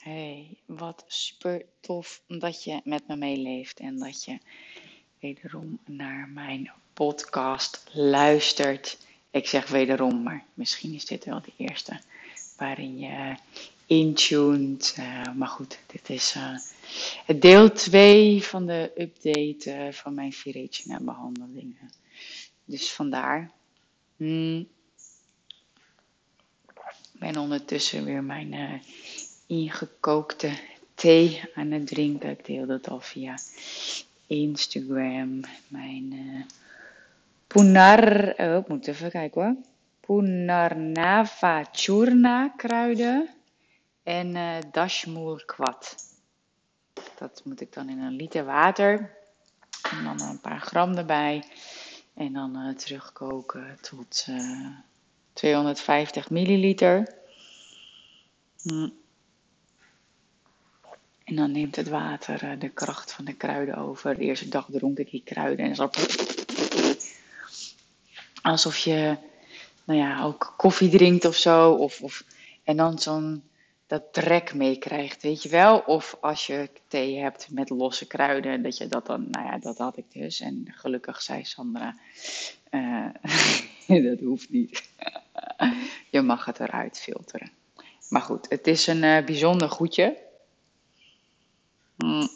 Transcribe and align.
Hey, 0.00 0.56
wat 0.66 1.04
super 1.06 1.64
tof 1.80 2.22
dat 2.26 2.64
je 2.64 2.80
met 2.84 3.06
me 3.06 3.16
meeleeft 3.16 3.80
en 3.80 3.98
dat 3.98 4.24
je 4.24 4.38
wederom 5.18 5.78
naar 5.86 6.28
mijn 6.28 6.70
podcast 6.92 7.90
luistert. 7.92 8.98
Ik 9.30 9.48
zeg 9.48 9.68
wederom, 9.68 10.22
maar 10.22 10.44
misschien 10.54 10.94
is 10.94 11.04
dit 11.04 11.24
wel 11.24 11.40
de 11.40 11.52
eerste 11.56 12.00
waarin 12.56 12.98
je 12.98 13.34
intuned. 13.86 14.96
Uh, 14.98 15.34
maar 15.34 15.48
goed, 15.48 15.78
dit 15.86 16.10
is 16.10 16.34
uh, 16.36 16.58
deel 17.40 17.72
2 17.72 18.44
van 18.44 18.66
de 18.66 18.92
update 18.96 19.88
van 19.92 20.14
mijn 20.14 20.32
Viragina 20.32 21.00
behandelingen. 21.00 21.92
Dus 22.64 22.92
vandaar. 22.92 23.50
Hmm. 24.16 24.68
Ben 27.12 27.36
ondertussen 27.36 28.04
weer 28.04 28.24
mijn 28.24 28.82
ingekookte 29.50 30.58
thee 30.94 31.42
aan 31.54 31.70
het 31.70 31.86
drinken. 31.86 32.30
Ik 32.30 32.46
deel 32.46 32.66
dat 32.66 32.88
al 32.88 33.00
via 33.00 33.34
Instagram. 34.26 35.40
Mijn 35.68 36.12
uh, 36.12 36.42
Punar, 37.46 38.34
oh, 38.36 38.68
moet 38.68 38.86
even 38.86 39.10
kijken 39.10 39.42
hoor. 39.42 39.56
Punarnava 40.00 41.64
Churna 41.72 42.48
kruiden 42.48 43.28
en 44.02 44.36
uh, 44.74 45.36
kwad. 45.46 45.96
Dat 47.18 47.42
moet 47.44 47.60
ik 47.60 47.72
dan 47.72 47.88
in 47.88 47.98
een 47.98 48.16
liter 48.16 48.44
water. 48.44 49.14
En 49.90 50.04
dan 50.04 50.20
een 50.20 50.40
paar 50.40 50.60
gram 50.60 50.96
erbij. 50.96 51.44
En 52.14 52.32
dan 52.32 52.56
uh, 52.56 52.74
terugkoken 52.74 53.78
tot 53.80 54.26
uh, 54.28 54.68
250 55.32 56.30
milliliter. 56.30 57.14
Mm. 58.62 58.99
En 61.30 61.36
dan 61.36 61.52
neemt 61.52 61.76
het 61.76 61.88
water 61.88 62.42
eh, 62.42 62.50
de 62.58 62.68
kracht 62.68 63.12
van 63.12 63.24
de 63.24 63.34
kruiden 63.34 63.76
over. 63.76 64.16
De 64.16 64.24
eerste 64.24 64.48
dag 64.48 64.66
dronk 64.70 64.98
ik 64.98 65.10
die 65.10 65.22
kruiden 65.24 65.64
en 65.64 65.74
zo. 65.74 65.90
Alsof 68.42 68.78
je, 68.78 69.16
nou 69.84 69.98
ja, 69.98 70.22
ook 70.24 70.54
koffie 70.56 70.88
drinkt 70.88 71.24
of 71.24 71.36
zo. 71.36 71.72
Of, 71.72 72.00
of, 72.00 72.24
en 72.64 72.76
dan 72.76 72.98
zo'n 72.98 73.42
dat 73.86 74.12
trek 74.12 74.54
meekrijgt, 74.54 75.22
weet 75.22 75.42
je 75.42 75.48
wel. 75.48 75.78
Of 75.78 76.16
als 76.20 76.46
je 76.46 76.70
thee 76.88 77.18
hebt 77.18 77.50
met 77.50 77.70
losse 77.70 78.06
kruiden, 78.06 78.62
dat 78.62 78.76
je 78.76 78.86
dat 78.86 79.06
dan, 79.06 79.26
nou 79.30 79.46
ja, 79.46 79.58
dat 79.58 79.78
had 79.78 79.96
ik 79.96 80.12
dus. 80.12 80.40
En 80.40 80.64
gelukkig 80.70 81.22
zei 81.22 81.44
Sandra, 81.44 81.96
uh, 82.70 83.06
dat 84.08 84.20
hoeft 84.20 84.50
niet. 84.50 84.88
je 86.10 86.20
mag 86.20 86.44
het 86.44 86.60
eruit 86.60 86.98
filteren. 86.98 87.50
Maar 88.08 88.22
goed, 88.22 88.46
het 88.48 88.66
is 88.66 88.86
een 88.86 89.02
uh, 89.02 89.24
bijzonder 89.24 89.68
goedje. 89.68 90.28
Mm. 92.04 92.28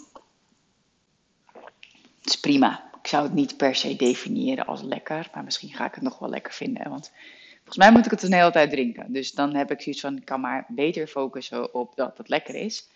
Het 2.21 2.35
is 2.35 2.41
prima. 2.41 2.91
Ik 3.03 3.07
zou 3.07 3.23
het 3.23 3.35
niet 3.35 3.57
per 3.57 3.75
se 3.75 3.97
definiëren 3.97 4.67
als 4.67 4.83
lekker, 4.83 5.31
maar 5.35 5.45
misschien 5.45 5.73
ga 5.73 5.87
ik 5.87 5.95
het 5.95 6.03
nog 6.03 6.19
wel 6.19 6.29
lekker 6.29 6.53
vinden. 6.53 6.91
Want 6.91 7.13
volgens 7.55 7.77
mij 7.77 7.93
moet 7.93 8.05
ik 8.05 8.11
het 8.11 8.23
een 8.23 8.33
hele 8.33 8.51
tijd 8.51 8.71
drinken. 8.71 9.13
Dus 9.13 9.33
dan 9.33 9.55
heb 9.55 9.71
ik 9.71 9.83
zoiets 9.83 10.01
van, 10.01 10.17
ik 10.17 10.25
kan 10.25 10.41
maar 10.41 10.67
beter 10.69 11.07
focussen 11.07 11.75
op 11.75 11.97
dat 11.97 12.19
het 12.19 12.29
lekker 12.29 12.55
is. 12.55 12.89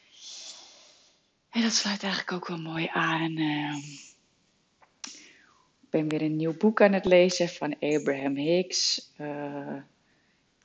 En 1.50 1.62
dat 1.62 1.72
sluit 1.72 2.02
eigenlijk 2.02 2.32
ook 2.32 2.46
wel 2.46 2.58
mooi 2.58 2.88
aan. 2.92 3.38
Uh, 3.38 3.76
ik 5.80 5.90
ben 5.90 6.08
weer 6.08 6.22
een 6.22 6.36
nieuw 6.36 6.56
boek 6.56 6.82
aan 6.82 6.92
het 6.92 7.04
lezen 7.04 7.48
van 7.48 7.76
Abraham 7.80 8.36
Hicks. 8.36 9.10
Uh, 9.20 9.76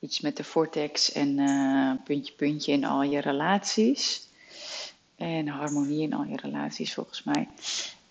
iets 0.00 0.20
met 0.20 0.36
de 0.36 0.44
vortex 0.44 1.12
en 1.12 1.38
uh, 1.38 1.92
puntje 2.04 2.34
puntje 2.34 2.72
in 2.72 2.84
al 2.84 3.02
je 3.02 3.20
relaties. 3.20 4.28
En 5.16 5.48
harmonie 5.48 6.02
in 6.02 6.12
al 6.12 6.24
je 6.24 6.36
relaties, 6.36 6.94
volgens 6.94 7.22
mij. 7.22 7.48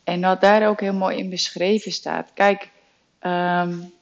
En 0.03 0.21
wat 0.21 0.41
daar 0.41 0.67
ook 0.67 0.79
heel 0.79 0.93
mooi 0.93 1.17
in 1.17 1.29
beschreven 1.29 1.91
staat. 1.91 2.31
Kijk, 2.33 2.69
um, 3.21 3.93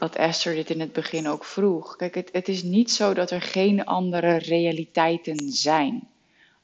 wat 0.00 0.16
Esther 0.16 0.54
dit 0.54 0.70
in 0.70 0.80
het 0.80 0.92
begin 0.92 1.28
ook 1.28 1.44
vroeg. 1.44 1.96
Kijk, 1.96 2.14
het, 2.14 2.28
het 2.32 2.48
is 2.48 2.62
niet 2.62 2.90
zo 2.90 3.14
dat 3.14 3.30
er 3.30 3.42
geen 3.42 3.84
andere 3.84 4.36
realiteiten 4.36 5.52
zijn. 5.52 6.08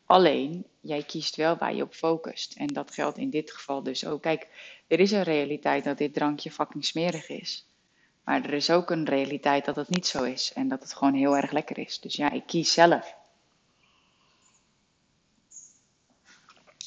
Alleen, 0.06 0.64
jij 0.81 1.03
kiest 1.03 1.36
wel 1.36 1.56
waar 1.56 1.75
je 1.75 1.82
op 1.82 1.94
focust. 1.94 2.54
En 2.56 2.66
dat 2.66 2.91
geldt 2.91 3.19
in 3.19 3.31
dit 3.31 3.50
geval 3.50 3.82
dus 3.82 4.06
ook. 4.06 4.22
Kijk, 4.22 4.47
er 4.86 5.00
is 5.00 5.10
een 5.10 5.22
realiteit 5.22 5.84
dat 5.84 5.98
dit 5.98 6.14
drankje 6.14 6.50
fucking 6.50 6.84
smerig 6.84 7.28
is. 7.28 7.66
Maar 8.25 8.44
er 8.44 8.52
is 8.52 8.70
ook 8.70 8.91
een 8.91 9.04
realiteit 9.04 9.64
dat 9.64 9.76
het 9.76 9.88
niet 9.88 10.06
zo 10.06 10.22
is. 10.22 10.52
En 10.54 10.69
dat 10.69 10.82
het 10.82 10.94
gewoon 10.94 11.14
heel 11.14 11.36
erg 11.36 11.50
lekker 11.50 11.78
is. 11.78 12.00
Dus 12.00 12.16
ja, 12.16 12.31
ik 12.31 12.47
kies 12.47 12.72
zelf. 12.72 13.14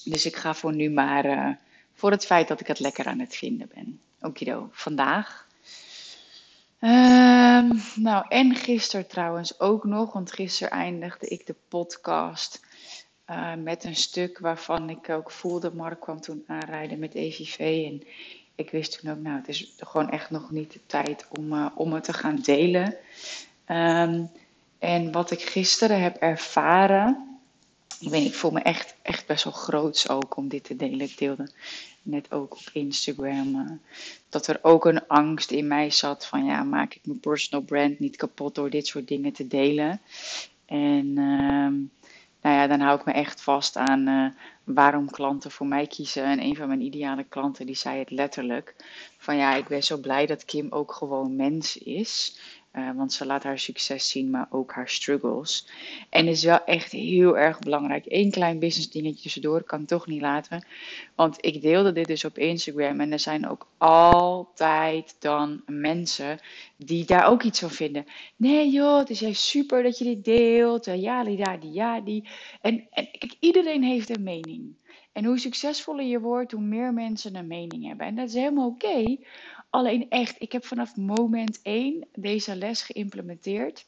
Dus 0.09 0.25
ik 0.25 0.35
ga 0.35 0.53
voor 0.53 0.75
nu 0.75 0.89
maar 0.89 1.25
uh, 1.25 1.49
voor 1.93 2.11
het 2.11 2.25
feit 2.25 2.47
dat 2.47 2.59
ik 2.59 2.67
het 2.67 2.79
lekker 2.79 3.05
aan 3.05 3.19
het 3.19 3.35
vinden 3.35 3.69
ben. 3.73 4.01
Okido, 4.21 4.69
vandaag. 4.71 5.47
Uh, 6.79 7.71
nou, 7.95 8.25
en 8.27 8.55
gisteren 8.55 9.07
trouwens 9.07 9.59
ook 9.59 9.83
nog, 9.83 10.13
want 10.13 10.31
gisteren 10.31 10.71
eindigde 10.71 11.27
ik 11.27 11.45
de 11.45 11.55
podcast 11.67 12.61
uh, 13.29 13.53
met 13.55 13.83
een 13.83 13.95
stuk 13.95 14.39
waarvan 14.39 14.89
ik 14.89 15.09
ook 15.09 15.31
voelde, 15.31 15.71
Mark 15.73 15.99
kwam 15.99 16.21
toen 16.21 16.43
aanrijden 16.47 16.99
met 16.99 17.13
EVV 17.13 17.85
en 17.85 18.07
ik 18.55 18.71
wist 18.71 18.99
toen 18.99 19.11
ook, 19.11 19.19
nou, 19.19 19.37
het 19.37 19.47
is 19.47 19.73
gewoon 19.77 20.09
echt 20.09 20.29
nog 20.29 20.51
niet 20.51 20.73
de 20.73 20.79
tijd 20.85 21.27
om, 21.37 21.53
uh, 21.53 21.65
om 21.75 21.93
het 21.93 22.03
te 22.03 22.13
gaan 22.13 22.35
delen. 22.35 22.95
Um, 23.67 24.31
en 24.79 25.11
wat 25.11 25.31
ik 25.31 25.41
gisteren 25.41 26.01
heb 26.01 26.15
ervaren, 26.15 27.28
ik 27.99 28.09
weet 28.09 28.25
ik 28.25 28.33
voel 28.33 28.51
me 28.51 28.59
echt, 28.59 28.95
echt 29.01 29.25
best 29.25 29.43
wel 29.43 29.53
groots 29.53 30.09
ook 30.09 30.37
om 30.37 30.47
dit 30.47 30.63
te 30.63 30.75
delen. 30.75 31.01
Ik 31.01 31.17
deelde 31.17 31.49
net 32.01 32.31
ook 32.31 32.53
op 32.53 32.69
Instagram 32.73 33.55
uh, 33.55 33.71
dat 34.29 34.47
er 34.47 34.59
ook 34.61 34.85
een 34.85 35.07
angst 35.07 35.51
in 35.51 35.67
mij 35.67 35.89
zat 35.89 36.25
van 36.25 36.45
ja, 36.45 36.63
maak 36.63 36.93
ik 36.93 37.01
mijn 37.03 37.19
personal 37.19 37.65
brand 37.65 37.99
niet 37.99 38.15
kapot 38.15 38.55
door 38.55 38.69
dit 38.69 38.88
soort 38.88 39.07
dingen 39.07 39.33
te 39.33 39.47
delen. 39.47 40.01
En 40.65 41.05
uh, 41.05 41.69
nou 42.41 42.55
ja, 42.55 42.67
dan 42.67 42.79
hou 42.79 42.99
ik 42.99 43.05
me 43.05 43.11
echt 43.11 43.41
vast 43.41 43.75
aan 43.77 44.07
uh, 44.07 44.29
waarom 44.63 45.09
klanten 45.09 45.51
voor 45.51 45.67
mij 45.67 45.88
kiezen. 45.88 46.23
En 46.23 46.41
een 46.41 46.55
van 46.55 46.67
mijn 46.67 46.81
ideale 46.81 47.23
klanten 47.23 47.65
die 47.65 47.75
zei 47.75 47.99
het 47.99 48.11
letterlijk 48.11 48.75
van 49.17 49.35
ja, 49.35 49.55
ik 49.55 49.67
ben 49.67 49.83
zo 49.83 49.97
blij 49.97 50.25
dat 50.25 50.45
Kim 50.45 50.67
ook 50.69 50.91
gewoon 50.91 51.35
mens 51.35 51.77
is. 51.77 52.39
Uh, 52.75 52.90
want 52.96 53.13
ze 53.13 53.25
laat 53.25 53.44
haar 53.44 53.59
succes 53.59 54.09
zien, 54.09 54.30
maar 54.30 54.47
ook 54.50 54.72
haar 54.72 54.90
struggles. 54.90 55.68
En 56.09 56.28
is 56.28 56.44
wel 56.44 56.63
echt 56.63 56.91
heel 56.91 57.38
erg 57.38 57.59
belangrijk. 57.59 58.06
Eén 58.07 58.31
klein 58.31 58.59
business 58.59 58.90
dingetje 58.90 59.22
tussendoor 59.22 59.63
kan 59.63 59.85
toch 59.85 60.07
niet 60.07 60.22
laten. 60.22 60.66
Want 61.16 61.46
ik 61.46 61.62
deelde 61.62 61.91
dit 61.91 62.07
dus 62.07 62.25
op 62.25 62.38
Instagram. 62.38 63.00
En 63.00 63.12
er 63.12 63.19
zijn 63.19 63.47
ook 63.47 63.68
altijd 63.78 65.16
dan 65.19 65.62
mensen 65.66 66.40
die 66.78 67.06
daar 67.06 67.28
ook 67.28 67.44
iets 67.44 67.59
van 67.59 67.69
vinden. 67.69 68.06
Nee 68.35 68.69
joh, 68.69 68.97
het 68.97 69.09
is 69.09 69.19
juist 69.19 69.41
super 69.41 69.84
dat 69.84 69.97
je 69.97 70.03
dit 70.03 70.25
deelt. 70.25 70.86
Ja, 70.86 71.24
die, 71.24 71.59
die, 71.59 71.72
ja, 71.72 72.01
die. 72.01 72.28
En, 72.62 72.88
en 72.91 73.07
iedereen 73.40 73.84
heeft 73.84 74.09
een 74.09 74.24
mening. 74.24 74.78
En 75.12 75.25
hoe 75.25 75.40
succesvoller 75.40 76.06
je 76.06 76.19
wordt, 76.19 76.51
hoe 76.51 76.62
meer 76.62 76.94
mensen 76.94 77.36
een 77.36 77.47
mening 77.47 77.88
hebben. 77.88 78.06
En 78.06 78.16
dat 78.16 78.28
is 78.28 78.34
helemaal 78.34 78.68
oké. 78.68 79.18
Alleen 79.69 80.09
echt, 80.09 80.41
ik 80.41 80.52
heb 80.52 80.66
vanaf 80.66 80.96
moment 80.96 81.59
1 81.62 82.07
deze 82.13 82.56
les 82.56 82.81
geïmplementeerd. 82.81 83.88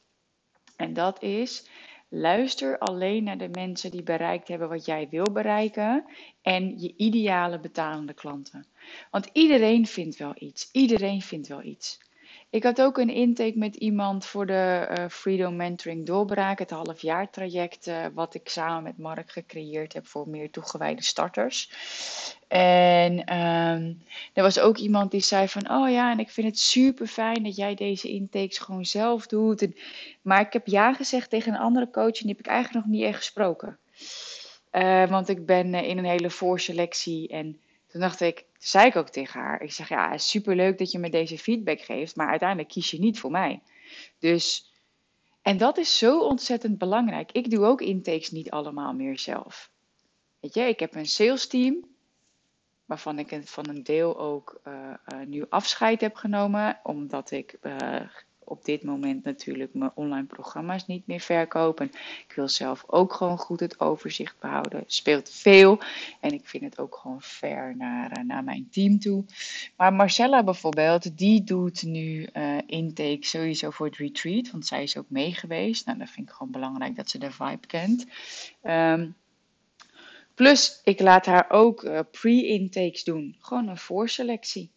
En 0.75 0.93
dat 0.93 1.23
is, 1.23 1.67
luister 2.09 2.77
alleen 2.77 3.23
naar 3.23 3.37
de 3.37 3.49
mensen 3.49 3.91
die 3.91 4.03
bereikt 4.03 4.47
hebben 4.47 4.69
wat 4.69 4.85
jij 4.85 5.07
wil 5.09 5.31
bereiken. 5.31 6.05
En 6.41 6.79
je 6.79 6.93
ideale 6.97 7.59
betalende 7.59 8.13
klanten. 8.13 8.65
Want 9.11 9.29
iedereen 9.33 9.87
vindt 9.87 10.17
wel 10.17 10.33
iets. 10.35 10.69
Iedereen 10.71 11.21
vindt 11.21 11.47
wel 11.47 11.63
iets. 11.63 11.99
Ik 12.51 12.63
had 12.63 12.81
ook 12.81 12.97
een 12.97 13.09
intake 13.09 13.57
met 13.57 13.75
iemand 13.75 14.25
voor 14.25 14.45
de 14.45 14.87
uh, 14.97 15.05
Freedom 15.09 15.55
Mentoring 15.55 16.05
Doorbraak, 16.05 16.59
het 16.59 16.69
halfjaartraject 16.69 17.87
uh, 17.87 18.05
wat 18.13 18.33
ik 18.33 18.49
samen 18.49 18.83
met 18.83 18.97
Mark 18.97 19.31
gecreëerd 19.31 19.93
heb 19.93 20.07
voor 20.07 20.29
meer 20.29 20.51
toegewijde 20.51 21.03
starters. 21.03 21.71
En 22.47 23.37
um, 23.37 24.03
er 24.33 24.43
was 24.43 24.59
ook 24.59 24.77
iemand 24.77 25.11
die 25.11 25.21
zei 25.21 25.47
van, 25.47 25.71
oh 25.71 25.89
ja, 25.89 26.11
en 26.11 26.19
ik 26.19 26.29
vind 26.29 26.47
het 26.47 26.59
super 26.59 27.07
fijn 27.07 27.43
dat 27.43 27.55
jij 27.55 27.75
deze 27.75 28.09
intakes 28.09 28.57
gewoon 28.57 28.85
zelf 28.85 29.27
doet. 29.27 29.67
Maar 30.21 30.41
ik 30.41 30.53
heb 30.53 30.67
ja 30.67 30.93
gezegd 30.93 31.29
tegen 31.29 31.53
een 31.53 31.59
andere 31.59 31.89
coach 31.89 32.05
en 32.05 32.27
die 32.27 32.35
heb 32.35 32.39
ik 32.39 32.47
eigenlijk 32.47 32.85
nog 32.85 32.95
niet 32.95 33.05
echt 33.05 33.17
gesproken. 33.17 33.77
Uh, 34.71 35.09
want 35.09 35.29
ik 35.29 35.45
ben 35.45 35.73
in 35.73 35.97
een 35.97 36.05
hele 36.05 36.29
voorselectie 36.29 37.27
en 37.27 37.59
toen 37.91 38.01
dacht 38.01 38.21
ik, 38.21 38.45
zei 38.57 38.87
ik 38.87 38.95
ook 38.95 39.09
tegen 39.09 39.39
haar. 39.39 39.61
Ik 39.61 39.71
zeg, 39.71 39.89
ja, 39.89 40.17
superleuk 40.17 40.77
dat 40.77 40.91
je 40.91 40.99
me 40.99 41.09
deze 41.09 41.37
feedback 41.37 41.81
geeft, 41.81 42.15
maar 42.15 42.27
uiteindelijk 42.27 42.69
kies 42.69 42.91
je 42.91 42.99
niet 42.99 43.19
voor 43.19 43.31
mij. 43.31 43.61
Dus, 44.19 44.71
en 45.41 45.57
dat 45.57 45.77
is 45.77 45.97
zo 45.97 46.19
ontzettend 46.19 46.77
belangrijk. 46.77 47.31
Ik 47.31 47.49
doe 47.49 47.65
ook 47.65 47.81
intakes 47.81 48.31
niet 48.31 48.51
allemaal 48.51 48.93
meer 48.93 49.19
zelf. 49.19 49.71
Weet 50.39 50.53
je, 50.53 50.61
ik 50.61 50.79
heb 50.79 50.95
een 50.95 51.05
sales 51.05 51.47
team, 51.47 51.85
waarvan 52.85 53.19
ik 53.19 53.41
van 53.43 53.69
een 53.69 53.83
deel 53.83 54.19
ook 54.19 54.61
uh, 54.67 54.73
uh, 55.13 55.25
nu 55.25 55.45
afscheid 55.49 56.01
heb 56.01 56.15
genomen, 56.15 56.79
omdat 56.83 57.31
ik 57.31 57.57
uh, 57.61 58.01
op 58.43 58.65
dit 58.65 58.83
moment 58.83 59.23
natuurlijk 59.23 59.73
mijn 59.73 59.91
online 59.95 60.25
programma's 60.25 60.87
niet 60.87 61.07
meer 61.07 61.19
verkopen. 61.19 61.91
Ik 62.27 62.33
wil 62.35 62.47
zelf 62.47 62.83
ook 62.87 63.13
gewoon 63.13 63.37
goed 63.37 63.59
het 63.59 63.79
overzicht 63.79 64.39
behouden. 64.39 64.83
Speelt 64.87 65.29
veel 65.29 65.79
en 66.19 66.33
ik 66.33 66.47
vind 66.47 66.63
het 66.63 66.79
ook 66.79 66.95
gewoon 66.95 67.21
fair 67.21 67.75
naar, 67.77 68.11
eh, 68.11 68.23
naar 68.23 68.43
mijn 68.43 68.67
team 68.71 68.99
toe. 68.99 69.25
Maar 69.75 69.93
Marcella 69.93 70.43
bijvoorbeeld, 70.43 71.17
die 71.17 71.43
doet 71.43 71.83
nu 71.83 72.27
uh, 72.33 72.57
intake 72.65 73.25
sowieso 73.25 73.69
voor 73.69 73.85
het 73.85 73.97
retreat, 73.97 74.51
want 74.51 74.65
zij 74.65 74.83
is 74.83 74.97
ook 74.97 75.09
mee 75.09 75.33
geweest. 75.33 75.85
Nou, 75.85 75.97
dat 75.97 76.09
vind 76.09 76.29
ik 76.29 76.33
gewoon 76.33 76.51
belangrijk 76.51 76.95
dat 76.95 77.09
ze 77.09 77.17
de 77.17 77.31
vibe 77.31 77.67
kent. 77.67 78.05
Ehm, 78.61 79.09
plus, 80.33 80.81
ik 80.83 80.99
laat 80.99 81.25
haar 81.25 81.45
ook 81.49 81.83
uh, 81.83 81.99
pre-intakes 82.11 83.03
doen. 83.03 83.35
Gewoon 83.39 83.67
een 83.67 83.77
voorselectie. 83.77 84.71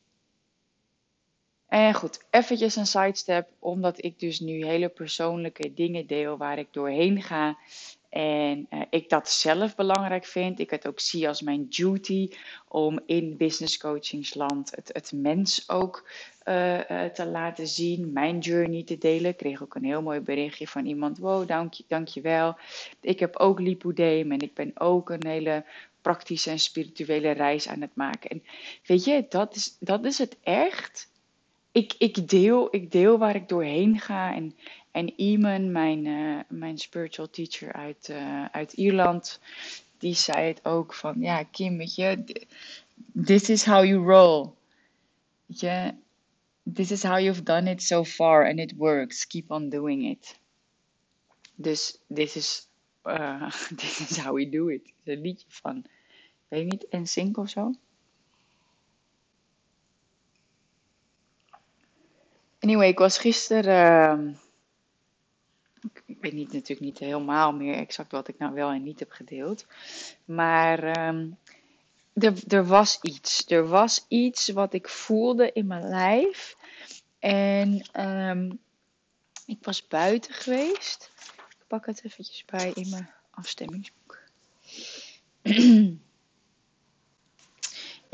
En 1.68 1.94
goed, 1.94 2.24
eventjes 2.30 2.76
een 2.76 2.86
sidestep, 2.86 3.48
omdat 3.58 4.04
ik 4.04 4.18
dus 4.18 4.40
nu 4.40 4.64
hele 4.64 4.88
persoonlijke 4.88 5.74
dingen 5.74 6.06
deel 6.06 6.36
waar 6.36 6.58
ik 6.58 6.68
doorheen 6.70 7.22
ga. 7.22 7.58
En 8.14 8.66
uh, 8.70 8.80
ik 8.90 9.08
dat 9.08 9.30
zelf 9.30 9.74
belangrijk 9.74 10.24
vind. 10.24 10.60
Ik 10.60 10.70
het 10.70 10.86
ook 10.86 11.00
zie 11.00 11.28
als 11.28 11.42
mijn 11.42 11.66
duty 11.68 12.28
om 12.68 13.00
in 13.06 13.36
business 13.36 13.76
coachingsland 13.76 14.70
het, 14.76 14.90
het 14.92 15.12
mens 15.12 15.68
ook 15.68 16.08
uh, 16.44 16.90
uh, 16.90 17.04
te 17.04 17.26
laten 17.26 17.66
zien. 17.66 18.12
Mijn 18.12 18.38
journey 18.38 18.82
te 18.82 18.98
delen. 18.98 19.30
Ik 19.30 19.36
kreeg 19.36 19.62
ook 19.62 19.74
een 19.74 19.84
heel 19.84 20.02
mooi 20.02 20.20
berichtje 20.20 20.68
van 20.68 20.86
iemand. 20.86 21.18
Wow, 21.18 21.48
dank 21.48 21.72
je, 21.72 21.84
dankjewel. 21.88 22.56
Ik 23.00 23.20
heb 23.20 23.36
ook 23.36 23.60
lipodeem 23.60 24.32
en 24.32 24.40
ik 24.40 24.54
ben 24.54 24.70
ook 24.74 25.10
een 25.10 25.26
hele 25.26 25.64
praktische 26.00 26.50
en 26.50 26.58
spirituele 26.58 27.30
reis 27.30 27.68
aan 27.68 27.80
het 27.80 27.94
maken. 27.94 28.30
En 28.30 28.42
weet 28.86 29.04
je, 29.04 29.26
dat 29.28 29.54
is, 29.54 29.76
dat 29.80 30.04
is 30.04 30.18
het 30.18 30.36
echt 30.42 31.12
ik, 31.74 31.94
ik, 31.98 32.28
deel, 32.28 32.68
ik 32.70 32.90
deel 32.90 33.18
waar 33.18 33.34
ik 33.34 33.48
doorheen 33.48 34.00
ga. 34.00 34.34
En, 34.34 34.56
en 34.90 35.20
Iman, 35.20 35.72
mijn, 35.72 36.04
uh, 36.04 36.40
mijn 36.48 36.78
spiritual 36.78 37.30
teacher 37.30 37.72
uit, 37.72 38.08
uh, 38.10 38.44
uit 38.44 38.72
Ierland, 38.72 39.40
die 39.98 40.14
zei 40.14 40.46
het 40.46 40.64
ook 40.64 40.94
van, 40.94 41.20
ja 41.20 41.42
Kim, 41.42 41.80
je, 41.80 42.24
this 43.24 43.48
is 43.48 43.64
how 43.64 43.84
you 43.84 44.04
roll. 44.04 44.50
Weet 45.46 45.60
je, 45.60 45.94
this 46.72 46.90
is 46.90 47.02
how 47.02 47.18
you've 47.18 47.42
done 47.42 47.70
it 47.70 47.82
so 47.82 48.04
far 48.04 48.48
and 48.48 48.58
it 48.58 48.74
works. 48.76 49.26
Keep 49.26 49.50
on 49.50 49.68
doing 49.68 50.10
it. 50.10 50.38
Dus 51.54 51.98
this 52.14 52.36
is, 52.36 52.68
uh, 53.04 53.50
this 53.80 54.10
is 54.10 54.16
how 54.16 54.34
we 54.34 54.48
do 54.48 54.68
it. 54.68 54.82
Is 54.86 55.14
een 55.14 55.20
liedje 55.20 55.46
van, 55.48 55.84
weet 56.48 56.60
je 56.60 56.66
niet, 56.66 56.86
NSYNC 56.90 57.36
of 57.36 57.48
zo? 57.48 57.72
Anyway, 62.64 62.88
ik 62.88 62.98
was 62.98 63.18
gisteren. 63.18 64.18
Uh, 64.18 64.34
ik 66.06 66.16
weet 66.20 66.32
niet, 66.32 66.52
natuurlijk 66.52 66.80
niet 66.80 66.98
helemaal 66.98 67.52
meer 67.52 67.74
exact 67.74 68.12
wat 68.12 68.28
ik 68.28 68.38
nou 68.38 68.54
wel 68.54 68.70
en 68.70 68.82
niet 68.82 68.98
heb 68.98 69.10
gedeeld. 69.10 69.66
Maar 70.24 70.98
uh, 70.98 72.32
er, 72.48 72.66
was 72.66 72.98
iets. 73.00 73.44
Er 73.50 73.66
was 73.66 74.04
iets 74.08 74.48
wat 74.48 74.72
ik 74.72 74.88
voelde 74.88 75.52
in 75.52 75.66
mijn 75.66 75.88
lijf. 75.88 76.56
En 77.18 77.84
um, 78.00 78.58
ik 79.46 79.58
was 79.60 79.86
buiten 79.86 80.34
geweest. 80.34 81.10
Ik 81.50 81.66
pak 81.66 81.86
het 81.86 82.04
eventjes 82.04 82.44
bij 82.44 82.70
in 82.74 82.90
mijn 82.90 83.10
afstemmingsboek. 83.30 84.18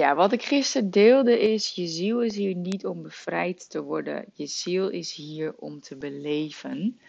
Ja, 0.00 0.14
wat 0.14 0.32
ik 0.32 0.42
gisteren 0.42 0.90
deelde 0.90 1.40
is, 1.40 1.68
je 1.74 1.86
ziel 1.86 2.22
is 2.22 2.36
hier 2.36 2.54
niet 2.54 2.86
om 2.86 3.02
bevrijd 3.02 3.70
te 3.70 3.82
worden. 3.82 4.24
Je 4.34 4.46
ziel 4.46 4.88
is 4.88 5.14
hier 5.14 5.54
om 5.56 5.80
te 5.80 5.96
beleven. 5.96 7.00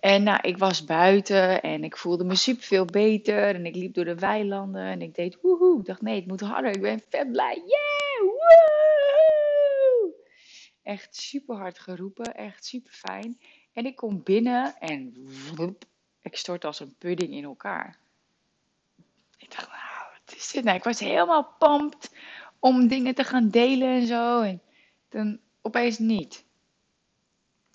En 0.00 0.22
nou, 0.22 0.38
ik 0.42 0.58
was 0.58 0.84
buiten 0.84 1.62
en 1.62 1.84
ik 1.84 1.96
voelde 1.96 2.24
me 2.24 2.34
super 2.34 2.62
veel 2.62 2.84
beter. 2.84 3.54
En 3.54 3.66
ik 3.66 3.74
liep 3.74 3.94
door 3.94 4.04
de 4.04 4.14
weilanden 4.14 4.82
en 4.82 5.02
ik 5.02 5.14
deed 5.14 5.40
woehoe. 5.40 5.78
Ik 5.78 5.84
dacht, 5.84 6.02
nee, 6.02 6.16
het 6.16 6.26
moet 6.26 6.40
harder. 6.40 6.74
Ik 6.74 6.80
ben 6.80 7.02
vet 7.08 7.32
blij. 7.32 7.54
Yeah, 7.54 8.20
woehoe! 8.20 10.14
Echt 10.82 11.16
super 11.16 11.56
hard 11.56 11.78
geroepen. 11.78 12.34
Echt 12.34 12.64
super 12.64 12.92
fijn. 12.92 13.40
En 13.72 13.86
ik 13.86 13.96
kom 13.96 14.22
binnen 14.22 14.74
en 14.78 15.28
ik 16.22 16.36
stort 16.36 16.64
als 16.64 16.80
een 16.80 16.94
pudding 16.98 17.32
in 17.32 17.44
elkaar. 17.44 17.98
Ik 19.38 19.50
dacht, 19.50 19.73
nou? 20.62 20.76
Ik 20.76 20.84
was 20.84 21.00
helemaal 21.00 21.54
pumped 21.58 22.10
om 22.58 22.88
dingen 22.88 23.14
te 23.14 23.24
gaan 23.24 23.48
delen 23.48 23.88
en 23.88 24.06
zo. 24.06 24.40
En 24.40 24.62
dan 25.08 25.40
opeens 25.62 25.98
niet. 25.98 26.44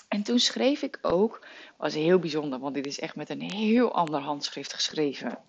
En 0.07 0.23
toen 0.23 0.39
schreef 0.39 0.81
ik 0.81 0.99
ook, 1.01 1.47
was 1.77 1.93
heel 1.93 2.19
bijzonder, 2.19 2.59
want 2.59 2.73
dit 2.73 2.85
is 2.85 2.99
echt 2.99 3.15
met 3.15 3.29
een 3.29 3.41
heel 3.41 3.93
ander 3.93 4.19
handschrift 4.19 4.73
geschreven. 4.73 5.43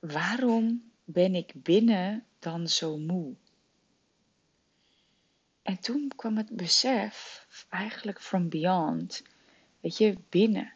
Waarom 0.00 0.92
ben 1.04 1.34
ik 1.34 1.52
binnen 1.54 2.26
dan 2.38 2.68
zo 2.68 2.98
moe? 2.98 3.34
En 5.62 5.80
toen 5.80 6.12
kwam 6.16 6.36
het 6.36 6.50
besef, 6.50 7.46
eigenlijk 7.68 8.20
from 8.20 8.48
beyond, 8.48 9.22
weet 9.80 9.96
je, 9.96 10.16
binnen 10.28 10.73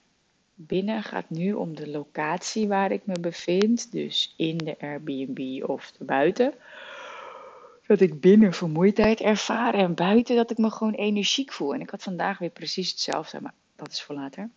binnen 0.61 1.03
gaat 1.03 1.31
nu 1.31 1.53
om 1.53 1.77
de 1.77 1.89
locatie 1.89 2.69
waar 2.69 2.93
ik 2.93 3.07
me 3.07 3.21
bevind, 3.21 3.93
dus 3.93 4.35
in 4.37 4.57
de 4.57 4.77
Airbnb 4.81 5.63
of 5.65 5.93
buiten. 5.99 6.55
Dat 7.87 8.01
ik 8.01 8.21
binnen 8.21 8.53
vermoeidheid 8.53 9.21
ervaar 9.21 9.75
en 9.75 9.95
buiten 9.95 10.37
dat 10.37 10.51
ik 10.51 10.59
me 10.59 10.71
gewoon 10.71 10.95
energiek 10.95 11.53
voel. 11.53 11.75
En 11.75 11.81
ik 11.81 11.91
had 11.91 12.03
vandaag 12.03 12.39
weer 12.39 12.51
precies 12.51 12.91
hetzelfde, 12.91 13.41
maar 13.41 13.55
dat 13.77 13.93
is 13.93 14.03
voor 14.03 14.15
later. 14.15 14.51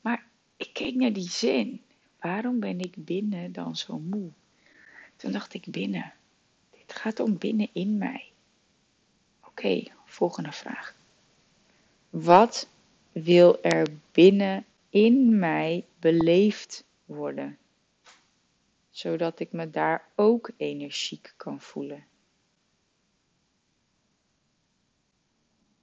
Maar 0.00 0.26
ik 0.56 0.70
keek 0.72 0.94
naar 0.94 1.12
die 1.12 1.28
zin. 1.28 1.80
Waarom 2.20 2.60
ben 2.60 2.80
ik 2.80 2.94
binnen 2.96 3.52
dan 3.52 3.76
zo 3.76 3.98
moe? 3.98 4.30
Toen 5.16 5.32
dacht 5.32 5.54
ik 5.54 5.64
binnen. 5.68 6.12
Dit 6.70 6.92
gaat 6.92 7.20
om 7.20 7.38
binnen 7.38 7.68
in 7.72 7.98
mij. 7.98 8.24
Oké, 9.44 9.82
volgende 10.04 10.52
vraag. 10.52 10.94
Wat 12.10 12.68
wil 13.12 13.62
er 13.62 13.86
binnen 14.12 14.64
in 14.90 15.38
mij 15.38 15.84
beleefd 15.98 16.84
worden, 17.04 17.58
zodat 18.90 19.40
ik 19.40 19.52
me 19.52 19.70
daar 19.70 20.08
ook 20.16 20.50
energiek 20.56 21.34
kan 21.36 21.60
voelen. 21.60 22.04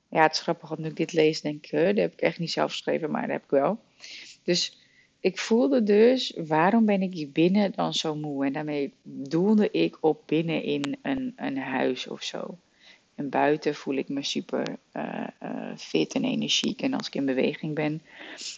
Ja, 0.10 0.22
het 0.22 0.34
is 0.34 0.40
grappig, 0.40 0.70
want 0.70 0.82
nu 0.82 0.88
ik 0.88 0.96
dit 0.96 1.14
lees, 1.14 1.42
denk 1.42 1.66
ik, 1.66 1.72
dat 1.72 1.98
heb 1.98 2.14
ik 2.14 2.22
echt 2.22 2.40
niet 2.40 2.52
zelf 2.52 2.72
geschreven, 2.72 3.12
maar 3.12 3.22
dat 3.22 3.32
heb 3.32 3.44
ik 3.44 3.50
wel. 3.50 3.80
Dus 4.44 4.78
ik 5.20 5.38
voelde 5.38 5.84
dus, 5.84 6.34
waarom 6.38 6.86
ben 6.86 7.02
ik 7.02 7.14
hier 7.14 7.32
binnen 7.32 7.72
dan 7.72 7.94
zo 7.94 8.16
moe? 8.16 8.46
En 8.46 8.54
daarmee 8.54 8.94
doelde 9.04 9.72
ik 9.72 9.98
op 10.00 10.24
binnen 10.26 10.64
in 10.64 10.98
een, 11.02 11.34
een 11.36 11.58
huis 11.58 12.08
of 12.08 12.24
zo. 12.24 12.58
En 13.20 13.30
buiten 13.30 13.76
voel 13.76 13.96
ik 13.96 14.10
me 14.10 14.24
super 14.24 14.78
uh, 14.94 15.28
uh, 15.44 15.78
fit 15.78 16.14
en 16.14 16.24
energiek. 16.24 16.82
En 16.82 16.94
als 16.94 17.08
ik 17.08 17.16
in 17.16 17.26
beweging 17.26 17.76
ben, 17.76 18.02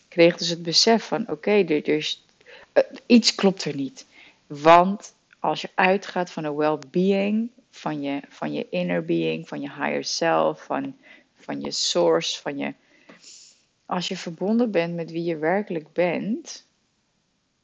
kreeg 0.07 0.37
dus 0.37 0.49
het 0.49 0.63
besef 0.63 1.03
van: 1.03 1.21
oké, 1.21 1.31
okay, 1.31 1.83
uh, 1.85 2.83
iets 3.05 3.35
klopt 3.35 3.65
er 3.65 3.75
niet. 3.75 4.05
Want 4.47 5.13
als 5.39 5.61
je 5.61 5.69
uitgaat 5.75 6.31
van 6.31 6.43
een 6.43 6.55
well-being, 6.55 7.49
van 7.69 8.01
je, 8.01 8.21
van 8.29 8.53
je 8.53 8.67
inner 8.69 9.05
being, 9.05 9.47
van 9.47 9.61
je 9.61 9.69
higher 9.69 10.03
self, 10.03 10.63
van, 10.63 10.95
van 11.35 11.61
je 11.61 11.71
source, 11.71 12.41
van 12.41 12.57
je. 12.57 12.73
Als 13.85 14.07
je 14.07 14.17
verbonden 14.17 14.71
bent 14.71 14.95
met 14.95 15.11
wie 15.11 15.23
je 15.23 15.37
werkelijk 15.37 15.93
bent, 15.93 16.65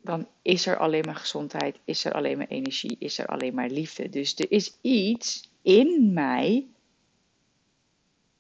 dan 0.02 0.28
is 0.42 0.66
er 0.66 0.78
alleen 0.78 1.04
maar 1.06 1.16
gezondheid, 1.16 1.76
is 1.86 2.06
er 2.06 2.12
alleen 2.12 2.38
maar 2.38 2.48
energie, 2.48 2.96
is 3.00 3.18
er 3.18 3.26
alleen 3.26 3.54
maar 3.54 3.70
liefde. 3.70 4.10
Dus 4.10 4.36
er 4.36 4.52
is 4.52 4.74
iets 4.82 5.50
in 5.62 6.14
mij 6.14 6.66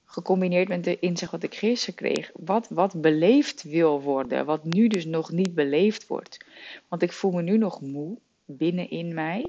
gecombineerd 0.07 0.67
met 0.67 0.83
de 0.83 0.99
inzicht 0.99 1.31
wat 1.31 1.43
ik 1.43 1.55
gisteren 1.55 1.95
kreeg, 1.95 2.31
wat, 2.33 2.67
wat 2.69 3.01
beleefd 3.01 3.63
wil 3.63 4.01
worden, 4.01 4.45
wat 4.45 4.63
nu 4.63 4.87
dus 4.87 5.05
nog 5.05 5.31
niet 5.31 5.55
beleefd 5.55 6.07
wordt. 6.07 6.45
Want 6.87 7.01
ik 7.01 7.11
voel 7.11 7.31
me 7.31 7.41
nu 7.41 7.57
nog 7.57 7.81
moe 7.81 8.17
binnenin 8.45 9.13
mij. 9.13 9.47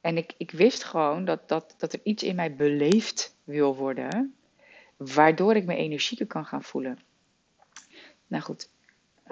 En 0.00 0.16
ik, 0.16 0.34
ik 0.36 0.50
wist 0.50 0.84
gewoon 0.84 1.24
dat, 1.24 1.48
dat, 1.48 1.74
dat 1.78 1.92
er 1.92 2.00
iets 2.02 2.22
in 2.22 2.34
mij 2.34 2.54
beleefd 2.54 3.36
wil 3.44 3.76
worden, 3.76 4.34
waardoor 4.96 5.56
ik 5.56 5.64
me 5.64 5.76
energieker 5.76 6.26
kan 6.26 6.44
gaan 6.44 6.62
voelen. 6.62 6.98
Nou 8.26 8.42
goed. 8.42 8.68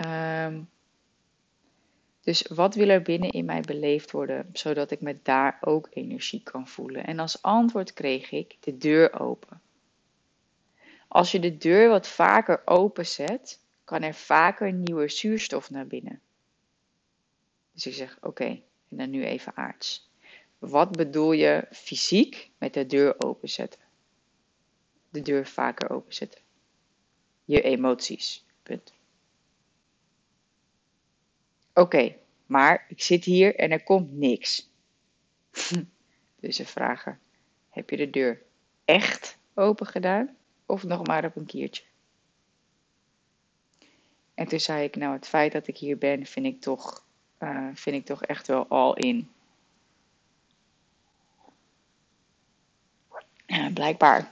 Um, 0.06 0.68
dus 2.20 2.47
wat 2.47 2.75
wil 2.75 2.88
er 2.88 3.02
binnen 3.02 3.30
in 3.30 3.44
mij 3.44 3.61
beleefd 3.61 4.11
worden, 4.11 4.50
zodat 4.52 4.90
ik 4.90 5.00
me 5.00 5.16
daar 5.23 5.59
ook 5.61 5.88
energie 5.90 6.42
kan 6.42 6.68
voelen? 6.68 7.06
En 7.06 7.18
als 7.18 7.42
antwoord 7.42 7.92
kreeg 7.92 8.30
ik 8.30 8.56
de 8.61 8.76
deur 8.76 9.20
open. 9.20 9.61
Als 11.12 11.33
je 11.33 11.40
de 11.40 11.57
deur 11.57 11.88
wat 11.88 12.09
vaker 12.09 12.62
openzet, 12.64 13.61
kan 13.85 14.02
er 14.02 14.14
vaker 14.14 14.73
nieuwe 14.73 15.09
zuurstof 15.09 15.71
naar 15.71 15.87
binnen. 15.87 16.21
Dus 17.73 17.87
ik 17.87 17.95
zeg: 17.95 18.19
Oké, 18.21 18.45
en 18.88 18.97
dan 18.97 19.11
nu 19.11 19.25
even 19.25 19.57
aards. 19.57 20.11
Wat 20.59 20.90
bedoel 20.97 21.33
je 21.33 21.67
fysiek 21.71 22.50
met 22.59 22.75
de 22.75 22.87
deur 22.87 23.14
openzetten? 23.25 23.81
de 25.11 25.23
deur 25.23 25.47
vaker 25.47 25.90
openzetten. 25.90 26.40
Je 27.45 27.62
emoties. 27.62 28.45
Punt. 28.62 28.93
Oké, 31.75 32.17
maar 32.47 32.87
ik 32.88 33.02
zit 33.02 33.25
hier 33.25 33.57
en 33.57 33.71
er 33.71 33.83
komt 33.83 34.12
niks. 34.12 34.71
dus 36.40 36.57
ze 36.57 36.67
vragen: 36.67 37.21
Heb 37.69 37.90
je 37.90 37.97
de 37.97 38.11
deur 38.11 38.43
echt 38.85 39.38
open 39.55 39.87
gedaan? 39.87 40.37
Of 40.70 40.84
nog 40.84 41.06
maar 41.06 41.24
op 41.24 41.36
een 41.36 41.46
kiertje? 41.46 41.82
En 44.34 44.46
toen 44.46 44.60
zei 44.60 44.84
ik: 44.84 44.96
Nou, 44.96 45.12
het 45.12 45.26
feit 45.26 45.52
dat 45.52 45.66
ik 45.66 45.76
hier 45.76 45.98
ben, 45.98 46.26
vind 46.26 46.46
ik 46.46 46.60
toch, 46.60 47.04
uh, 47.38 47.68
vind 47.74 47.96
ik 47.96 48.04
toch 48.04 48.22
echt 48.22 48.46
wel 48.46 48.66
al 48.68 48.96
in. 48.96 49.28
Ja, 53.46 53.70
blijkbaar 53.70 54.30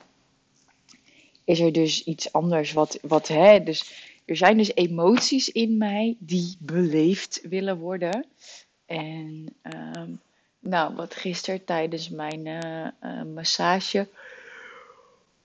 is 1.45 1.61
er 1.61 1.73
dus 1.73 2.05
iets 2.05 2.33
anders 2.33 2.73
wat, 2.73 2.99
wat 3.03 3.29
hè, 3.29 3.63
dus 3.63 4.07
er 4.25 4.37
zijn 4.37 4.57
dus 4.57 4.75
emoties 4.75 5.49
in 5.53 5.77
mij 5.77 6.17
die 6.19 6.57
beleefd 6.59 7.41
willen 7.43 7.79
worden. 7.79 8.27
En 8.87 9.47
um, 9.63 10.21
nou, 10.59 10.95
wat 10.95 11.15
gisteren 11.15 11.65
tijdens 11.65 12.09
mijn 12.09 12.47
uh, 12.47 13.23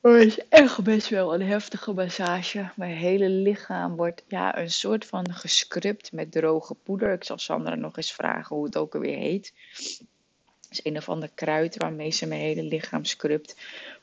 massage. 0.04 0.26
was 0.26 0.48
echt 0.50 0.84
best 0.84 1.10
wel 1.10 1.34
een 1.34 1.42
heftige 1.42 1.94
massage. 1.94 2.70
Mijn 2.76 2.96
hele 2.96 3.30
lichaam 3.30 3.96
wordt 3.96 4.24
ja, 4.28 4.58
een 4.58 4.72
soort 4.72 5.06
van 5.06 5.34
gescrubt 5.34 6.12
met 6.12 6.32
droge 6.32 6.76
poeder. 6.84 7.14
Ik 7.14 7.24
zal 7.24 7.38
Sandra 7.38 7.76
nog 7.76 7.98
eens 7.98 8.12
vragen 8.12 8.56
hoe 8.56 8.66
het 8.66 8.78
ook 8.78 8.96
alweer 8.96 9.18
heet. 9.18 9.54
Het 9.74 10.72
is 10.72 10.92
een 10.92 10.98
of 10.98 11.10
ander 11.10 11.30
kruid 11.36 11.78
waarmee 11.78 12.12
ze 12.12 12.26
mijn 12.26 12.42
hele 12.42 12.64
lichaam 12.64 13.06
scrubt. 13.06 13.56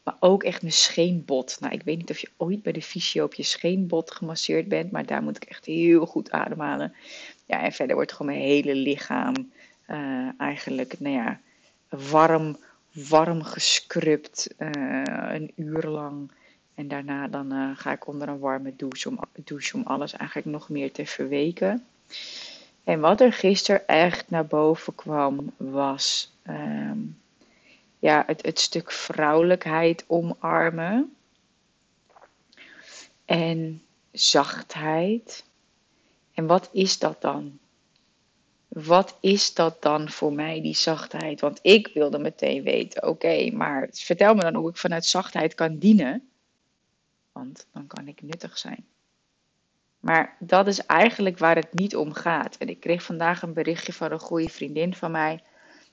Maar 0.02 0.16
ook 0.20 0.42
echt 0.42 0.62
mijn 0.62 0.74
scheenbot. 0.74 1.56
Nou, 1.60 1.72
ik 1.72 1.82
weet 1.82 1.96
niet 1.96 2.10
of 2.10 2.18
je 2.18 2.30
ooit 2.36 2.62
bij 2.62 2.72
de 2.72 2.82
fysio 2.82 3.24
op 3.24 3.34
je 3.34 3.42
scheenbot 3.42 4.10
gemasseerd 4.10 4.68
bent. 4.68 4.90
Maar 4.90 5.06
daar 5.06 5.22
moet 5.22 5.36
ik 5.36 5.44
echt 5.44 5.64
heel 5.64 6.06
goed 6.06 6.30
ademhalen. 6.30 6.94
Ja, 7.46 7.62
en 7.62 7.72
verder 7.72 7.96
wordt 7.96 8.12
gewoon 8.12 8.32
mijn 8.32 8.46
hele 8.46 8.74
lichaam 8.74 9.52
uh, 9.88 10.28
eigenlijk, 10.38 11.00
nou 11.00 11.14
ja, 11.14 11.40
warm, 11.88 12.58
warm 12.92 13.42
gescrubt. 13.42 14.54
Uh, 14.58 15.02
een 15.32 15.52
uur 15.56 15.82
lang. 15.82 16.30
En 16.74 16.88
daarna 16.88 17.28
dan 17.28 17.52
uh, 17.52 17.70
ga 17.74 17.92
ik 17.92 18.06
onder 18.06 18.28
een 18.28 18.38
warme 18.38 18.76
douche 18.76 19.08
om, 19.08 19.20
douche 19.44 19.76
om 19.76 19.82
alles 19.82 20.12
eigenlijk 20.12 20.48
nog 20.48 20.68
meer 20.68 20.92
te 20.92 21.06
verweken. 21.06 21.84
En 22.84 23.00
wat 23.00 23.20
er 23.20 23.32
gisteren 23.32 23.86
echt 23.86 24.30
naar 24.30 24.46
boven 24.46 24.94
kwam 24.94 25.52
was 25.56 26.32
um, 26.48 27.18
ja, 27.98 28.22
het, 28.26 28.42
het 28.42 28.58
stuk 28.58 28.92
vrouwelijkheid 28.92 30.04
omarmen. 30.06 31.16
En 33.24 33.82
zachtheid. 34.12 35.44
En 36.34 36.46
wat 36.46 36.68
is 36.72 36.98
dat 36.98 37.20
dan? 37.20 37.58
Wat 38.70 39.16
is 39.20 39.54
dat 39.54 39.82
dan 39.82 40.10
voor 40.10 40.32
mij, 40.32 40.60
die 40.60 40.76
zachtheid? 40.76 41.40
Want 41.40 41.58
ik 41.62 41.90
wilde 41.94 42.18
meteen 42.18 42.62
weten, 42.62 43.08
oké, 43.08 43.50
maar 43.50 43.88
vertel 43.92 44.34
me 44.34 44.40
dan 44.40 44.54
hoe 44.54 44.70
ik 44.70 44.76
vanuit 44.76 45.04
zachtheid 45.04 45.54
kan 45.54 45.78
dienen. 45.78 46.28
Want 47.32 47.66
dan 47.72 47.86
kan 47.86 48.08
ik 48.08 48.22
nuttig 48.22 48.58
zijn. 48.58 48.86
Maar 50.00 50.36
dat 50.38 50.66
is 50.66 50.86
eigenlijk 50.86 51.38
waar 51.38 51.56
het 51.56 51.74
niet 51.74 51.96
om 51.96 52.12
gaat. 52.12 52.56
En 52.56 52.68
ik 52.68 52.80
kreeg 52.80 53.02
vandaag 53.02 53.42
een 53.42 53.52
berichtje 53.52 53.92
van 53.92 54.12
een 54.12 54.18
goede 54.18 54.48
vriendin 54.48 54.94
van 54.94 55.10
mij. 55.10 55.42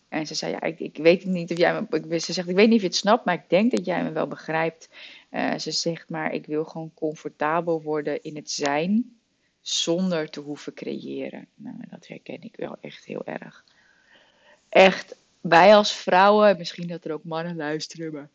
En 0.09 0.27
ze 0.27 0.33
zei, 0.33 0.51
ja, 0.51 0.61
ik, 0.61 0.79
ik 0.79 0.97
weet 0.97 1.25
niet 1.25 1.51
of 1.51 1.57
jij 1.57 1.81
me... 1.89 2.19
Ze 2.19 2.33
zegt, 2.33 2.49
ik 2.49 2.55
weet 2.55 2.67
niet 2.67 2.75
of 2.75 2.81
je 2.81 2.87
het 2.87 2.95
snapt, 2.95 3.25
maar 3.25 3.35
ik 3.35 3.49
denk 3.49 3.71
dat 3.71 3.85
jij 3.85 4.03
me 4.03 4.11
wel 4.11 4.27
begrijpt. 4.27 4.89
Uh, 5.31 5.57
ze 5.57 5.71
zegt, 5.71 6.09
maar 6.09 6.33
ik 6.33 6.45
wil 6.45 6.65
gewoon 6.65 6.91
comfortabel 6.93 7.81
worden 7.81 8.23
in 8.23 8.35
het 8.35 8.51
zijn, 8.51 9.16
zonder 9.69 10.29
te 10.29 10.39
hoeven 10.39 10.73
creëren. 10.73 11.47
Nou, 11.55 11.77
dat 11.89 12.07
herken 12.07 12.41
ik 12.41 12.55
wel 12.55 12.77
echt 12.81 13.05
heel 13.05 13.25
erg. 13.25 13.63
Echt, 14.69 15.15
wij 15.41 15.75
als 15.75 15.93
vrouwen, 15.93 16.57
misschien 16.57 16.87
dat 16.87 17.05
er 17.05 17.11
ook 17.11 17.23
mannen 17.23 17.55
luisteren, 17.55 18.13
maar... 18.13 18.29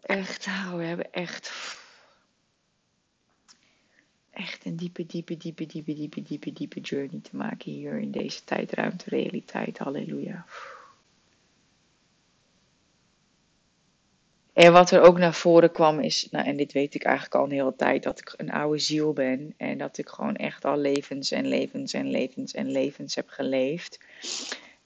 Echt, 0.00 0.46
oh, 0.46 0.74
we 0.74 0.84
hebben 0.84 1.12
echt 1.12 1.78
echt 4.30 4.64
een 4.64 4.76
diepe, 4.76 5.06
diepe, 5.06 5.36
diepe, 5.36 5.66
diepe, 5.66 5.94
diepe, 5.94 6.22
diepe, 6.22 6.52
diepe 6.52 6.80
journey 6.80 7.20
te 7.22 7.36
maken 7.36 7.72
hier 7.72 7.98
in 7.98 8.10
deze 8.10 8.44
tijdruimte, 8.44 9.04
realiteit. 9.08 9.78
Halleluja. 9.78 10.46
En 14.60 14.72
wat 14.72 14.90
er 14.90 15.00
ook 15.00 15.18
naar 15.18 15.34
voren 15.34 15.72
kwam 15.72 16.00
is, 16.00 16.28
nou, 16.30 16.46
en 16.46 16.56
dit 16.56 16.72
weet 16.72 16.94
ik 16.94 17.02
eigenlijk 17.02 17.34
al 17.34 17.44
een 17.44 17.50
hele 17.50 17.74
tijd, 17.76 18.02
dat 18.02 18.18
ik 18.18 18.34
een 18.36 18.50
oude 18.50 18.78
ziel 18.78 19.12
ben. 19.12 19.54
En 19.56 19.78
dat 19.78 19.98
ik 19.98 20.08
gewoon 20.08 20.36
echt 20.36 20.64
al 20.64 20.76
levens 20.76 21.30
en 21.30 21.46
levens 21.46 21.92
en 21.92 22.10
levens 22.10 22.54
en 22.54 22.70
levens 22.70 23.14
heb 23.14 23.28
geleefd. 23.28 23.98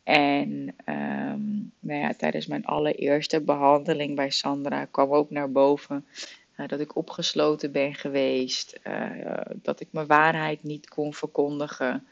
En 0.03 0.75
um, 0.87 1.73
nou 1.81 2.01
ja, 2.01 2.15
tijdens 2.17 2.47
mijn 2.47 2.65
allereerste 2.65 3.41
behandeling 3.41 4.17
bij 4.17 4.31
Sandra 4.31 4.85
kwam 4.85 5.13
ook 5.13 5.31
naar 5.31 5.53
boven 5.53 6.07
uh, 6.57 6.69
dat 6.69 6.81
ik 6.81 6.97
opgesloten 6.97 7.73
ben 7.73 7.95
geweest, 7.95 8.81
uh, 8.87 9.41
dat 9.63 9.81
ik 9.81 9.89
mijn 9.91 10.07
waarheid 10.07 10.63
niet 10.63 10.89
kon 10.89 11.15
verkondigen. 11.15 12.07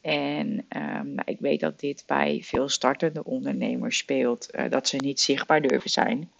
En 0.00 0.48
um, 0.76 1.14
nou, 1.14 1.22
ik 1.24 1.40
weet 1.40 1.60
dat 1.60 1.80
dit 1.80 2.02
bij 2.06 2.40
veel 2.42 2.68
startende 2.68 3.24
ondernemers 3.24 3.96
speelt, 3.96 4.48
uh, 4.54 4.64
dat 4.70 4.88
ze 4.88 4.96
niet 4.96 5.20
zichtbaar 5.20 5.62
durven 5.62 5.90
zijn. 5.90 6.30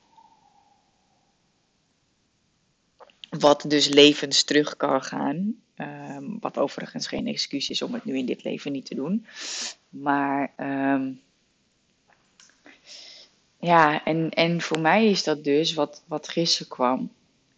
Wat 3.39 3.65
dus 3.69 3.89
levens 3.89 4.45
terug 4.45 4.77
kan 4.77 5.03
gaan. 5.03 5.55
Um, 5.77 6.37
wat 6.41 6.59
overigens 6.59 7.07
geen 7.07 7.27
excuus 7.27 7.71
is 7.71 7.83
om 7.83 7.95
het 7.95 8.05
nu 8.05 8.17
in 8.19 8.27
dit 8.27 8.45
leven 8.45 8.73
niet 8.73 8.87
te 8.87 8.95
doen. 8.95 9.27
Maar 9.89 10.53
um, 10.57 11.21
ja, 13.59 14.05
en, 14.05 14.31
en 14.31 14.61
voor 14.61 14.81
mij 14.81 15.07
is 15.07 15.25
dat 15.25 15.45
dus 15.45 15.75
wat, 15.75 16.03
wat 16.07 16.29
gisteren 16.29 16.69
kwam. 16.69 17.13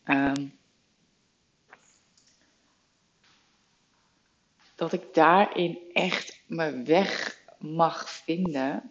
Um, 0.05 0.53
dat 4.75 4.93
ik 4.93 5.15
daarin 5.15 5.79
echt 5.93 6.41
mijn 6.47 6.85
weg 6.85 7.41
mag 7.59 8.11
vinden 8.11 8.91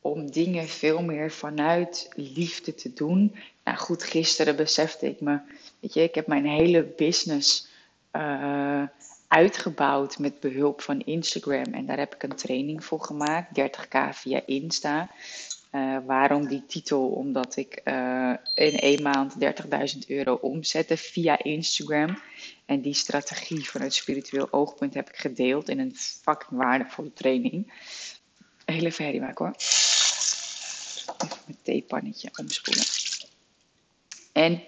om 0.00 0.30
dingen 0.30 0.68
veel 0.68 1.02
meer 1.02 1.30
vanuit 1.30 2.10
liefde 2.14 2.74
te 2.74 2.92
doen. 2.92 3.34
Nou 3.64 3.78
goed, 3.78 4.02
gisteren 4.02 4.56
besefte 4.56 5.06
ik 5.06 5.20
me, 5.20 5.38
weet 5.80 5.94
je, 5.94 6.02
ik 6.02 6.14
heb 6.14 6.26
mijn 6.26 6.46
hele 6.46 6.82
business 6.82 7.68
uh, 8.12 8.82
uitgebouwd 9.28 10.18
met 10.18 10.40
behulp 10.40 10.80
van 10.80 11.00
Instagram. 11.00 11.72
En 11.72 11.86
daar 11.86 11.98
heb 11.98 12.14
ik 12.14 12.22
een 12.22 12.36
training 12.36 12.84
voor 12.84 13.00
gemaakt, 13.00 13.60
30k 13.60 14.08
via 14.10 14.42
Insta. 14.46 15.10
Uh, 15.72 15.96
waarom 16.06 16.46
die 16.46 16.66
titel? 16.66 17.08
Omdat 17.08 17.56
ik 17.56 17.80
uh, 17.84 18.34
in 18.54 18.78
één 18.78 19.02
maand 19.02 19.34
30.000 19.40 19.98
euro 20.06 20.34
omzette 20.34 20.96
via 20.96 21.42
Instagram. 21.42 22.18
En 22.66 22.80
die 22.80 22.94
strategie 22.94 23.68
vanuit 23.68 23.94
spiritueel 23.94 24.48
oogpunt 24.50 24.94
heb 24.94 25.08
ik 25.08 25.16
gedeeld 25.16 25.68
in 25.68 25.78
een 25.78 25.96
fucking 25.96 26.60
waardevolle 26.60 27.12
training. 27.12 27.72
Heel 28.72 28.84
even 28.84 29.04
herrie 29.04 29.20
maken 29.20 29.44
hoor. 29.44 29.54
Even 31.18 31.38
mijn 31.44 31.58
theepannetje 31.62 32.30
omspoelen. 32.40 32.84
En 34.32 34.62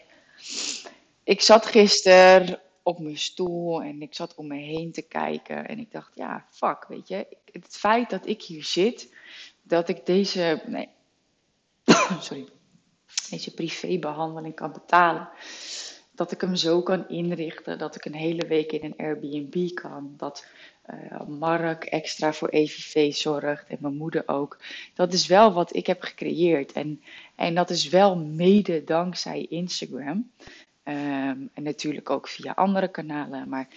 ik 1.25 1.41
zat 1.41 1.67
gisteren 1.67 2.61
op 2.83 2.99
mijn 2.99 3.19
stoel 3.19 3.83
en 3.83 4.03
ik 4.03 4.15
zat 4.15 4.35
om 4.35 4.47
me 4.47 4.57
heen 4.57 4.93
te 4.93 5.03
kijken. 5.03 5.67
En 5.67 5.79
ik 5.79 5.91
dacht, 5.91 6.15
ja, 6.15 6.47
fuck, 6.51 6.85
weet 6.89 7.09
je. 7.09 7.27
Het 7.53 7.77
feit 7.77 8.11
dat 8.11 8.27
ik 8.27 8.43
hier 8.43 8.65
zit 8.65 9.15
dat 9.63 9.89
ik 9.89 10.07
deze, 10.07 10.63
nee, 10.67 10.89
sorry, 12.21 12.49
deze 13.31 13.55
privébehandeling 13.55 14.55
kan 14.55 14.73
betalen. 14.73 15.29
Dat 16.13 16.33
ik 16.33 16.41
hem 16.41 16.55
zo 16.55 16.83
kan 16.83 17.09
inrichten 17.09 17.79
dat 17.79 17.95
ik 17.95 18.05
een 18.05 18.15
hele 18.15 18.47
week 18.47 18.73
in 18.73 18.85
een 18.85 19.07
Airbnb 19.07 19.75
kan. 19.75 20.15
Dat 20.17 20.47
uh, 20.95 21.27
Mark 21.27 21.85
extra 21.85 22.33
voor 22.33 22.49
EVV 22.49 23.15
zorgt 23.15 23.67
en 23.69 23.79
mijn 23.81 23.97
moeder 23.97 24.23
ook. 24.27 24.59
Dat 24.95 25.13
is 25.13 25.27
wel 25.27 25.53
wat 25.53 25.77
ik 25.77 25.87
heb 25.87 26.03
gecreëerd. 26.03 26.73
En, 26.73 27.03
en 27.35 27.55
dat 27.55 27.71
is 27.71 27.89
wel 27.89 28.17
mede 28.17 28.85
dankzij 28.85 29.47
Instagram. 29.49 30.31
Um, 30.85 31.51
en 31.55 31.63
natuurlijk 31.63 32.11
ook 32.11 32.29
via 32.29 32.53
andere 32.53 32.89
kanalen. 32.89 33.49
Maar 33.49 33.69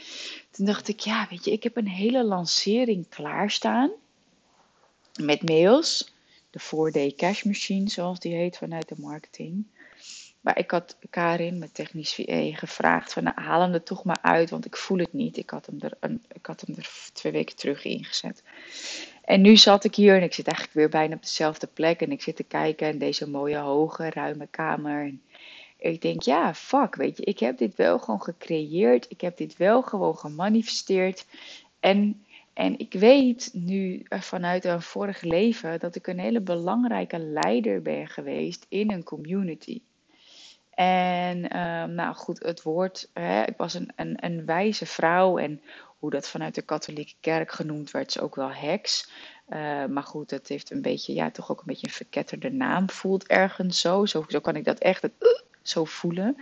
toen 0.52 0.66
dacht 0.66 0.88
ik, 0.88 1.00
ja, 1.00 1.28
weet 1.30 1.46
je, 1.46 1.52
ik 1.52 1.64
heb 1.64 1.78
een 1.78 1.88
hele 1.88 2.24
lancering 2.24 3.10
klaarstaan 3.10 3.92
met 5.22 5.50
mails. 5.50 6.12
De 6.50 6.62
4-day 6.62 7.14
cash 7.16 7.44
machine, 7.44 7.90
zoals 7.90 8.20
die 8.20 8.36
heet 8.36 8.58
vanuit 8.58 8.90
de 8.90 8.96
marketing. 8.98 9.66
Maar 10.44 10.58
ik 10.58 10.72
had 10.72 10.98
Karin, 11.10 11.58
met 11.58 11.74
technisch 11.74 12.14
VA, 12.14 12.56
gevraagd 12.56 13.14
van 13.14 13.24
nou, 13.24 13.42
haal 13.42 13.62
hem 13.62 13.74
er 13.74 13.84
toch 13.84 14.04
maar 14.04 14.20
uit, 14.22 14.50
want 14.50 14.66
ik 14.66 14.76
voel 14.76 14.98
het 14.98 15.14
niet. 15.14 15.38
Ik 15.38 15.50
had 15.50 15.66
hem 15.66 15.78
er, 15.80 15.92
een, 16.00 16.24
ik 16.34 16.46
had 16.46 16.64
hem 16.66 16.76
er 16.76 16.90
twee 17.14 17.32
weken 17.32 17.56
terug 17.56 17.84
ingezet. 17.84 18.44
En 19.24 19.42
nu 19.42 19.58
zat 19.58 19.84
ik 19.84 19.96
hier 19.96 20.16
en 20.16 20.24
ik 20.24 20.34
zit 20.34 20.48
eigenlijk 20.48 20.78
weer 20.78 20.90
bijna 20.90 21.16
op 21.16 21.22
dezelfde 21.22 21.68
plek. 21.68 22.02
En 22.02 22.12
ik 22.12 22.22
zit 22.22 22.36
te 22.36 22.44
kijken 22.44 22.90
in 22.90 22.98
deze 22.98 23.30
mooie, 23.30 23.58
hoge, 23.58 24.10
ruime 24.10 24.48
kamer. 24.48 25.14
Ik 25.78 26.02
denk, 26.02 26.22
ja, 26.22 26.54
fuck, 26.54 26.96
weet 26.96 27.18
je, 27.18 27.24
ik 27.24 27.40
heb 27.40 27.58
dit 27.58 27.76
wel 27.76 28.00
gewoon 28.00 28.22
gecreëerd. 28.22 29.06
Ik 29.10 29.22
heb 29.22 29.38
dit 29.38 29.58
wel 29.58 29.82
gewoon 29.82 30.18
gemanifesteerd. 30.18 31.26
En, 31.80 32.26
en 32.54 32.80
ik 32.80 32.94
weet 32.94 33.50
nu 33.54 34.06
vanuit 34.10 34.66
een 34.66 34.82
vorig 34.82 35.22
leven 35.22 35.80
dat 35.80 35.96
ik 35.96 36.08
een 36.08 36.20
hele 36.20 36.42
belangrijke 36.42 37.20
leider 37.20 37.82
ben 37.82 38.08
geweest 38.08 38.66
in 38.70 38.92
een 38.92 39.04
community. 39.04 39.82
En 40.76 41.50
ehm, 41.50 41.94
nou 41.94 42.16
goed, 42.16 42.44
het 42.44 42.62
woord, 42.62 43.10
hè, 43.14 43.44
ik 43.44 43.58
was 43.58 43.74
een, 43.74 43.92
een, 43.96 44.18
een 44.20 44.46
wijze 44.46 44.86
vrouw 44.86 45.38
en 45.38 45.62
hoe 46.00 46.10
dat 46.10 46.28
vanuit 46.28 46.56
de 46.56 46.62
katholieke 46.62 47.14
kerk 47.20 47.52
genoemd 47.52 47.92
werd, 47.92 48.08
is 48.08 48.20
ook 48.20 48.36
wel 48.36 48.52
heks. 48.52 49.12
Uh, 49.50 49.86
maar 49.86 50.04
goed, 50.04 50.32
het 50.32 50.48
heeft 50.48 50.72
een 50.72 50.82
beetje, 50.82 51.14
ja, 51.14 51.32
toch 51.32 51.52
ook 51.52 51.60
een 51.60 51.66
beetje 51.66 51.88
een 51.88 51.94
verketterde 51.94 52.52
naam. 52.52 52.90
Voelt 52.90 53.28
ergens 53.28 53.80
zo. 53.80 54.06
Zo, 54.06 54.26
kan 54.42 54.56
ik 54.56 54.66
dat 54.66 54.80
echt 54.80 55.04
uh, 55.04 55.10
zo 55.62 55.86
voelen. 55.86 56.38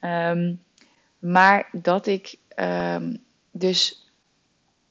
Um, 0.00 0.62
maar 1.18 1.68
dat 1.72 2.06
ik 2.06 2.36
um, 2.56 3.24
dus 3.50 4.03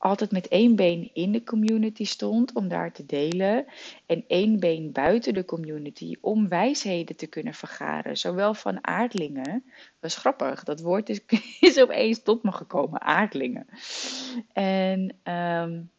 altijd 0.03 0.31
met 0.31 0.47
één 0.47 0.75
been 0.75 1.09
in 1.13 1.31
de 1.31 1.43
community 1.43 2.05
stond 2.05 2.53
om 2.53 2.67
daar 2.67 2.91
te 2.91 3.05
delen. 3.05 3.65
En 4.05 4.23
één 4.27 4.59
been 4.59 4.91
buiten 4.91 5.33
de 5.33 5.45
community 5.45 6.15
om 6.21 6.47
wijsheden 6.47 7.15
te 7.15 7.27
kunnen 7.27 7.53
vergaren. 7.53 8.17
Zowel 8.17 8.53
van 8.53 8.87
aardlingen. 8.87 9.63
Dat 9.99 10.13
grappig. 10.13 10.63
Dat 10.63 10.81
woord 10.81 11.09
is, 11.59 11.81
opeens 11.81 12.23
tot 12.23 12.43
me 12.43 12.51
gekomen. 12.51 13.01
Aardlingen. 13.01 13.65
En 14.53 15.15
um, 15.23 15.91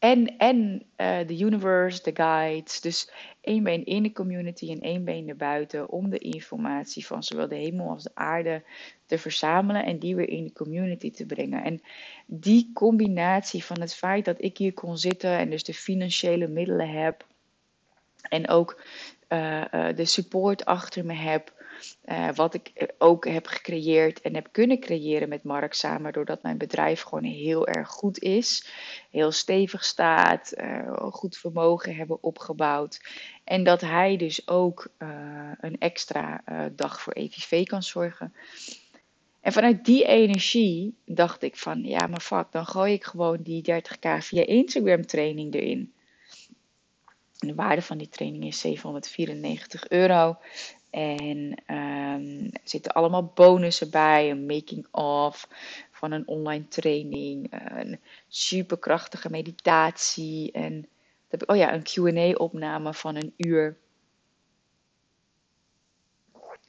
en, 0.00 0.36
en 0.38 0.82
uh, 0.96 1.18
de 1.26 1.38
universe, 1.38 2.02
de 2.02 2.10
guides. 2.14 2.80
Dus 2.80 3.10
één 3.40 3.62
been 3.62 3.84
in 3.84 4.02
de 4.02 4.12
community 4.12 4.70
en 4.70 4.80
één 4.80 5.04
been 5.04 5.28
erbuiten. 5.28 5.90
Om 5.90 6.10
de 6.10 6.18
informatie 6.18 7.06
van 7.06 7.22
zowel 7.22 7.48
de 7.48 7.56
hemel 7.56 7.88
als 7.88 8.02
de 8.02 8.10
aarde 8.14 8.62
te 9.06 9.18
verzamelen. 9.18 9.84
En 9.84 9.98
die 9.98 10.16
weer 10.16 10.28
in 10.28 10.44
de 10.44 10.52
community 10.52 11.10
te 11.10 11.26
brengen. 11.26 11.64
En 11.64 11.82
die 12.26 12.70
combinatie 12.74 13.64
van 13.64 13.80
het 13.80 13.94
feit 13.94 14.24
dat 14.24 14.42
ik 14.42 14.58
hier 14.58 14.72
kon 14.72 14.98
zitten. 14.98 15.38
En 15.38 15.50
dus 15.50 15.64
de 15.64 15.74
financiële 15.74 16.48
middelen 16.48 16.90
heb. 16.90 17.26
En 18.28 18.48
ook 18.48 18.82
uh, 19.28 19.64
uh, 19.74 19.96
de 19.96 20.04
support 20.04 20.64
achter 20.64 21.04
me 21.04 21.14
heb. 21.14 21.52
Uh, 22.04 22.28
wat 22.34 22.54
ik 22.54 22.92
ook 22.98 23.26
heb 23.26 23.46
gecreëerd 23.46 24.20
en 24.20 24.34
heb 24.34 24.48
kunnen 24.52 24.80
creëren 24.80 25.28
met 25.28 25.42
Mark 25.42 25.74
samen, 25.74 26.12
doordat 26.12 26.42
mijn 26.42 26.58
bedrijf 26.58 27.02
gewoon 27.02 27.24
heel 27.24 27.66
erg 27.66 27.88
goed 27.88 28.18
is, 28.18 28.66
heel 29.10 29.32
stevig 29.32 29.84
staat, 29.84 30.52
uh, 30.56 30.96
goed 31.10 31.36
vermogen 31.36 31.94
hebben 31.94 32.22
opgebouwd. 32.22 33.00
En 33.44 33.64
dat 33.64 33.80
hij 33.80 34.16
dus 34.16 34.48
ook 34.48 34.88
een 35.60 35.78
extra 35.78 36.42
dag 36.74 37.00
voor 37.00 37.12
EVV 37.12 37.66
kan 37.66 37.82
zorgen. 37.82 38.32
En 39.40 39.52
vanuit 39.52 39.84
die 39.84 40.04
energie 40.04 40.94
dacht 41.04 41.42
ik 41.42 41.56
van, 41.56 41.84
ja 41.84 42.06
maar 42.06 42.20
fuck, 42.20 42.46
dan 42.50 42.66
gooi 42.66 42.92
ik 42.92 43.04
gewoon 43.04 43.42
die 43.42 43.64
30k 43.72 44.18
via 44.18 44.46
Instagram 44.46 45.06
training 45.06 45.54
erin. 45.54 45.92
De 47.38 47.54
waarde 47.54 47.82
van 47.82 47.98
die 47.98 48.08
training 48.08 48.44
is 48.44 48.60
794 48.60 49.88
euro. 49.88 50.38
En 50.90 51.62
um, 51.66 52.44
er 52.52 52.60
zitten 52.64 52.92
allemaal 52.92 53.32
bonussen 53.34 53.90
bij. 53.90 54.30
Een 54.30 54.46
making 54.46 54.86
of 54.90 55.48
van 55.92 56.12
een 56.12 56.28
online 56.28 56.68
training. 56.68 57.46
Een 57.50 58.00
superkrachtige 58.28 59.30
meditatie. 59.30 60.52
En 60.52 60.88
oh 61.46 61.56
ja, 61.56 61.74
een 61.74 61.82
QA 61.82 62.34
opname 62.36 62.94
van 62.94 63.16
een 63.16 63.32
uur. 63.36 63.76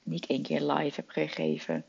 Die 0.03 0.17
ik 0.17 0.25
één 0.25 0.41
keer 0.41 0.61
live 0.61 0.95
heb 0.95 1.09
gegeven. 1.09 1.85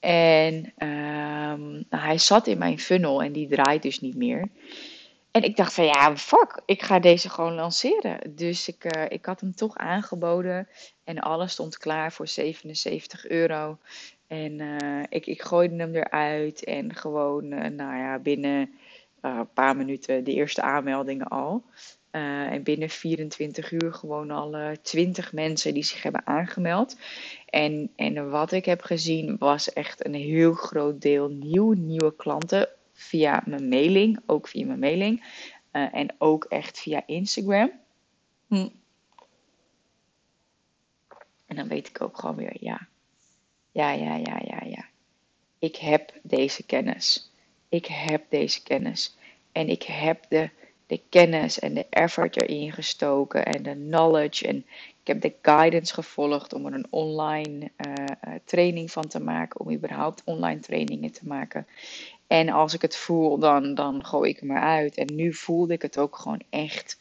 En 0.00 0.54
um, 0.78 1.86
nou, 1.88 2.02
hij 2.04 2.18
zat 2.18 2.46
in 2.46 2.58
mijn 2.58 2.78
funnel 2.78 3.22
en 3.22 3.32
die 3.32 3.48
draait 3.48 3.82
dus 3.82 4.00
niet 4.00 4.16
meer. 4.16 4.48
En 5.38 5.44
ik 5.44 5.56
dacht 5.56 5.74
van 5.74 5.84
ja, 5.84 6.16
fuck, 6.16 6.60
ik 6.64 6.82
ga 6.82 6.98
deze 6.98 7.28
gewoon 7.28 7.54
lanceren. 7.54 8.18
Dus 8.34 8.68
ik, 8.68 8.96
uh, 8.96 9.04
ik 9.08 9.24
had 9.26 9.40
hem 9.40 9.54
toch 9.54 9.76
aangeboden 9.76 10.68
en 11.04 11.18
alles 11.18 11.52
stond 11.52 11.78
klaar 11.78 12.12
voor 12.12 12.28
77 12.28 13.28
euro. 13.28 13.78
En 14.26 14.58
uh, 14.58 15.02
ik, 15.08 15.26
ik 15.26 15.42
gooide 15.42 15.76
hem 15.76 15.94
eruit 15.94 16.64
en 16.64 16.94
gewoon, 16.94 17.44
uh, 17.44 17.58
nou 17.60 17.96
ja, 17.96 18.18
binnen 18.18 18.78
een 19.20 19.52
paar 19.52 19.76
minuten 19.76 20.24
de 20.24 20.32
eerste 20.32 20.62
aanmeldingen 20.62 21.28
al. 21.28 21.62
en 22.10 22.62
binnen 22.62 22.88
24 22.88 23.72
uur 23.72 23.94
gewoon 23.94 24.30
al 24.30 24.56
20 24.82 25.32
mensen 25.32 25.74
die 25.74 25.84
zich 25.84 26.02
hebben 26.02 26.26
aangemeld. 26.26 26.96
En, 27.46 27.92
en 27.96 28.30
wat 28.30 28.52
ik 28.52 28.64
heb 28.64 28.82
gezien 28.82 29.36
was 29.38 29.72
echt 29.72 30.06
een 30.06 30.14
heel 30.14 30.52
groot 30.52 31.00
deel 31.00 31.28
nieuw, 31.28 31.72
nieuwe 31.72 32.14
klanten 32.16 32.68
via 32.98 33.42
mijn 33.46 33.68
mailing, 33.68 34.20
ook 34.26 34.48
via 34.48 34.66
mijn 34.66 34.78
mailing. 34.78 35.24
Uh, 35.72 35.94
en 35.94 36.14
ook 36.18 36.44
echt 36.44 36.78
via 36.78 37.02
Instagram. 37.06 37.70
Hm. 38.46 38.68
En 41.46 41.56
dan 41.56 41.68
weet 41.68 41.88
ik 41.88 42.00
ook 42.00 42.18
gewoon 42.18 42.36
weer, 42.36 42.56
ja. 42.60 42.88
Ja, 43.72 43.90
ja, 43.90 44.16
ja, 44.16 44.40
ja, 44.44 44.62
ja. 44.64 44.84
Ik 45.58 45.76
heb 45.76 46.12
deze 46.22 46.66
kennis. 46.66 47.32
Ik 47.68 47.86
heb 47.86 48.24
deze 48.28 48.62
kennis. 48.62 49.16
En 49.52 49.68
ik 49.68 49.82
heb 49.82 50.24
de, 50.28 50.50
de 50.86 51.00
kennis 51.08 51.58
en 51.58 51.74
de 51.74 51.86
effort 51.90 52.42
erin 52.42 52.72
gestoken 52.72 53.44
en 53.44 53.62
de 53.62 53.74
knowledge. 53.74 54.46
En 54.46 54.56
ik 55.00 55.06
heb 55.06 55.20
de 55.20 55.34
guidance 55.42 55.94
gevolgd 55.94 56.52
om 56.52 56.66
er 56.66 56.72
een 56.72 56.86
online 56.90 57.70
uh, 57.86 58.04
training 58.44 58.90
van 58.90 59.08
te 59.08 59.20
maken. 59.20 59.60
Om 59.60 59.72
überhaupt 59.72 60.22
online 60.24 60.60
trainingen 60.60 61.12
te 61.12 61.26
maken. 61.26 61.66
En 62.28 62.48
als 62.48 62.74
ik 62.74 62.82
het 62.82 62.96
voel, 62.96 63.38
dan, 63.38 63.74
dan 63.74 64.04
gooi 64.04 64.30
ik 64.30 64.40
hem 64.40 64.50
eruit. 64.50 64.96
En 64.96 65.14
nu 65.14 65.34
voelde 65.34 65.72
ik 65.72 65.82
het 65.82 65.98
ook 65.98 66.16
gewoon 66.16 66.42
echt. 66.50 67.00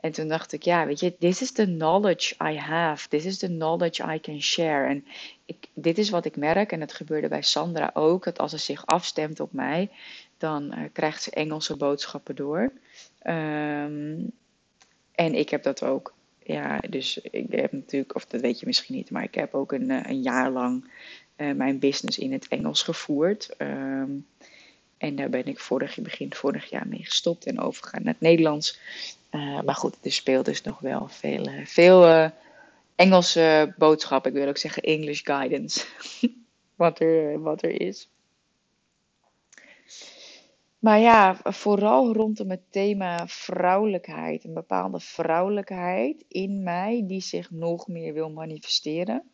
En 0.00 0.12
toen 0.12 0.28
dacht 0.28 0.52
ik, 0.52 0.62
ja, 0.62 0.86
weet 0.86 1.00
je, 1.00 1.16
this 1.18 1.42
is 1.42 1.52
the 1.52 1.64
knowledge 1.64 2.34
I 2.50 2.56
have. 2.56 3.08
This 3.08 3.24
is 3.24 3.38
the 3.38 3.46
knowledge 3.46 4.14
I 4.14 4.20
can 4.20 4.42
share. 4.42 4.86
En 4.88 5.04
dit 5.74 5.98
is 5.98 6.10
wat 6.10 6.24
ik 6.24 6.36
merk, 6.36 6.72
en 6.72 6.80
het 6.80 6.92
gebeurde 6.92 7.28
bij 7.28 7.42
Sandra 7.42 7.90
ook, 7.94 8.24
dat 8.24 8.38
als 8.38 8.50
ze 8.50 8.58
zich 8.58 8.86
afstemt 8.86 9.40
op 9.40 9.52
mij, 9.52 9.90
dan 10.38 10.74
uh, 10.74 10.84
krijgt 10.92 11.22
ze 11.22 11.30
Engelse 11.30 11.76
boodschappen 11.76 12.36
door. 12.36 12.72
Um, 13.26 14.32
en 15.14 15.34
ik 15.34 15.48
heb 15.48 15.62
dat 15.62 15.82
ook. 15.82 16.14
Ja, 16.42 16.78
dus 16.78 17.18
ik 17.18 17.46
heb 17.50 17.72
natuurlijk, 17.72 18.14
of 18.14 18.26
dat 18.26 18.40
weet 18.40 18.60
je 18.60 18.66
misschien 18.66 18.94
niet, 18.94 19.10
maar 19.10 19.22
ik 19.22 19.34
heb 19.34 19.54
ook 19.54 19.72
een, 19.72 19.90
een 20.08 20.22
jaar 20.22 20.50
lang 20.50 20.90
uh, 21.36 21.52
mijn 21.52 21.78
business 21.78 22.18
in 22.18 22.32
het 22.32 22.48
Engels 22.48 22.82
gevoerd. 22.82 23.54
Um, 23.58 24.26
en 24.98 25.16
daar 25.16 25.30
ben 25.30 25.46
ik 25.46 25.60
vorig, 25.60 25.98
begin 25.98 26.34
vorig 26.34 26.70
jaar 26.70 26.86
mee 26.86 27.04
gestopt 27.04 27.46
en 27.46 27.60
overgegaan 27.60 28.02
naar 28.02 28.12
het 28.12 28.22
Nederlands. 28.22 28.78
Uh, 29.30 29.60
maar 29.60 29.74
goed, 29.74 29.96
er 30.02 30.12
speelt 30.12 30.44
dus 30.44 30.62
nog 30.62 30.78
wel 30.78 31.08
veel, 31.08 31.48
uh, 31.48 31.66
veel 31.66 32.08
uh, 32.08 32.28
Engelse 32.94 33.74
boodschappen. 33.78 34.30
Ik 34.30 34.36
wil 34.36 34.48
ook 34.48 34.56
zeggen 34.56 34.82
English 34.82 35.20
guidance. 35.24 35.86
wat, 36.74 37.00
er, 37.00 37.40
wat 37.40 37.62
er 37.62 37.80
is. 37.80 38.08
Maar 40.78 40.98
ja, 40.98 41.36
vooral 41.42 42.12
rondom 42.12 42.50
het 42.50 42.62
thema 42.70 43.26
vrouwelijkheid. 43.26 44.44
Een 44.44 44.54
bepaalde 44.54 45.00
vrouwelijkheid 45.00 46.24
in 46.28 46.62
mij 46.62 47.04
die 47.06 47.20
zich 47.20 47.50
nog 47.50 47.88
meer 47.88 48.12
wil 48.12 48.30
manifesteren. 48.30 49.30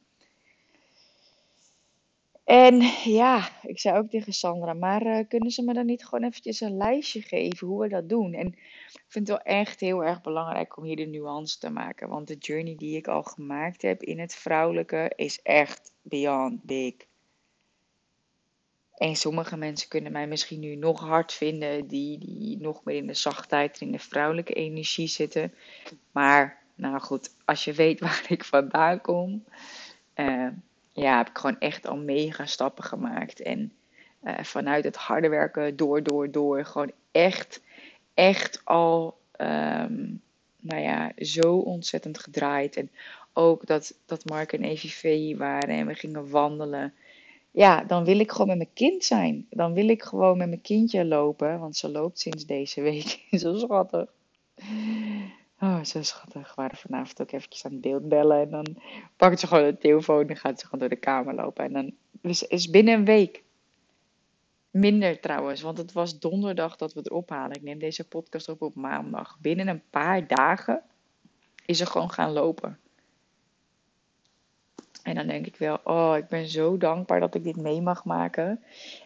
En 2.44 2.80
ja, 3.04 3.48
ik 3.62 3.80
zei 3.80 3.98
ook 3.98 4.10
tegen 4.10 4.32
Sandra, 4.32 4.72
maar 4.72 5.06
uh, 5.06 5.18
kunnen 5.28 5.50
ze 5.50 5.62
me 5.62 5.74
dan 5.74 5.86
niet 5.86 6.04
gewoon 6.04 6.24
eventjes 6.24 6.60
een 6.60 6.76
lijstje 6.76 7.22
geven 7.22 7.66
hoe 7.66 7.80
we 7.80 7.88
dat 7.88 8.08
doen? 8.08 8.34
En 8.34 8.46
ik 8.92 9.04
vind 9.08 9.28
het 9.28 9.36
wel 9.36 9.56
echt 9.56 9.80
heel 9.80 10.04
erg 10.04 10.20
belangrijk 10.20 10.76
om 10.76 10.84
hier 10.84 10.96
de 10.96 11.06
nuance 11.06 11.58
te 11.58 11.70
maken. 11.70 12.08
Want 12.08 12.28
de 12.28 12.36
journey 12.38 12.76
die 12.76 12.96
ik 12.96 13.08
al 13.08 13.22
gemaakt 13.22 13.82
heb 13.82 14.02
in 14.02 14.18
het 14.20 14.34
vrouwelijke 14.34 15.12
is 15.16 15.42
echt 15.42 15.92
beyond 16.02 16.62
big. 16.62 16.94
En 18.94 19.16
sommige 19.16 19.56
mensen 19.56 19.88
kunnen 19.88 20.12
mij 20.12 20.26
misschien 20.26 20.60
nu 20.60 20.74
nog 20.74 21.00
hard 21.00 21.32
vinden, 21.32 21.86
die, 21.86 22.18
die 22.18 22.60
nog 22.60 22.84
meer 22.84 22.96
in 22.96 23.06
de 23.06 23.14
zachtheid, 23.14 23.80
in 23.80 23.92
de 23.92 23.98
vrouwelijke 23.98 24.52
energie 24.52 25.08
zitten. 25.08 25.54
Maar, 26.12 26.62
nou 26.74 27.00
goed, 27.00 27.34
als 27.44 27.64
je 27.64 27.72
weet 27.72 28.00
waar 28.06 28.24
ik 28.28 28.44
vandaan 28.44 29.00
kom, 29.00 29.44
uh, 30.16 30.48
ja, 30.92 31.16
heb 31.16 31.28
ik 31.28 31.38
gewoon 31.38 31.58
echt 31.58 31.86
al 31.86 31.96
mega 31.96 32.46
stappen 32.46 32.84
gemaakt. 32.84 33.42
En 33.42 33.72
uh, 34.24 34.38
vanuit 34.42 34.84
het 34.84 34.96
harde 34.96 35.28
werken, 35.28 35.76
door, 35.76 36.02
door, 36.02 36.30
door, 36.30 36.64
gewoon 36.64 36.92
echt, 37.10 37.60
echt 38.14 38.60
al, 38.64 39.18
um, 39.38 40.20
nou 40.60 40.82
ja, 40.82 41.12
zo 41.16 41.56
ontzettend 41.56 42.18
gedraaid. 42.18 42.76
En 42.76 42.90
ook 43.32 43.66
dat, 43.66 43.94
dat 44.06 44.24
Mark 44.24 44.52
en 44.52 44.64
EVV 44.64 45.36
waren 45.36 45.74
en 45.74 45.86
we 45.86 45.94
gingen 45.94 46.30
wandelen. 46.30 46.94
Ja, 47.50 47.84
dan 47.84 48.04
wil 48.04 48.18
ik 48.18 48.30
gewoon 48.30 48.46
met 48.46 48.56
mijn 48.56 48.72
kind 48.74 49.04
zijn. 49.04 49.46
Dan 49.50 49.72
wil 49.72 49.88
ik 49.88 50.02
gewoon 50.02 50.38
met 50.38 50.48
mijn 50.48 50.60
kindje 50.60 51.04
lopen, 51.04 51.58
want 51.58 51.76
ze 51.76 51.90
loopt 51.90 52.18
sinds 52.20 52.46
deze 52.46 52.80
week. 52.80 53.20
zo 53.30 53.56
schattig. 53.56 54.08
Oh, 55.62 55.84
zo 55.84 56.02
schattig. 56.02 56.48
We 56.48 56.52
waren 56.54 56.76
vanavond 56.76 57.20
ook 57.20 57.32
eventjes 57.32 57.64
aan 57.64 57.72
het 57.72 57.80
beeld 57.80 58.08
bellen. 58.08 58.40
En 58.40 58.50
dan 58.50 58.76
pakt 59.16 59.40
ze 59.40 59.46
gewoon 59.46 59.64
de 59.64 59.78
telefoon 59.78 60.28
en 60.28 60.36
gaat 60.36 60.60
ze 60.60 60.64
gewoon 60.64 60.80
door 60.80 60.88
de 60.88 60.96
kamer 60.96 61.34
lopen. 61.34 61.64
En 61.64 61.72
dan 61.72 61.92
is 62.48 62.70
binnen 62.70 62.94
een 62.94 63.04
week. 63.04 63.42
Minder 64.70 65.20
trouwens, 65.20 65.60
want 65.60 65.78
het 65.78 65.92
was 65.92 66.18
donderdag 66.18 66.76
dat 66.76 66.92
we 66.92 66.98
het 66.98 67.10
ophalen. 67.10 67.56
Ik 67.56 67.62
neem 67.62 67.78
deze 67.78 68.08
podcast 68.08 68.48
op 68.48 68.62
op 68.62 68.74
maandag. 68.74 69.38
Binnen 69.40 69.68
een 69.68 69.82
paar 69.90 70.26
dagen 70.26 70.82
is 71.66 71.78
ze 71.78 71.86
gewoon 71.86 72.10
gaan 72.10 72.32
lopen. 72.32 72.78
En 75.02 75.14
dan 75.14 75.26
denk 75.26 75.46
ik 75.46 75.56
wel, 75.56 75.80
oh, 75.84 76.14
ik 76.16 76.28
ben 76.28 76.46
zo 76.46 76.76
dankbaar 76.76 77.20
dat 77.20 77.34
ik 77.34 77.44
dit 77.44 77.56
mee 77.56 77.80
mag 77.80 78.04
maken. 78.04 78.62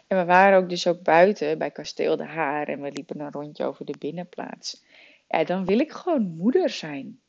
En 0.07 0.17
we 0.17 0.25
waren 0.25 0.57
ook 0.57 0.69
dus 0.69 0.87
ook 0.87 1.01
buiten 1.01 1.57
bij 1.57 1.71
Kasteel 1.71 2.17
de 2.17 2.25
Haar 2.25 2.67
en 2.67 2.81
we 2.81 2.91
liepen 2.91 3.19
een 3.19 3.31
rondje 3.31 3.65
over 3.65 3.85
de 3.85 3.95
binnenplaats. 3.99 4.83
Ja, 5.27 5.43
dan 5.43 5.65
wil 5.65 5.79
ik 5.79 5.91
gewoon 5.91 6.35
moeder 6.35 6.69
zijn. 6.69 7.19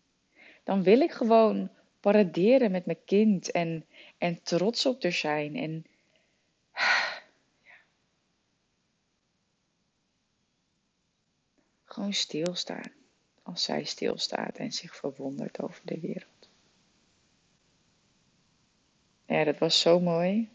Dan 0.65 0.83
wil 0.83 1.01
ik 1.01 1.13
gewoon 1.13 1.71
paraderen 2.01 2.71
met 2.71 2.87
mijn 2.87 3.05
kind 3.05 3.51
en, 3.51 3.85
en 4.19 4.43
trots 4.43 4.87
op 4.87 5.03
er 5.03 5.13
zijn. 5.13 5.57
En 5.57 5.87
gewoon 11.85 12.13
stilstaan. 12.13 12.93
Als 13.43 13.63
zij 13.63 13.85
stilstaat 13.85 14.57
en 14.57 14.73
zich 14.73 14.97
verwondert 14.97 15.61
over 15.63 15.81
de 15.85 16.01
wereld. 16.01 16.49
Ja, 19.27 19.45
dat 19.45 19.59
was 19.59 19.81
zo 19.81 20.01
mooi. 20.01 20.49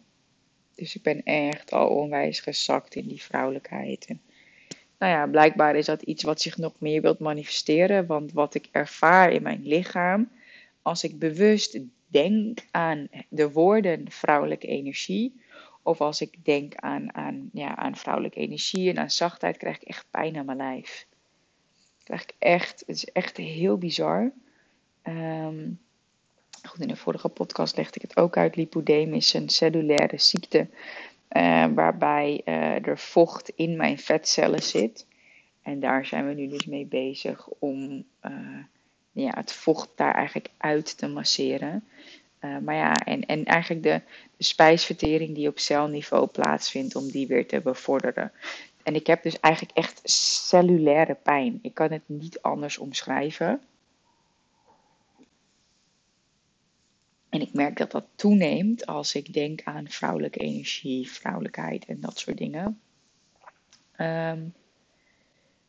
Dus 0.75 0.95
ik 0.95 1.01
ben 1.01 1.23
echt 1.23 1.71
al 1.71 1.89
onwijs 1.89 2.39
gezakt 2.39 2.95
in 2.95 3.07
die 3.07 3.21
vrouwelijkheid. 3.21 4.15
Nou 5.03 5.15
ja, 5.15 5.27
blijkbaar 5.27 5.75
is 5.75 5.85
dat 5.85 6.01
iets 6.01 6.23
wat 6.23 6.41
zich 6.41 6.57
nog 6.57 6.73
meer 6.77 7.01
wilt 7.01 7.19
manifesteren. 7.19 8.05
Want 8.05 8.31
wat 8.31 8.55
ik 8.55 8.67
ervaar 8.71 9.31
in 9.31 9.43
mijn 9.43 9.61
lichaam, 9.63 10.29
als 10.81 11.03
ik 11.03 11.19
bewust 11.19 11.79
denk 12.07 12.65
aan 12.71 13.07
de 13.29 13.51
woorden 13.51 14.11
vrouwelijke 14.11 14.67
energie, 14.67 15.41
of 15.81 16.01
als 16.01 16.21
ik 16.21 16.45
denk 16.45 16.75
aan, 16.75 17.15
aan, 17.15 17.49
ja, 17.53 17.75
aan 17.75 17.95
vrouwelijke 17.95 18.39
energie 18.39 18.89
en 18.89 18.99
aan 18.99 19.11
zachtheid, 19.11 19.57
krijg 19.57 19.75
ik 19.75 19.87
echt 19.87 20.05
pijn 20.09 20.37
aan 20.37 20.45
mijn 20.45 20.57
lijf. 20.57 21.07
Krijg 22.03 22.23
ik 22.23 22.33
echt, 22.39 22.79
het 22.79 22.95
is 22.95 23.05
echt 23.05 23.37
heel 23.37 23.77
bizar. 23.77 24.31
Ehm, 25.01 25.69
goed, 26.67 26.81
in 26.81 26.87
de 26.87 26.95
vorige 26.95 27.29
podcast 27.29 27.77
legde 27.77 27.95
ik 27.95 28.01
het 28.01 28.17
ook 28.17 28.37
uit. 28.37 28.55
Lipodem 28.55 29.13
is 29.13 29.33
een 29.33 29.49
cellulaire 29.49 30.17
ziekte 30.17 30.67
uh, 31.33 31.65
waarbij 31.73 32.41
uh, 32.45 32.87
er 32.87 32.97
vocht 32.97 33.49
in 33.55 33.77
mijn 33.77 33.97
vetcellen 33.97 34.63
zit. 34.63 35.05
En 35.61 35.79
daar 35.79 36.05
zijn 36.05 36.27
we 36.27 36.33
nu 36.33 36.47
dus 36.47 36.65
mee 36.65 36.85
bezig 36.85 37.47
om 37.59 38.05
uh, 38.25 38.63
ja, 39.11 39.31
het 39.35 39.53
vocht 39.53 39.89
daar 39.95 40.13
eigenlijk 40.13 40.49
uit 40.57 40.97
te 40.97 41.07
masseren. 41.07 41.83
maar 42.39 42.75
ja, 42.75 42.93
en, 42.93 43.25
en 43.25 43.45
eigenlijk 43.45 43.83
de, 43.83 44.01
de 44.37 44.43
spijsvertering 44.43 45.35
die 45.35 45.47
op 45.47 45.59
celniveau 45.59 46.27
plaatsvindt, 46.27 46.95
om 46.95 47.11
die 47.11 47.27
weer 47.27 47.47
te 47.47 47.61
bevorderen. 47.61 48.31
En 48.83 48.95
ik 48.95 49.07
heb 49.07 49.23
dus 49.23 49.39
eigenlijk 49.39 49.77
echt 49.77 50.01
cellulaire 50.03 51.13
pijn. 51.23 51.59
Ik 51.61 51.73
kan 51.73 51.91
het 51.91 52.03
niet 52.05 52.41
anders 52.41 52.77
omschrijven. 52.77 53.61
En 57.33 57.41
ik 57.41 57.53
merk 57.53 57.77
dat 57.77 57.91
dat 57.91 58.05
toeneemt 58.15 58.85
als 58.85 59.15
ik 59.15 59.33
denk 59.33 59.61
aan 59.63 59.89
vrouwelijke 59.89 60.39
energie, 60.39 61.11
vrouwelijkheid 61.11 61.85
en 61.85 61.99
dat 61.99 62.17
soort 62.17 62.37
dingen. 62.37 62.79
Um, 63.97 64.53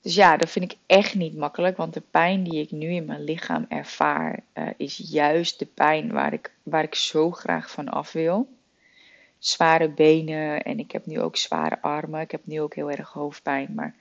dus 0.01 0.15
ja, 0.15 0.37
dat 0.37 0.51
vind 0.51 0.73
ik 0.73 0.79
echt 0.87 1.15
niet 1.15 1.37
makkelijk, 1.37 1.77
want 1.77 1.95
de 1.95 2.03
pijn 2.11 2.43
die 2.43 2.61
ik 2.61 2.71
nu 2.71 2.89
in 2.89 3.05
mijn 3.05 3.25
lichaam 3.25 3.67
ervaar, 3.69 4.43
uh, 4.55 4.69
is 4.77 4.97
juist 4.97 5.59
de 5.59 5.67
pijn 5.67 6.13
waar 6.13 6.33
ik, 6.33 6.53
waar 6.63 6.83
ik 6.83 6.95
zo 6.95 7.31
graag 7.31 7.71
van 7.71 7.89
af 7.89 8.13
wil. 8.13 8.49
Zware 9.39 9.89
benen 9.89 10.63
en 10.63 10.79
ik 10.79 10.91
heb 10.91 11.07
nu 11.07 11.21
ook 11.21 11.37
zware 11.37 11.83
armen. 11.83 12.21
Ik 12.21 12.31
heb 12.31 12.47
nu 12.47 12.61
ook 12.61 12.75
heel 12.75 12.91
erg 12.91 13.09
hoofdpijn, 13.09 13.75
maar 13.75 13.95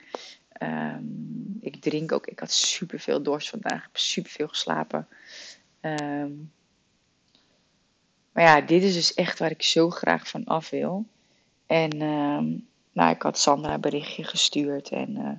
um, 0.61 1.57
ik 1.61 1.81
drink 1.81 2.11
ook. 2.11 2.27
Ik 2.27 2.39
had 2.39 2.51
superveel 2.51 3.23
dorst 3.23 3.49
vandaag, 3.49 3.77
ik 3.77 3.83
heb 3.83 3.97
superveel 3.97 4.47
geslapen. 4.47 5.07
Um, 5.81 6.51
maar 8.33 8.43
ja, 8.43 8.61
dit 8.61 8.83
is 8.83 8.93
dus 8.93 9.13
echt 9.13 9.39
waar 9.39 9.51
ik 9.51 9.63
zo 9.63 9.89
graag 9.89 10.27
van 10.27 10.45
af 10.45 10.69
wil. 10.69 11.05
En 11.65 12.01
um, 12.01 12.67
nou, 12.91 13.15
ik 13.15 13.21
had 13.21 13.37
Sandra 13.37 13.73
een 13.73 13.81
berichtje 13.81 14.23
gestuurd 14.23 14.89
en 14.89 15.09
uh, 15.09 15.29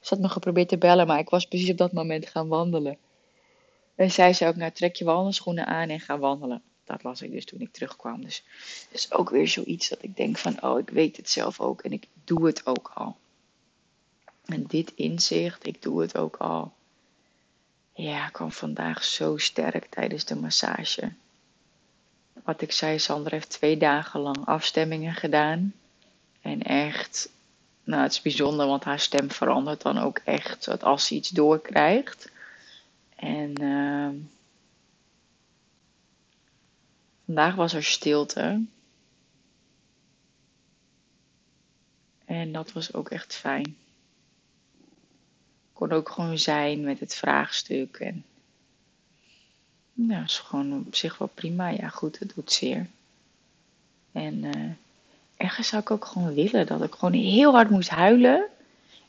ze 0.00 0.14
had 0.14 0.18
me 0.18 0.28
geprobeerd 0.28 0.68
te 0.68 0.78
bellen, 0.78 1.06
maar 1.06 1.18
ik 1.18 1.28
was 1.28 1.46
precies 1.46 1.70
op 1.70 1.76
dat 1.76 1.92
moment 1.92 2.26
gaan 2.26 2.48
wandelen. 2.48 2.98
En 3.94 4.10
zij 4.10 4.32
zei 4.32 4.50
ook, 4.50 4.56
nou 4.56 4.72
trek 4.72 4.96
je 4.96 5.04
wandelschoenen 5.04 5.66
aan 5.66 5.88
en 5.88 6.00
ga 6.00 6.18
wandelen. 6.18 6.62
Dat 6.84 7.02
las 7.02 7.22
ik 7.22 7.30
dus 7.30 7.44
toen 7.44 7.60
ik 7.60 7.72
terugkwam. 7.72 8.22
Dus 8.22 8.44
dat 8.90 9.00
is 9.00 9.12
ook 9.12 9.30
weer 9.30 9.48
zoiets 9.48 9.88
dat 9.88 10.02
ik 10.02 10.16
denk 10.16 10.38
van, 10.38 10.62
oh, 10.62 10.78
ik 10.78 10.90
weet 10.90 11.16
het 11.16 11.30
zelf 11.30 11.60
ook 11.60 11.82
en 11.82 11.92
ik 11.92 12.06
doe 12.24 12.46
het 12.46 12.66
ook 12.66 12.90
al. 12.94 13.16
En 14.44 14.64
dit 14.66 14.92
inzicht, 14.94 15.66
ik 15.66 15.82
doe 15.82 16.00
het 16.00 16.16
ook 16.16 16.36
al. 16.36 16.72
Ja, 17.92 18.28
kwam 18.28 18.52
vandaag 18.52 19.04
zo 19.04 19.36
sterk 19.36 19.86
tijdens 19.86 20.24
de 20.24 20.36
massage 20.36 21.12
wat 22.44 22.60
ik 22.60 22.72
zei, 22.72 22.98
Sander 22.98 23.32
heeft 23.32 23.50
twee 23.50 23.76
dagen 23.76 24.20
lang 24.20 24.44
afstemmingen 24.44 25.14
gedaan. 25.14 25.74
En 26.40 26.62
echt, 26.62 27.30
nou 27.84 28.02
het 28.02 28.12
is 28.12 28.22
bijzonder, 28.22 28.66
want 28.66 28.84
haar 28.84 29.00
stem 29.00 29.30
verandert 29.30 29.82
dan 29.82 29.98
ook 29.98 30.18
echt 30.18 30.82
als 30.82 31.06
ze 31.06 31.14
iets 31.14 31.28
doorkrijgt. 31.28 32.30
En 33.16 33.62
uh, 33.62 34.08
vandaag 37.24 37.54
was 37.54 37.72
er 37.72 37.84
stilte. 37.84 38.64
En 42.24 42.52
dat 42.52 42.72
was 42.72 42.92
ook 42.92 43.10
echt 43.10 43.34
fijn. 43.34 43.76
Kon 45.72 45.92
ook 45.92 46.08
gewoon 46.08 46.38
zijn 46.38 46.80
met 46.80 47.00
het 47.00 47.14
vraagstuk 47.14 47.96
en 47.96 48.24
nou, 50.00 50.24
is 50.24 50.38
gewoon 50.38 50.86
op 50.86 50.94
zich 50.94 51.18
wel 51.18 51.30
prima. 51.34 51.68
Ja, 51.68 51.88
goed, 51.88 52.18
het 52.18 52.34
doet 52.34 52.52
zeer. 52.52 52.86
En 54.12 54.44
uh, 54.44 54.70
ergens 55.36 55.68
zou 55.68 55.82
ik 55.82 55.90
ook 55.90 56.04
gewoon 56.04 56.34
willen 56.34 56.66
dat 56.66 56.82
ik 56.82 56.94
gewoon 56.94 57.12
heel 57.12 57.52
hard 57.52 57.70
moest 57.70 57.88
huilen. 57.88 58.46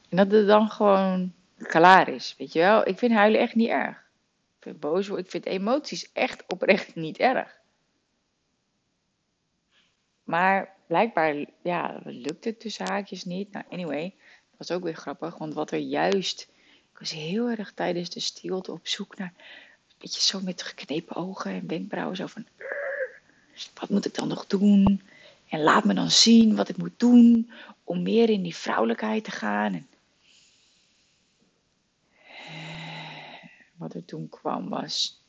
En 0.09 0.17
dat 0.17 0.31
het 0.31 0.47
dan 0.47 0.69
gewoon 0.69 1.33
klaar 1.57 2.07
is. 2.07 2.35
Weet 2.37 2.53
je 2.53 2.59
wel? 2.59 2.87
Ik 2.87 2.97
vind 2.97 3.13
huilen 3.13 3.39
echt 3.39 3.55
niet 3.55 3.69
erg. 3.69 3.97
Ik 4.57 4.63
vind 4.63 4.79
boos 4.79 5.07
worden, 5.07 5.25
ik 5.25 5.31
vind 5.31 5.45
emoties 5.45 6.11
echt 6.13 6.43
oprecht 6.47 6.95
niet 6.95 7.17
erg. 7.17 7.57
Maar 10.23 10.73
blijkbaar, 10.87 11.45
ja, 11.61 11.99
lukt 12.03 12.45
het 12.45 12.59
tussen 12.59 12.87
haakjes 12.87 13.25
niet. 13.25 13.51
Nou, 13.51 13.65
anyway, 13.69 14.13
dat 14.49 14.67
was 14.67 14.71
ook 14.71 14.83
weer 14.83 14.95
grappig. 14.95 15.37
Want 15.37 15.53
wat 15.53 15.71
er 15.71 15.79
juist. 15.79 16.47
Ik 16.91 16.99
was 16.99 17.11
heel 17.11 17.49
erg 17.49 17.73
tijdens 17.73 18.09
de 18.09 18.19
stilte 18.19 18.71
op 18.71 18.87
zoek 18.87 19.17
naar 19.17 19.33
beetje 19.99 20.21
zo 20.21 20.41
met 20.41 20.61
geknepen 20.61 21.15
ogen 21.15 21.51
en 21.51 21.67
wenkbrauwen. 21.67 22.15
Zo 22.15 22.27
van, 22.27 22.45
wat 23.73 23.89
moet 23.89 24.05
ik 24.05 24.13
dan 24.13 24.27
nog 24.27 24.47
doen? 24.47 25.01
En 25.47 25.61
laat 25.61 25.83
me 25.83 25.93
dan 25.93 26.11
zien 26.11 26.55
wat 26.55 26.69
ik 26.69 26.77
moet 26.77 26.99
doen 26.99 27.51
om 27.83 28.03
meer 28.03 28.29
in 28.29 28.41
die 28.41 28.55
vrouwelijkheid 28.55 29.23
te 29.23 29.31
gaan. 29.31 29.73
En 29.73 29.87
wat 33.75 33.93
er 33.93 34.05
toen 34.05 34.29
kwam 34.29 34.69
was, 34.69 35.21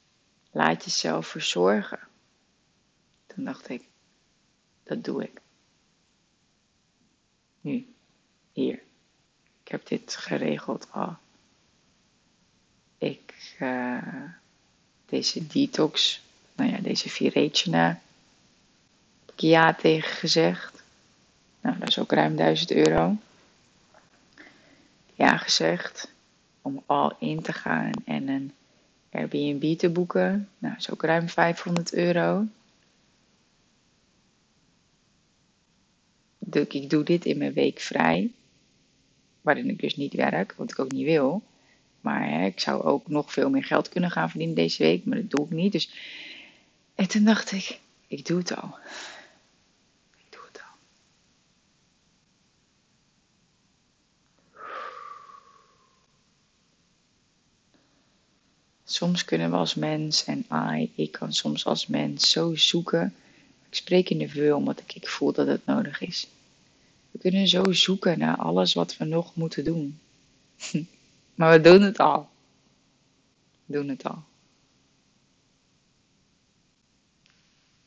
laat 0.50 0.85
jezelf 0.85 1.26
verzorgen. 1.26 2.00
Toen 3.26 3.44
dacht 3.44 3.68
ik, 3.68 3.88
dat 4.83 5.04
doe 5.04 5.22
ik. 5.22 5.40
Nu, 7.61 7.94
hier. 8.52 8.83
Ik 9.62 9.68
heb 9.68 9.87
dit 9.87 10.16
geregeld 10.16 10.92
al. 10.92 11.16
Ik... 12.98 13.56
Uh, 13.61 14.38
deze 15.11 15.46
detox, 15.46 16.23
nou 16.55 16.70
ja, 16.70 16.79
deze 16.79 17.09
ik 19.33 19.40
ja 19.40 19.75
tegen 19.75 20.16
gezegd. 20.16 20.83
Nou, 21.61 21.79
dat 21.79 21.88
is 21.88 21.99
ook 21.99 22.12
ruim 22.12 22.37
1000 22.37 22.70
euro. 22.70 23.16
Ja 25.14 25.37
gezegd 25.37 26.11
om 26.62 26.83
al 26.87 27.16
in 27.18 27.42
te 27.42 27.53
gaan 27.53 27.92
en 28.05 28.29
een 28.29 28.53
Airbnb 29.11 29.79
te 29.79 29.90
boeken. 29.90 30.49
Nou, 30.59 30.75
dat 30.75 30.83
is 30.83 30.90
ook 30.90 31.03
ruim 31.03 31.29
500 31.29 31.94
euro. 31.94 32.46
Ik 36.68 36.90
doe 36.90 37.03
dit 37.03 37.25
in 37.25 37.38
mijn 37.38 37.53
week 37.53 37.79
vrij, 37.79 38.31
waarin 39.40 39.68
ik 39.68 39.81
dus 39.81 39.96
niet 39.96 40.14
werk, 40.14 40.55
wat 40.57 40.70
ik 40.70 40.79
ook 40.79 40.92
niet 40.92 41.05
wil. 41.05 41.42
Maar 42.00 42.46
ik 42.46 42.60
zou 42.60 42.82
ook 42.82 43.08
nog 43.08 43.32
veel 43.32 43.50
meer 43.50 43.64
geld 43.64 43.88
kunnen 43.88 44.10
gaan 44.10 44.30
verdienen 44.30 44.56
deze 44.56 44.82
week, 44.82 45.04
maar 45.04 45.16
dat 45.16 45.30
doe 45.30 45.44
ik 45.44 45.50
niet. 45.50 45.72
Dus, 45.72 45.90
en 46.94 47.08
toen 47.08 47.24
dacht 47.24 47.52
ik, 47.52 47.78
ik 48.06 48.26
doe 48.26 48.38
het 48.38 48.56
al. 48.56 48.78
Ik 50.16 50.24
doe 50.30 50.42
het 50.52 50.60
al. 50.60 50.78
Soms 58.84 59.24
kunnen 59.24 59.50
we 59.50 59.56
als 59.56 59.74
mens 59.74 60.24
en 60.24 60.46
I, 60.52 60.92
ik 60.94 61.12
kan 61.12 61.32
soms 61.32 61.64
als 61.64 61.86
mens 61.86 62.30
zo 62.30 62.54
zoeken. 62.54 63.14
Ik 63.68 63.74
spreek 63.74 64.10
in 64.10 64.18
de 64.18 64.28
veel 64.28 64.56
omdat 64.56 64.80
ik, 64.80 64.94
ik 64.94 65.08
voel 65.08 65.32
dat 65.32 65.46
het 65.46 65.66
nodig 65.66 66.00
is. 66.00 66.26
We 67.10 67.18
kunnen 67.18 67.48
zo 67.48 67.72
zoeken 67.72 68.18
naar 68.18 68.36
alles 68.36 68.74
wat 68.74 68.96
we 68.96 69.04
nog 69.04 69.34
moeten 69.34 69.64
doen. 69.64 69.98
maar 71.40 71.50
we 71.50 71.61
doen 71.61 71.83
het 71.83 71.98
al. 71.98 72.29
We 73.64 73.72
doen 73.72 73.88
het 73.88 74.05
al. 74.05 74.22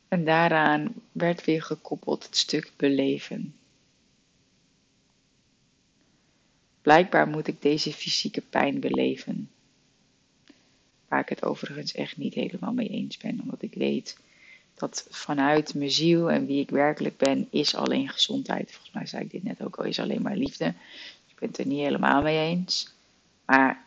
En 0.08 0.26
daaraan 0.26 0.94
werd 1.12 1.44
weer 1.46 1.62
gekoppeld 1.64 2.24
het 2.24 2.38
stuk 2.38 2.72
beleven. 2.76 3.56
Blijkbaar 6.82 7.28
moet 7.28 7.48
ik 7.48 7.62
deze 7.62 7.94
fysieke 7.94 8.42
pijn 8.42 8.80
beleven. 8.80 9.50
Waar 11.08 11.20
ik 11.20 11.30
het 11.30 11.44
overigens 11.44 11.92
echt 11.92 12.18
niet 12.18 12.34
helemaal 12.34 12.74
mee 12.74 12.90
eens 12.90 13.18
ben, 13.18 13.40
omdat 13.42 13.62
ik 13.62 13.74
weet 13.74 14.18
dat 14.74 15.08
vanuit 15.10 15.74
mijn 15.74 15.92
ziel 15.92 16.32
en 16.32 16.46
wie 16.46 16.62
ik 16.62 16.70
werkelijk 16.70 17.18
ben, 17.18 17.48
is 17.50 17.76
alleen 17.76 18.10
gezondheid. 18.10 18.72
Volgens 18.72 18.94
mij 18.94 19.06
zei 19.06 19.24
ik 19.24 19.32
dit 19.32 19.44
net 19.44 19.62
ook 19.62 19.76
al, 19.76 19.84
is 19.84 20.00
alleen 20.00 20.22
maar 20.22 20.38
liefde. 20.38 20.66
Ik 21.28 21.40
ben 21.40 21.50
het 21.50 21.58
er 21.58 21.68
niet 21.68 21.84
helemaal 21.84 22.22
mee 22.22 22.40
eens. 22.40 22.94
Maar 23.46 23.86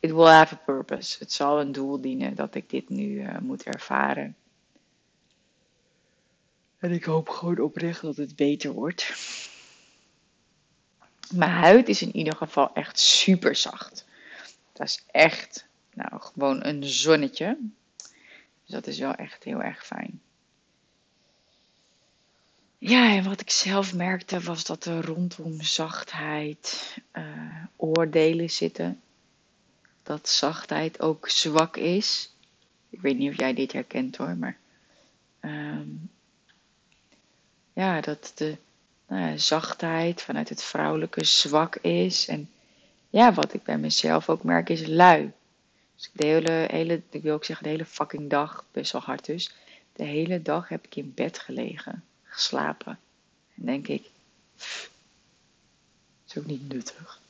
it 0.00 0.10
will 0.10 0.26
have 0.26 0.54
a 0.54 0.60
purpose. 0.64 1.16
Het 1.18 1.32
zal 1.32 1.60
een 1.60 1.72
doel 1.72 2.00
dienen 2.00 2.34
dat 2.34 2.54
ik 2.54 2.70
dit 2.70 2.88
nu 2.88 3.04
uh, 3.04 3.38
moet 3.38 3.62
ervaren. 3.62 4.36
En 6.78 6.90
ik 6.92 7.04
hoop 7.04 7.28
gewoon 7.28 7.58
oprecht 7.58 8.02
dat 8.02 8.16
het 8.16 8.36
beter 8.36 8.72
wordt. 8.72 9.14
Mijn 11.32 11.50
huid 11.50 11.88
is 11.88 12.02
in 12.02 12.16
ieder 12.16 12.36
geval 12.36 12.74
echt 12.74 12.98
super 12.98 13.56
zacht. 13.56 14.06
Dat 14.72 14.86
is 14.86 15.04
echt, 15.10 15.66
nou, 15.94 16.20
gewoon 16.20 16.64
een 16.64 16.84
zonnetje. 16.84 17.58
Dus 18.62 18.74
dat 18.74 18.86
is 18.86 18.98
wel 18.98 19.14
echt 19.14 19.44
heel 19.44 19.62
erg 19.62 19.86
fijn. 19.86 20.20
Ja, 22.84 23.16
en 23.16 23.24
wat 23.24 23.40
ik 23.40 23.50
zelf 23.50 23.94
merkte 23.94 24.40
was 24.40 24.64
dat 24.64 24.84
er 24.84 25.04
rondom 25.04 25.60
zachtheid 25.60 26.96
uh, 27.12 27.64
oordelen 27.76 28.50
zitten. 28.50 29.00
Dat 30.02 30.28
zachtheid 30.28 31.00
ook 31.00 31.28
zwak 31.28 31.76
is. 31.76 32.34
Ik 32.90 33.00
weet 33.00 33.18
niet 33.18 33.30
of 33.30 33.38
jij 33.38 33.54
dit 33.54 33.72
herkent 33.72 34.16
hoor, 34.16 34.36
maar 34.36 34.56
um, 35.40 36.10
ja, 37.72 38.00
dat 38.00 38.32
de 38.34 38.56
nou 39.08 39.38
zachtheid 39.38 40.22
vanuit 40.22 40.48
het 40.48 40.62
vrouwelijke 40.62 41.24
zwak 41.24 41.76
is. 41.76 42.28
En 42.28 42.50
ja, 43.10 43.32
wat 43.32 43.54
ik 43.54 43.62
bij 43.62 43.78
mezelf 43.78 44.28
ook 44.28 44.42
merk 44.42 44.68
is 44.68 44.86
lui. 44.86 45.32
Dus 45.96 46.10
de 46.12 46.26
hele, 46.26 46.66
hele, 46.70 47.02
ik 47.10 47.22
wil 47.22 47.34
ook 47.34 47.44
zeggen 47.44 47.64
de 47.64 47.70
hele 47.70 47.84
fucking 47.84 48.30
dag, 48.30 48.64
best 48.72 48.92
wel 48.92 49.02
hard 49.02 49.24
dus. 49.24 49.54
De 49.92 50.04
hele 50.04 50.42
dag 50.42 50.68
heb 50.68 50.84
ik 50.84 50.96
in 50.96 51.12
bed 51.14 51.38
gelegen, 51.38 52.04
geslapen. 52.32 52.98
En 53.54 53.64
denk 53.64 53.88
ik, 53.88 54.10
is 56.26 56.38
ook 56.38 56.46
niet 56.46 56.68
nuttig. 56.68 57.20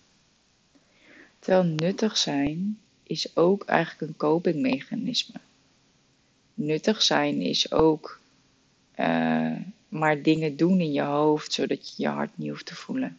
Terwijl 1.38 1.64
nuttig 1.64 2.16
zijn 2.16 2.80
is 3.02 3.36
ook 3.36 3.64
eigenlijk 3.64 4.00
een 4.00 4.16
copingmechanisme. 4.16 5.40
Nuttig 6.54 7.02
zijn 7.02 7.40
is 7.40 7.72
ook 7.72 8.20
uh, 8.98 9.56
maar 9.88 10.22
dingen 10.22 10.56
doen 10.56 10.80
in 10.80 10.92
je 10.92 11.02
hoofd, 11.02 11.52
zodat 11.52 11.88
je 11.88 12.02
je 12.02 12.08
hart 12.08 12.38
niet 12.38 12.48
hoeft 12.50 12.66
te 12.66 12.74
voelen. 12.74 13.18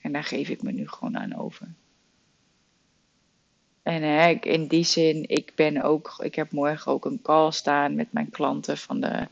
En 0.00 0.12
daar 0.12 0.24
geef 0.24 0.48
ik 0.48 0.62
me 0.62 0.72
nu 0.72 0.88
gewoon 0.88 1.18
aan 1.18 1.36
over. 1.36 1.66
En 3.82 4.02
hè, 4.02 4.30
in 4.30 4.66
die 4.66 4.84
zin, 4.84 5.28
ik 5.28 5.52
ben 5.54 5.82
ook, 5.82 6.14
ik 6.22 6.34
heb 6.34 6.52
morgen 6.52 6.92
ook 6.92 7.04
een 7.04 7.22
call 7.22 7.52
staan 7.52 7.94
met 7.94 8.12
mijn 8.12 8.30
klanten 8.30 8.78
van 8.78 9.00
de, 9.00 9.28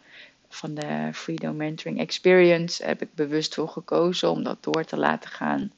van 0.56 0.74
de 0.74 1.10
Freedom 1.12 1.56
Mentoring 1.56 1.98
Experience. 1.98 2.84
Heb 2.84 3.02
ik 3.02 3.14
bewust 3.14 3.54
voor 3.54 3.68
gekozen 3.68 4.30
om 4.30 4.42
dat 4.42 4.62
door 4.62 4.84
te 4.84 4.96
laten 4.96 5.30
gaan. 5.30 5.72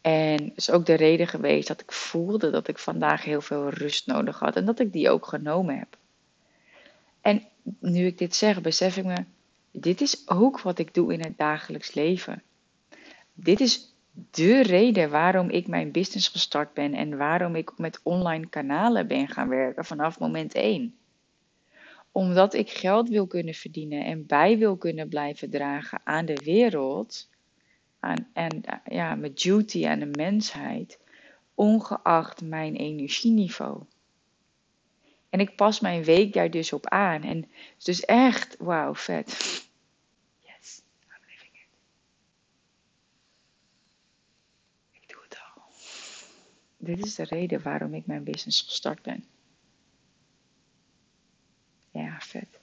En 0.00 0.52
is 0.56 0.70
ook 0.70 0.86
de 0.86 0.94
reden 0.94 1.26
geweest 1.26 1.68
dat 1.68 1.80
ik 1.80 1.92
voelde 1.92 2.50
dat 2.50 2.68
ik 2.68 2.78
vandaag 2.78 3.24
heel 3.24 3.40
veel 3.40 3.68
rust 3.68 4.06
nodig 4.06 4.38
had 4.38 4.56
en 4.56 4.64
dat 4.64 4.80
ik 4.80 4.92
die 4.92 5.10
ook 5.10 5.26
genomen 5.26 5.78
heb. 5.78 5.96
En 7.20 7.42
nu 7.78 8.06
ik 8.06 8.18
dit 8.18 8.34
zeg, 8.34 8.60
besef 8.60 8.96
ik 8.96 9.04
me, 9.04 9.24
dit 9.70 10.00
is 10.00 10.28
ook 10.28 10.60
wat 10.60 10.78
ik 10.78 10.94
doe 10.94 11.12
in 11.12 11.20
het 11.20 11.38
dagelijks 11.38 11.94
leven. 11.94 12.42
Dit 13.34 13.60
is 13.60 13.94
de 14.30 14.62
reden 14.62 15.10
waarom 15.10 15.50
ik 15.50 15.66
mijn 15.66 15.90
business 15.90 16.28
gestart 16.28 16.74
ben 16.74 16.94
en 16.94 17.16
waarom 17.16 17.56
ik 17.56 17.78
met 17.78 18.00
online 18.02 18.46
kanalen 18.46 19.06
ben 19.06 19.28
gaan 19.28 19.48
werken 19.48 19.84
vanaf 19.84 20.18
moment 20.18 20.54
1. 20.54 20.96
Omdat 22.12 22.54
ik 22.54 22.70
geld 22.70 23.08
wil 23.08 23.26
kunnen 23.26 23.54
verdienen 23.54 24.04
en 24.04 24.26
bij 24.26 24.58
wil 24.58 24.76
kunnen 24.76 25.08
blijven 25.08 25.50
dragen 25.50 26.00
aan 26.04 26.24
de 26.24 26.40
wereld 26.44 27.28
aan, 28.00 28.28
en 28.32 28.62
ja, 28.84 29.14
mijn 29.14 29.34
duty 29.34 29.86
aan 29.86 29.98
de 29.98 30.06
mensheid, 30.06 30.98
ongeacht 31.54 32.42
mijn 32.42 32.76
energieniveau. 32.76 33.82
En 35.32 35.40
ik 35.40 35.56
pas 35.56 35.80
mijn 35.80 36.04
week 36.04 36.32
daar 36.32 36.50
dus 36.50 36.72
op 36.72 36.86
aan. 36.86 37.22
En 37.22 37.36
het 37.36 37.48
is 37.78 37.84
dus 37.84 38.04
echt, 38.04 38.56
wauw, 38.58 38.94
vet. 38.94 39.28
Yes, 40.38 40.82
I'm 41.08 41.24
living 41.26 41.54
it. 41.54 41.68
Ik 44.90 45.08
doe 45.08 45.22
het 45.22 45.38
al. 45.38 45.62
Dit 46.76 47.04
is 47.04 47.14
de 47.14 47.24
reden 47.24 47.62
waarom 47.62 47.94
ik 47.94 48.06
mijn 48.06 48.24
business 48.24 48.60
gestart 48.60 49.02
ben. 49.02 49.24
Ja, 52.02 52.16
vet. 52.20 52.60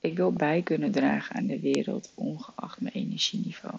Ik 0.00 0.16
wil 0.16 0.32
bij 0.32 0.62
kunnen 0.62 0.90
dragen 0.90 1.36
aan 1.36 1.46
de 1.46 1.60
wereld, 1.60 2.12
ongeacht 2.14 2.80
mijn 2.80 2.94
energieniveau. 2.94 3.74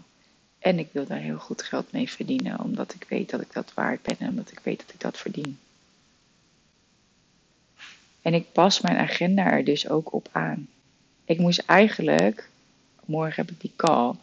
En 0.59 0.79
ik 0.79 0.89
wil 0.91 1.05
daar 1.05 1.19
heel 1.19 1.37
goed 1.37 1.61
geld 1.61 1.91
mee 1.91 2.09
verdienen, 2.09 2.59
omdat 2.59 2.93
ik 2.93 3.05
weet 3.09 3.29
dat 3.29 3.41
ik 3.41 3.53
dat 3.53 3.73
waard 3.73 4.01
ben 4.01 4.15
en 4.19 4.29
omdat 4.29 4.51
ik 4.51 4.59
weet 4.59 4.79
dat 4.79 4.93
ik 4.93 4.99
dat 4.99 5.17
verdien. 5.17 5.59
En 8.21 8.33
ik 8.33 8.51
pas 8.51 8.81
mijn 8.81 8.97
agenda 8.97 9.51
er 9.51 9.63
dus 9.63 9.89
ook 9.89 10.13
op 10.13 10.29
aan. 10.31 10.67
Ik 11.25 11.39
moest 11.39 11.59
eigenlijk, 11.59 12.49
morgen 13.05 13.45
heb 13.45 13.51
ik 13.51 13.61
die 13.61 13.73
call, 13.75 14.15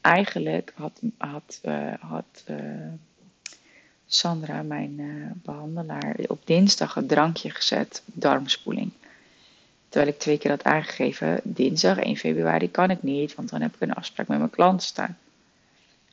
eigenlijk 0.00 0.72
had, 0.74 1.00
had, 1.16 1.60
uh, 1.62 1.94
had 2.00 2.44
uh, 2.48 2.92
Sandra, 4.12 4.62
mijn 4.62 4.98
uh, 4.98 5.30
behandelaar, 5.34 6.16
op 6.28 6.40
dinsdag 6.44 6.96
een 6.96 7.06
drankje 7.06 7.50
gezet, 7.50 8.02
darmspoeling. 8.06 8.92
Terwijl 9.88 10.12
ik 10.12 10.18
twee 10.18 10.38
keer 10.38 10.50
had 10.50 10.64
aangegeven, 10.64 11.40
dinsdag 11.42 11.98
1 11.98 12.16
februari 12.16 12.70
kan 12.70 12.90
ik 12.90 13.02
niet, 13.02 13.34
want 13.34 13.50
dan 13.50 13.60
heb 13.60 13.74
ik 13.74 13.80
een 13.80 13.94
afspraak 13.94 14.28
met 14.28 14.38
mijn 14.38 14.50
klant 14.50 14.82
staan 14.82 15.18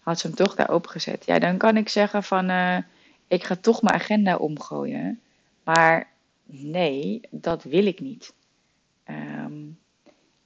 had 0.08 0.20
ze 0.20 0.28
hem 0.28 0.36
toch 0.36 0.56
daar 0.56 0.74
opgezet. 0.74 1.26
Ja, 1.26 1.40
dan 1.40 1.58
kan 1.58 1.78
ik 1.78 1.90
zeggen 1.90 2.24
van, 2.24 2.50
uh, 2.50 2.78
ik 3.28 3.44
ga 3.44 3.56
toch 3.56 3.82
mijn 3.82 3.96
agenda 3.96 4.36
omgooien. 4.36 5.20
Maar 5.64 6.08
nee, 6.46 7.22
dat 7.30 7.64
wil 7.64 7.86
ik 7.86 8.00
niet. 8.00 8.34
Um, 9.10 9.80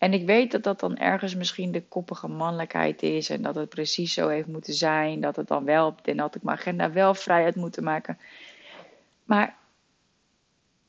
en 0.02 0.14
ik 0.14 0.26
weet 0.26 0.52
dat 0.52 0.64
dat 0.64 0.80
dan 0.80 0.98
ergens 0.98 1.36
misschien 1.36 1.72
de 1.72 1.84
koppige 1.84 2.28
mannelijkheid 2.28 3.02
is 3.04 3.30
en 3.30 3.42
dat 3.42 3.56
het 3.56 3.70
precies 3.70 4.14
zo 4.14 4.28
heeft 4.28 4.48
moeten 4.48 4.74
zijn, 4.74 5.20
dat 5.20 5.36
het 5.36 5.48
dan 5.48 5.66
wel, 5.66 5.96
en 6.04 6.18
dat 6.18 6.36
ik 6.36 6.44
mijn 6.44 6.58
agenda 6.58 6.92
wel 6.92 7.14
vrij 7.14 7.44
had 7.44 7.56
moeten 7.56 7.84
maken. 7.84 8.20
Maar 9.24 9.58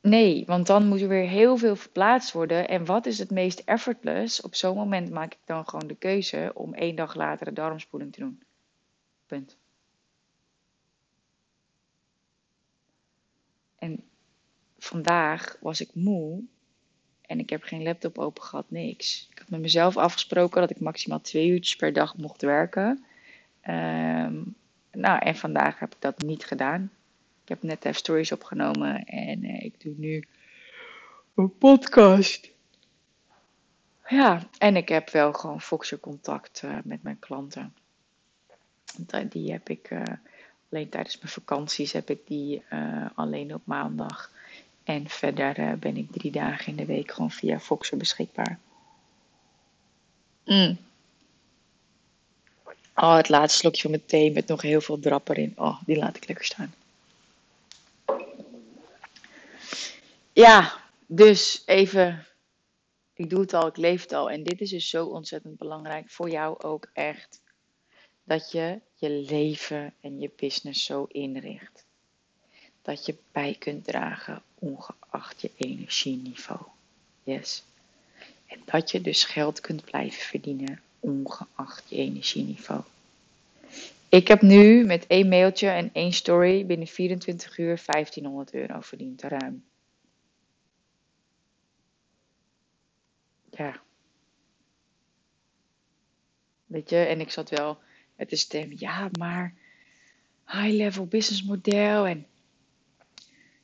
nee, 0.00 0.44
want 0.46 0.66
dan 0.66 0.86
moet 0.86 1.00
er 1.00 1.08
weer 1.08 1.28
heel 1.28 1.56
veel 1.56 1.76
verplaatst 1.76 2.32
worden. 2.32 2.68
En 2.68 2.84
wat 2.84 3.06
is 3.06 3.18
het 3.18 3.30
meest 3.30 3.62
effortless? 3.64 4.40
Op 4.40 4.54
zo'n 4.54 4.76
moment 4.76 5.10
maak 5.10 5.32
ik 5.32 5.40
dan 5.44 5.68
gewoon 5.68 5.86
de 5.86 5.96
keuze 5.96 6.50
om 6.54 6.74
één 6.74 6.96
dag 6.96 7.14
later 7.14 7.46
de 7.46 7.52
darmspoeling 7.52 8.12
te 8.12 8.20
doen. 8.20 8.42
En 13.78 14.04
vandaag 14.78 15.56
was 15.60 15.80
ik 15.80 15.94
moe 15.94 16.42
en 17.32 17.38
ik 17.38 17.50
heb 17.50 17.62
geen 17.62 17.82
laptop 17.82 18.18
open 18.18 18.42
gehad, 18.42 18.64
niks. 18.68 19.28
Ik 19.30 19.38
had 19.38 19.48
met 19.48 19.60
mezelf 19.60 19.96
afgesproken 19.96 20.60
dat 20.60 20.70
ik 20.70 20.80
maximaal 20.80 21.20
twee 21.20 21.48
uurtjes 21.48 21.76
per 21.76 21.92
dag 21.92 22.16
mocht 22.16 22.42
werken. 22.42 23.04
Um, 23.68 24.54
nou, 24.90 25.18
en 25.18 25.36
vandaag 25.36 25.78
heb 25.78 25.94
ik 25.94 26.00
dat 26.00 26.22
niet 26.22 26.44
gedaan. 26.44 26.90
Ik 27.42 27.48
heb 27.48 27.62
net 27.62 27.84
even 27.84 27.98
stories 27.98 28.32
opgenomen 28.32 29.04
en 29.04 29.44
uh, 29.44 29.62
ik 29.62 29.80
doe 29.80 29.94
nu 29.96 30.24
een 31.34 31.58
podcast. 31.58 32.50
Ja, 34.08 34.48
en 34.58 34.76
ik 34.76 34.88
heb 34.88 35.10
wel 35.10 35.32
gewoon 35.32 35.60
Foxer 35.60 36.00
contact 36.00 36.62
uh, 36.64 36.78
met 36.84 37.02
mijn 37.02 37.18
klanten. 37.18 37.74
Die 39.28 39.52
heb 39.52 39.68
ik 39.68 39.90
alleen 40.70 40.88
tijdens 40.88 41.18
mijn 41.18 41.32
vakanties 41.32 41.92
heb 41.92 42.10
ik 42.10 42.26
die 42.26 42.62
alleen 43.14 43.54
op 43.54 43.62
maandag. 43.64 44.30
En 44.84 45.08
verder 45.08 45.58
uh, 45.58 45.72
ben 45.72 45.96
ik 45.96 46.12
drie 46.12 46.30
dagen 46.30 46.66
in 46.66 46.76
de 46.76 46.84
week 46.84 47.12
gewoon 47.12 47.30
via 47.30 47.60
Foxer 47.60 47.96
beschikbaar. 47.96 48.58
Mm. 50.44 50.78
Oh, 52.94 53.16
het 53.16 53.28
laatste 53.28 53.58
slokje 53.58 53.82
van 53.82 53.90
mijn 53.90 54.04
thee 54.06 54.32
met 54.32 54.46
nog 54.46 54.62
heel 54.62 54.80
veel 54.80 54.98
drap 54.98 55.28
erin. 55.28 55.52
Oh, 55.56 55.82
die 55.86 55.96
laat 55.96 56.16
ik 56.16 56.26
lekker 56.28 56.44
staan. 56.44 56.74
Ja, 60.32 60.80
dus 61.06 61.62
even. 61.66 62.26
Ik 63.14 63.30
doe 63.30 63.40
het 63.40 63.54
al, 63.54 63.66
ik 63.66 63.76
leef 63.76 64.02
het 64.02 64.12
al. 64.12 64.30
En 64.30 64.42
dit 64.42 64.60
is 64.60 64.70
dus 64.70 64.88
zo 64.88 65.06
ontzettend 65.06 65.58
belangrijk 65.58 66.10
voor 66.10 66.30
jou 66.30 66.60
ook 66.60 66.90
echt. 66.92 67.40
Dat 68.24 68.50
je 68.50 68.80
je 68.94 69.10
leven 69.10 69.94
en 70.00 70.20
je 70.20 70.30
business 70.36 70.84
zo 70.84 71.04
inricht. 71.08 71.84
Dat 72.82 73.06
je 73.06 73.16
bij 73.32 73.56
kunt 73.58 73.84
dragen 73.84 74.42
ongeacht 74.62 75.40
je 75.40 75.50
energieniveau. 75.56 76.60
Yes. 77.22 77.64
En 78.46 78.62
dat 78.64 78.90
je 78.90 79.00
dus 79.00 79.24
geld 79.24 79.60
kunt 79.60 79.84
blijven 79.84 80.22
verdienen 80.22 80.80
ongeacht 81.00 81.88
je 81.88 81.96
energieniveau. 81.96 82.82
Ik 84.08 84.28
heb 84.28 84.42
nu 84.42 84.84
met 84.84 85.06
één 85.06 85.28
mailtje 85.28 85.68
en 85.68 85.90
één 85.92 86.12
story 86.12 86.66
binnen 86.66 86.86
24 86.86 87.58
uur 87.58 87.82
1500 87.86 88.54
euro 88.54 88.80
verdiend, 88.80 89.22
ruim. 89.22 89.64
Ja. 93.50 93.80
Weet 96.66 96.90
je, 96.90 96.96
en 96.96 97.20
ik 97.20 97.30
zat 97.30 97.50
wel 97.50 97.78
met 98.16 98.30
de 98.30 98.36
stem, 98.36 98.72
ja, 98.76 99.08
maar 99.18 99.54
high-level 100.46 101.06
business 101.06 101.42
model 101.42 102.06
en 102.06 102.26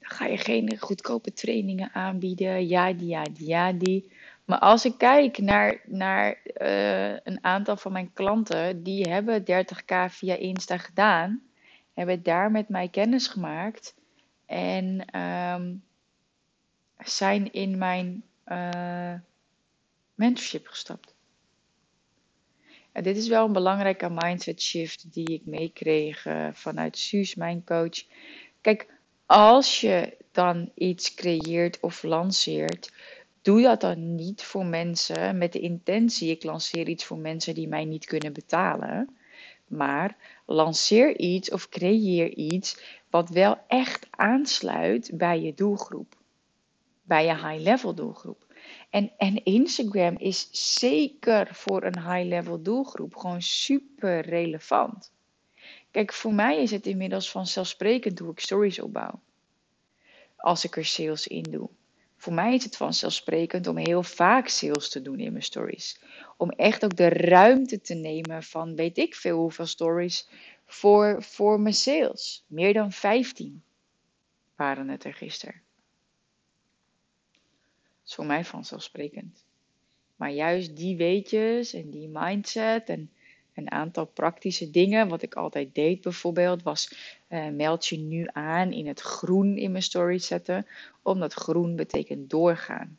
ga 0.09 0.27
je 0.27 0.37
geen 0.37 0.79
goedkope 0.79 1.33
trainingen 1.33 1.91
aanbieden, 1.93 2.69
ja, 2.69 2.93
die, 2.93 3.09
ja, 3.09 3.23
die, 3.23 3.47
ja, 3.49 3.73
die. 3.73 4.11
Maar 4.45 4.59
als 4.59 4.85
ik 4.85 4.99
kijk 4.99 5.39
naar, 5.39 5.81
naar 5.87 6.41
uh, 6.61 7.13
een 7.13 7.39
aantal 7.45 7.77
van 7.77 7.93
mijn 7.93 8.13
klanten, 8.13 8.83
die 8.83 9.09
hebben 9.09 9.41
30k 9.43 9.95
via 10.09 10.35
Insta 10.35 10.79
gedaan, 10.79 11.43
hebben 11.95 12.23
daar 12.23 12.51
met 12.51 12.69
mij 12.69 12.89
kennis 12.89 13.27
gemaakt 13.27 13.95
en 14.47 15.19
um, 15.21 15.83
zijn 16.99 17.53
in 17.53 17.79
mijn 17.79 18.25
uh, 18.47 19.15
mentorship 20.15 20.67
gestapt. 20.67 21.15
En 22.93 23.03
dit 23.03 23.17
is 23.17 23.29
wel 23.29 23.47
een 23.47 23.53
belangrijke 23.53 24.11
mindset 24.11 24.63
shift 24.63 25.13
die 25.13 25.33
ik 25.33 25.47
meekreeg 25.47 26.25
uh, 26.25 26.49
vanuit 26.53 26.99
Suus, 26.99 27.35
mijn 27.35 27.65
coach. 27.65 28.05
Kijk, 28.61 28.87
als 29.29 29.81
je 29.81 30.17
dan 30.33 30.71
iets 30.75 31.15
creëert 31.15 31.81
of 31.81 32.03
lanceert, 32.03 32.93
doe 33.43 33.63
dat 33.63 33.81
dan 33.81 34.15
niet 34.15 34.43
voor 34.43 34.67
mensen 34.67 35.39
met 35.39 35.53
de 35.53 35.61
intentie: 35.61 36.31
ik 36.31 36.45
lanceer 36.45 36.89
iets 36.89 37.05
voor 37.05 37.19
mensen 37.19 37.55
die 37.55 37.69
mij 37.69 37.85
niet 37.85 38.05
kunnen 38.05 38.33
betalen. 38.33 39.17
Maar 39.67 40.17
lanceer 40.47 41.19
iets 41.19 41.51
of 41.51 41.69
creëer 41.69 42.35
iets 42.35 42.81
wat 43.11 43.29
wel 43.29 43.59
echt 43.67 44.07
aansluit 44.11 45.11
bij 45.15 45.41
je 45.41 45.55
doelgroep, 45.55 46.17
bij 47.03 47.25
je 47.25 47.35
high-level 47.35 47.95
doelgroep. 47.95 48.47
En, 48.91 49.13
en 49.17 49.45
Instagram 49.45 50.15
is 50.19 50.49
zeker 50.79 51.49
voor 51.53 51.83
een 51.83 51.99
high-level 52.13 52.63
doelgroep 52.63 53.17
gewoon 53.17 53.43
super 53.43 54.21
relevant. 54.21 55.13
Kijk, 55.91 56.13
voor 56.13 56.35
mij 56.35 56.63
is 56.63 56.71
het 56.71 56.87
inmiddels 56.87 57.31
vanzelfsprekend 57.31 58.19
hoe 58.19 58.31
ik 58.31 58.41
stories 58.41 58.81
opbouw. 58.81 59.21
Als 60.37 60.65
ik 60.65 60.77
er 60.77 60.85
sales 60.85 61.27
in 61.27 61.43
doe. 61.43 61.69
Voor 62.17 62.33
mij 62.33 62.55
is 62.55 62.65
het 62.65 62.77
vanzelfsprekend 62.77 63.67
om 63.67 63.77
heel 63.77 64.03
vaak 64.03 64.49
sales 64.49 64.89
te 64.89 65.03
doen 65.03 65.21
in 65.21 65.33
mijn 65.33 65.45
stories. 65.45 66.01
Om 66.37 66.51
echt 66.51 66.85
ook 66.85 66.97
de 66.97 67.09
ruimte 67.09 67.81
te 67.81 67.95
nemen 67.95 68.43
van 68.43 68.77
weet 68.77 68.99
ik 68.99 69.15
veel 69.15 69.39
hoeveel 69.39 69.67
stories 69.67 70.29
voor, 70.67 71.23
voor 71.23 71.61
mijn 71.61 71.75
sales. 71.75 72.45
Meer 72.47 72.73
dan 72.73 72.93
15 72.93 73.63
waren 74.57 74.89
het 74.89 75.05
er 75.05 75.15
gisteren. 75.15 75.63
Dat 77.33 78.07
is 78.07 78.15
voor 78.15 78.27
mij 78.27 78.45
vanzelfsprekend. 78.45 79.45
Maar 80.17 80.31
juist 80.31 80.77
die 80.77 80.97
weetjes 80.97 81.73
en 81.73 81.91
die 81.91 82.09
mindset 82.09 82.89
en 82.89 83.11
een 83.59 83.71
aantal 83.71 84.05
praktische 84.05 84.71
dingen. 84.71 85.09
Wat 85.09 85.23
ik 85.23 85.35
altijd 85.35 85.75
deed 85.75 86.01
bijvoorbeeld 86.01 86.63
was 86.63 86.93
uh, 87.29 87.49
meld 87.49 87.87
je 87.87 87.99
nu 87.99 88.29
aan 88.33 88.73
in 88.73 88.87
het 88.87 89.01
groen 89.01 89.57
in 89.57 89.71
mijn 89.71 89.83
story 89.83 90.19
zetten. 90.19 90.67
Omdat 91.03 91.35
groen 91.35 91.77
betekent 91.77 92.31
doorgaan. 92.31 92.99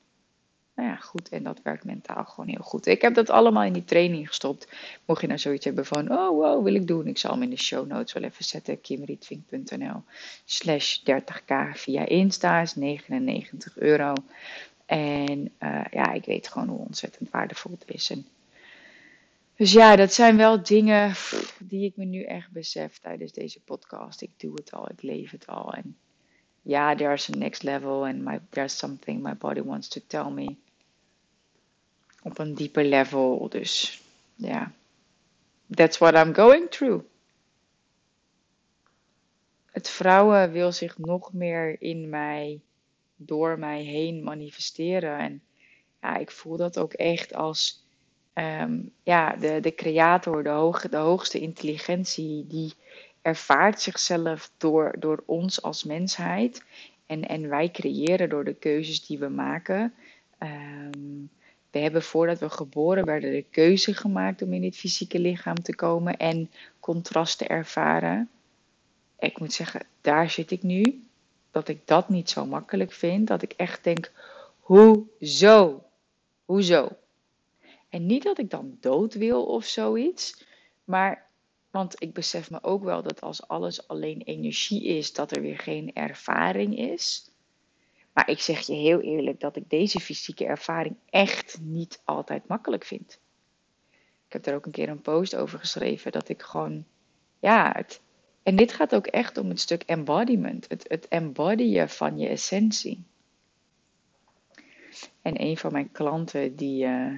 Nou 0.76 0.92
ja, 0.92 0.96
goed. 0.96 1.30
En 1.30 1.44
dat 1.44 1.62
werkt 1.64 1.84
mentaal 1.84 2.26
gewoon 2.26 2.50
heel 2.50 2.64
goed. 2.64 2.86
Ik 2.86 3.02
heb 3.02 3.14
dat 3.14 3.30
allemaal 3.30 3.64
in 3.64 3.74
die 3.74 3.86
training 3.86 4.28
gestopt. 4.28 4.68
Mocht 5.06 5.22
je 5.22 5.28
nou 5.28 5.40
zoiets 5.40 5.66
hebben 5.66 5.86
van, 5.86 6.12
oh 6.12 6.30
wow, 6.30 6.64
wil 6.64 6.76
ik 6.76 6.88
doen. 6.88 7.08
Ik 7.08 7.18
zal 7.18 7.32
hem 7.32 7.44
in 7.44 7.50
de 7.50 7.58
show 7.58 7.88
notes 7.88 8.14
wel 8.14 8.24
even 8.24 8.46
zetten. 8.46 8.82
kimrietvink.nl 8.82 10.04
slash 10.46 11.00
30k 11.00 11.72
via 11.74 12.06
Insta 12.06 12.62
is 12.62 12.76
99 12.76 13.78
euro. 13.78 14.14
En 14.86 15.52
uh, 15.60 15.82
ja, 15.92 16.12
ik 16.12 16.26
weet 16.26 16.48
gewoon 16.48 16.68
hoe 16.68 16.86
ontzettend 16.86 17.30
waardevol 17.30 17.72
het 17.72 17.84
is. 17.96 18.10
Dus 19.60 19.72
ja, 19.72 19.96
dat 19.96 20.14
zijn 20.14 20.38
wel 20.38 20.64
dingen 20.64 21.14
die 21.58 21.86
ik 21.86 21.96
me 21.96 22.06
nu 22.06 22.24
echt 22.24 22.52
besef 22.52 22.98
tijdens 22.98 23.32
deze 23.32 23.60
podcast. 23.62 24.22
Ik 24.22 24.32
doe 24.38 24.54
het 24.54 24.72
al, 24.72 24.90
ik 24.90 25.02
leef 25.02 25.32
het 25.32 25.48
al. 25.48 25.74
En 25.74 25.98
ja, 26.62 26.96
there's 26.96 27.30
a 27.30 27.38
next 27.38 27.64
level 27.64 28.06
and 28.06 28.40
there's 28.50 28.78
something 28.78 29.22
my 29.22 29.36
body 29.36 29.62
wants 29.62 29.88
to 29.88 30.02
tell 30.08 30.30
me. 30.30 30.56
Op 32.24 32.38
een 32.38 32.54
dieper 32.54 32.86
level. 32.86 33.50
Dus 33.50 34.02
ja, 34.36 34.72
that's 35.76 35.98
what 35.98 36.14
I'm 36.14 36.34
going 36.34 36.70
through. 36.70 37.06
Het 39.66 39.90
vrouwen 39.90 40.52
wil 40.52 40.72
zich 40.72 40.98
nog 40.98 41.34
meer 41.34 41.82
in 41.82 42.10
mij, 42.10 42.62
door 43.16 43.60
mij 43.60 43.84
heen 43.84 44.24
manifesteren. 44.24 45.18
En 45.18 45.42
ja, 46.02 46.18
ik 46.18 46.32
voel 46.32 46.58
dat 46.58 46.80
ook 46.80 46.94
echt 46.94 47.34
als 47.34 47.88
um, 48.40 48.92
ja, 49.04 49.36
de, 49.36 49.60
de 49.60 49.76
creator, 49.76 50.44
de, 50.44 50.50
hoge, 50.50 50.90
de 50.90 50.98
hoogste 50.98 51.40
intelligentie, 51.40 52.48
die 52.48 52.74
ervaart 53.22 53.82
zichzelf 53.82 54.52
door, 54.58 54.96
door 55.00 55.24
ons 55.26 55.62
als 55.62 55.84
mensheid. 55.84 56.64
En, 57.06 57.28
en 57.28 57.50
wij 57.50 57.72
creëren 57.72 58.30
door 58.30 58.44
de 58.44 58.54
keuzes 58.54 59.06
die 59.06 59.20
we 59.20 59.28
maken. 59.28 59.94
Um, 60.40 61.30
we 61.72 61.80
hebben 61.80 62.04
voordat 62.04 62.40
we 62.40 62.50
geboren 62.50 63.06
werden 63.06 63.32
de 63.32 63.46
keuze 63.52 63.94
gemaakt 63.94 64.42
om 64.42 64.54
in 64.54 64.62
dit 64.62 64.76
fysieke 64.78 65.20
lichaam 65.20 65.62
te 65.62 65.76
komen 65.76 66.18
en 66.18 66.52
contrast 66.80 67.38
te 67.38 67.46
ervaren. 67.46 68.30
Ik 69.20 69.40
moet 69.40 69.54
zeggen, 69.54 69.82
daar 70.02 70.30
zit 70.30 70.52
ik 70.52 70.64
nu. 70.64 71.04
Dat 71.52 71.68
ik 71.68 71.88
dat 71.88 72.10
niet 72.10 72.30
zo 72.30 72.46
makkelijk 72.46 72.92
vind. 72.92 73.28
Dat 73.28 73.42
ik 73.42 73.52
echt 73.52 73.84
denk, 73.84 74.12
hoezo? 74.60 75.84
Hoezo? 76.46 76.90
En 77.90 78.06
niet 78.06 78.24
dat 78.24 78.38
ik 78.38 78.50
dan 78.50 78.78
dood 78.80 79.14
wil 79.14 79.46
of 79.46 79.66
zoiets. 79.66 80.46
Maar, 80.84 81.30
want 81.72 82.02
ik 82.02 82.14
besef 82.14 82.52
me 82.52 82.64
ook 82.64 82.84
wel 82.84 83.04
dat 83.04 83.22
als 83.22 83.48
alles 83.48 83.88
alleen 83.88 84.22
energie 84.22 84.84
is, 84.84 85.14
dat 85.14 85.36
er 85.36 85.42
weer 85.42 85.60
geen 85.60 85.94
ervaring 85.94 86.78
is. 86.78 87.32
Maar 88.14 88.30
ik 88.30 88.40
zeg 88.40 88.60
je 88.60 88.74
heel 88.74 89.02
eerlijk 89.02 89.40
dat 89.40 89.56
ik 89.56 89.70
deze 89.70 90.00
fysieke 90.00 90.46
ervaring 90.46 90.96
echt 91.10 91.60
niet 91.62 92.02
altijd 92.04 92.48
makkelijk 92.48 92.86
vind. 92.86 93.20
Ik 94.28 94.34
heb 94.34 94.46
er 94.46 94.56
ook 94.56 94.66
een 94.66 94.72
keer 94.72 94.90
een 94.90 95.02
post 95.02 95.36
over 95.36 95.60
geschreven 95.60 96.12
dat 96.12 96.30
ik 96.30 96.42
gewoon, 96.42 96.86
ja, 97.40 97.72
het, 97.76 98.02
en 98.44 98.56
dit 98.56 98.74
gaat 98.74 98.96
ook 98.96 99.08
echt 99.08 99.38
om 99.38 99.50
het 99.50 99.60
stuk 99.60 99.84
embodiment, 99.84 100.66
het, 100.70 100.86
het 100.88 101.08
embodyen 101.08 101.90
van 101.90 102.18
je 102.18 102.28
essentie. 102.28 103.04
En 105.22 105.42
een 105.42 105.58
van 105.58 105.72
mijn 105.72 105.92
klanten 105.92 106.56
die, 106.56 106.86
uh, 106.86 107.18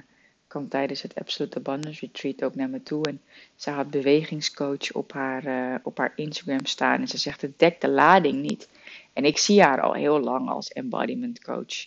kwam 0.52 0.68
tijdens 0.68 1.02
het 1.02 1.14
Absolute 1.14 1.58
Abundance 1.58 2.00
Retreat 2.00 2.44
ook 2.44 2.54
naar 2.54 2.68
me 2.68 2.82
toe. 2.82 3.06
En 3.06 3.20
ze 3.56 3.70
had 3.70 3.90
bewegingscoach 3.90 4.92
op 4.92 5.12
haar, 5.12 5.46
uh, 5.46 5.74
op 5.82 5.98
haar 5.98 6.12
Instagram 6.16 6.66
staan. 6.66 7.00
En 7.00 7.08
ze 7.08 7.18
zegt, 7.18 7.40
het 7.40 7.58
dekt 7.58 7.80
de 7.80 7.88
lading 7.88 8.42
niet. 8.42 8.68
En 9.12 9.24
ik 9.24 9.38
zie 9.38 9.62
haar 9.62 9.80
al 9.80 9.92
heel 9.92 10.20
lang 10.20 10.48
als 10.48 10.72
embodiment 10.72 11.42
coach. 11.44 11.86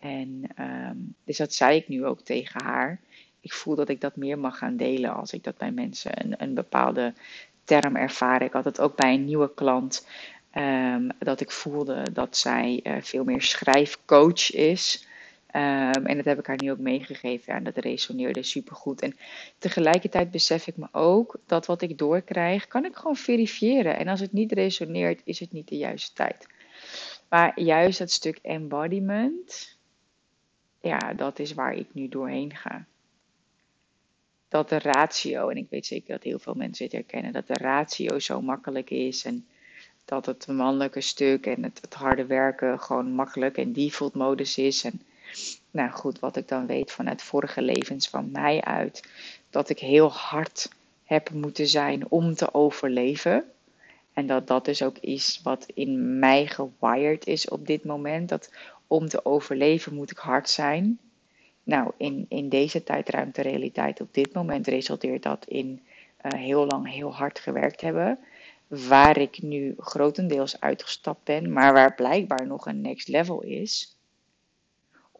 En 0.00 0.42
um, 0.60 1.14
dus 1.24 1.36
dat 1.36 1.54
zei 1.54 1.76
ik 1.76 1.88
nu 1.88 2.04
ook 2.04 2.20
tegen 2.20 2.64
haar. 2.64 3.00
Ik 3.40 3.52
voel 3.52 3.74
dat 3.74 3.88
ik 3.88 4.00
dat 4.00 4.16
meer 4.16 4.38
mag 4.38 4.58
gaan 4.58 4.76
delen 4.76 5.14
als 5.14 5.32
ik 5.32 5.44
dat 5.44 5.56
bij 5.56 5.70
mensen 5.70 6.24
een, 6.24 6.34
een 6.38 6.54
bepaalde 6.54 7.12
term 7.64 7.96
ervaar. 7.96 8.42
Ik 8.42 8.52
had 8.52 8.64
het 8.64 8.80
ook 8.80 8.96
bij 8.96 9.14
een 9.14 9.24
nieuwe 9.24 9.54
klant. 9.54 10.06
Um, 10.54 11.08
dat 11.18 11.40
ik 11.40 11.50
voelde 11.50 12.12
dat 12.12 12.36
zij 12.36 12.80
uh, 12.82 12.96
veel 13.00 13.24
meer 13.24 13.42
schrijfcoach 13.42 14.52
is. 14.52 15.06
Um, 15.56 16.06
en 16.06 16.16
dat 16.16 16.24
heb 16.24 16.38
ik 16.38 16.46
haar 16.46 16.62
nu 16.62 16.70
ook 16.70 16.78
meegegeven. 16.78 17.54
En 17.54 17.64
dat 17.64 17.76
resoneerde 17.76 18.42
supergoed. 18.42 19.02
En 19.02 19.16
tegelijkertijd 19.58 20.30
besef 20.30 20.66
ik 20.66 20.76
me 20.76 20.88
ook 20.92 21.38
dat 21.46 21.66
wat 21.66 21.82
ik 21.82 21.98
doorkrijg, 21.98 22.66
kan 22.66 22.84
ik 22.84 22.96
gewoon 22.96 23.16
verifiëren. 23.16 23.96
En 23.96 24.08
als 24.08 24.20
het 24.20 24.32
niet 24.32 24.52
resoneert, 24.52 25.20
is 25.24 25.40
het 25.40 25.52
niet 25.52 25.68
de 25.68 25.76
juiste 25.76 26.12
tijd. 26.12 26.46
Maar 27.28 27.60
juist 27.60 27.98
dat 27.98 28.10
stuk 28.10 28.38
embodiment, 28.42 29.78
ja, 30.80 31.14
dat 31.14 31.38
is 31.38 31.54
waar 31.54 31.74
ik 31.74 31.86
nu 31.92 32.08
doorheen 32.08 32.56
ga. 32.56 32.86
dat 34.48 34.68
de 34.68 34.78
ratio, 34.78 35.48
en 35.48 35.56
ik 35.56 35.66
weet 35.70 35.86
zeker 35.86 36.12
dat 36.12 36.22
heel 36.22 36.38
veel 36.38 36.54
mensen 36.54 36.84
dit 36.88 36.92
herkennen, 36.92 37.32
dat 37.32 37.46
de 37.46 37.54
ratio 37.54 38.18
zo 38.18 38.40
makkelijk 38.42 38.90
is. 38.90 39.24
En 39.24 39.46
dat 40.04 40.26
het 40.26 40.46
mannelijke 40.46 41.00
stuk 41.00 41.46
en 41.46 41.62
het, 41.62 41.80
het 41.80 41.94
harde 41.94 42.26
werken 42.26 42.80
gewoon 42.80 43.12
makkelijk 43.12 43.56
en 43.56 43.72
default 43.72 44.14
modus 44.14 44.58
is. 44.58 44.84
En 44.84 45.02
nou 45.70 45.90
goed, 45.90 46.18
wat 46.18 46.36
ik 46.36 46.48
dan 46.48 46.66
weet 46.66 46.92
vanuit 46.92 47.22
vorige 47.22 47.62
levens 47.62 48.08
van 48.08 48.30
mij 48.30 48.60
uit, 48.60 49.08
dat 49.50 49.68
ik 49.68 49.78
heel 49.78 50.12
hard 50.12 50.68
heb 51.04 51.30
moeten 51.30 51.66
zijn 51.66 52.10
om 52.10 52.34
te 52.34 52.54
overleven. 52.54 53.44
En 54.12 54.26
dat 54.26 54.46
dat 54.46 54.64
dus 54.64 54.82
ook 54.82 54.98
is 54.98 55.40
wat 55.42 55.66
in 55.74 56.18
mij 56.18 56.46
gewired 56.46 57.26
is 57.26 57.48
op 57.48 57.66
dit 57.66 57.84
moment. 57.84 58.28
Dat 58.28 58.50
om 58.86 59.08
te 59.08 59.24
overleven 59.24 59.94
moet 59.94 60.10
ik 60.10 60.18
hard 60.18 60.50
zijn. 60.50 60.98
Nou, 61.62 61.92
in, 61.96 62.26
in 62.28 62.48
deze 62.48 62.82
tijdruimte 62.82 63.42
realiteit 63.42 64.00
op 64.00 64.14
dit 64.14 64.32
moment 64.32 64.66
resulteert 64.66 65.22
dat 65.22 65.44
in 65.48 65.82
uh, 66.22 66.40
heel 66.40 66.66
lang 66.66 66.92
heel 66.92 67.14
hard 67.14 67.38
gewerkt 67.38 67.80
hebben. 67.80 68.18
Waar 68.66 69.18
ik 69.18 69.42
nu 69.42 69.74
grotendeels 69.78 70.60
uitgestapt 70.60 71.24
ben, 71.24 71.52
maar 71.52 71.72
waar 71.72 71.94
blijkbaar 71.94 72.46
nog 72.46 72.66
een 72.66 72.80
next 72.80 73.08
level 73.08 73.42
is. 73.42 73.93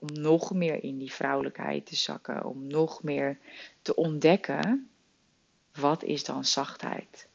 Om 0.08 0.20
nog 0.22 0.54
meer 0.54 0.82
in 0.82 0.98
die 0.98 1.12
vrouwelijkheid 1.12 1.86
te 1.86 1.96
zakken, 1.96 2.44
om 2.44 2.66
nog 2.66 3.02
meer 3.02 3.38
te 3.82 3.94
ontdekken 3.94 4.88
wat 5.74 6.02
is 6.02 6.24
dan 6.24 6.44
zachtheid? 6.44 7.28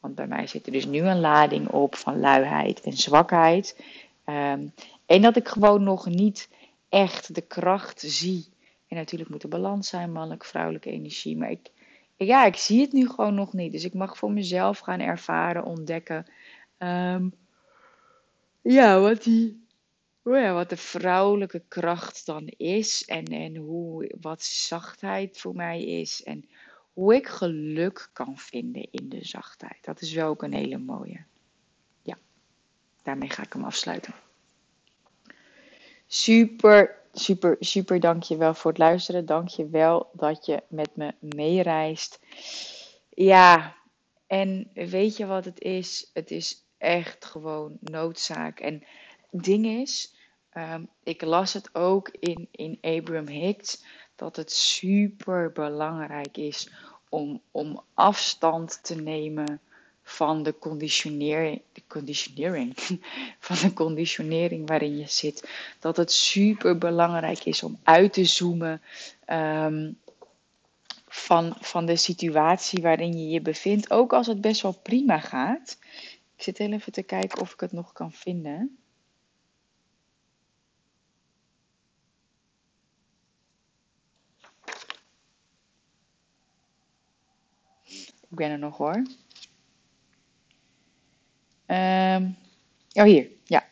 Want 0.00 0.14
bij 0.14 0.26
mij 0.26 0.46
zit 0.46 0.66
er 0.66 0.72
dus 0.72 0.86
nu 0.86 0.98
een 0.98 1.20
lading 1.20 1.68
op 1.68 1.94
van 1.94 2.20
luiheid 2.20 2.80
en 2.80 2.92
zwakheid. 2.92 3.84
Um, 4.26 4.72
en 5.06 5.22
dat 5.22 5.36
ik 5.36 5.48
gewoon 5.48 5.82
nog 5.82 6.06
niet 6.06 6.48
echt 6.88 7.34
de 7.34 7.40
kracht 7.40 8.00
zie. 8.00 8.48
En 8.88 8.96
natuurlijk 8.96 9.30
moet 9.30 9.42
er 9.42 9.48
balans 9.48 9.88
zijn, 9.88 10.12
mannelijk, 10.12 10.44
vrouwelijke 10.44 10.90
energie. 10.90 11.36
Maar 11.36 11.50
ik, 11.50 11.70
ja, 12.16 12.44
ik 12.44 12.56
zie 12.56 12.80
het 12.80 12.92
nu 12.92 13.08
gewoon 13.08 13.34
nog 13.34 13.52
niet. 13.52 13.72
Dus 13.72 13.84
ik 13.84 13.94
mag 13.94 14.16
voor 14.16 14.32
mezelf 14.32 14.78
gaan 14.78 15.00
ervaren, 15.00 15.64
ontdekken. 15.64 16.26
Um, 16.78 17.32
ja, 18.62 19.00
wat 19.00 19.22
die 19.22 19.61
wat 20.22 20.68
de 20.68 20.76
vrouwelijke 20.76 21.62
kracht 21.68 22.26
dan 22.26 22.46
is 22.56 23.04
en, 23.04 23.24
en 23.24 23.56
hoe, 23.56 24.14
wat 24.20 24.42
zachtheid 24.42 25.38
voor 25.38 25.54
mij 25.54 25.84
is 25.84 26.22
en 26.22 26.48
hoe 26.92 27.14
ik 27.14 27.26
geluk 27.26 28.10
kan 28.12 28.38
vinden 28.38 28.88
in 28.90 29.08
de 29.08 29.24
zachtheid. 29.24 29.84
Dat 29.84 30.00
is 30.00 30.12
wel 30.12 30.28
ook 30.28 30.42
een 30.42 30.52
hele 30.52 30.78
mooie. 30.78 31.24
Ja, 32.02 32.18
daarmee 33.02 33.30
ga 33.30 33.42
ik 33.42 33.52
hem 33.52 33.64
afsluiten. 33.64 34.14
Super, 36.06 36.98
super, 37.12 37.56
super 37.60 38.00
dankjewel 38.00 38.54
voor 38.54 38.70
het 38.70 38.80
luisteren. 38.80 39.26
Dankjewel 39.26 40.10
dat 40.12 40.46
je 40.46 40.62
met 40.68 40.96
me 40.96 41.14
meereist. 41.20 42.20
Ja, 43.08 43.76
en 44.26 44.70
weet 44.74 45.16
je 45.16 45.26
wat 45.26 45.44
het 45.44 45.60
is? 45.60 46.10
Het 46.12 46.30
is 46.30 46.64
echt 46.78 47.24
gewoon 47.24 47.76
noodzaak. 47.80 48.60
En 48.60 48.82
ding 49.32 49.66
is, 49.66 50.14
um, 50.56 50.88
ik 51.02 51.22
las 51.22 51.52
het 51.52 51.74
ook 51.74 52.08
in, 52.08 52.48
in 52.50 52.78
Abraham 52.80 53.26
Hicks 53.26 53.84
dat 54.16 54.36
het 54.36 54.52
super 54.52 55.52
belangrijk 55.52 56.36
is 56.36 56.70
om, 57.08 57.40
om 57.50 57.82
afstand 57.94 58.78
te 58.82 58.94
nemen 58.94 59.60
van 60.02 60.42
de 60.42 60.58
conditionering, 60.58 61.62
de 61.72 61.82
conditionering, 61.86 62.74
van 63.48 63.56
de 63.56 63.72
conditionering 63.72 64.68
waarin 64.68 64.96
je 64.96 65.08
zit. 65.08 65.48
Dat 65.78 65.96
het 65.96 66.12
super 66.12 66.78
belangrijk 66.78 67.44
is 67.44 67.62
om 67.62 67.78
uit 67.82 68.12
te 68.12 68.24
zoomen 68.24 68.82
um, 69.30 69.98
van, 71.06 71.56
van 71.60 71.86
de 71.86 71.96
situatie 71.96 72.82
waarin 72.82 73.18
je 73.18 73.28
je 73.28 73.40
bevindt. 73.40 73.90
Ook 73.90 74.12
als 74.12 74.26
het 74.26 74.40
best 74.40 74.62
wel 74.62 74.78
prima 74.82 75.18
gaat. 75.18 75.78
Ik 76.36 76.42
zit 76.42 76.58
heel 76.58 76.72
even 76.72 76.92
te 76.92 77.02
kijken 77.02 77.40
of 77.40 77.52
ik 77.52 77.60
het 77.60 77.72
nog 77.72 77.92
kan 77.92 78.12
vinden. 78.12 78.81
Ik 88.32 88.38
ben 88.38 88.50
er 88.50 88.58
nog 88.58 88.76
hoor. 88.76 89.02
Um, 91.66 92.36
oh, 92.92 93.04
hier. 93.04 93.28
Ja. 93.44 93.66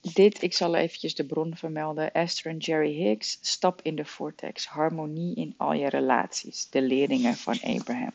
Dit, 0.00 0.42
ik 0.42 0.54
zal 0.54 0.74
eventjes 0.74 1.14
de 1.14 1.24
bron 1.24 1.56
vermelden. 1.56 2.12
Esther 2.12 2.50
en 2.50 2.56
Jerry 2.56 2.94
Hicks. 2.94 3.38
Stap 3.40 3.80
in 3.82 3.96
de 3.96 4.04
vortex. 4.04 4.66
Harmonie 4.66 5.34
in 5.34 5.54
al 5.56 5.72
je 5.72 5.88
relaties. 5.88 6.68
De 6.70 6.82
leerlingen 6.82 7.34
van 7.34 7.60
Abraham. 7.62 8.12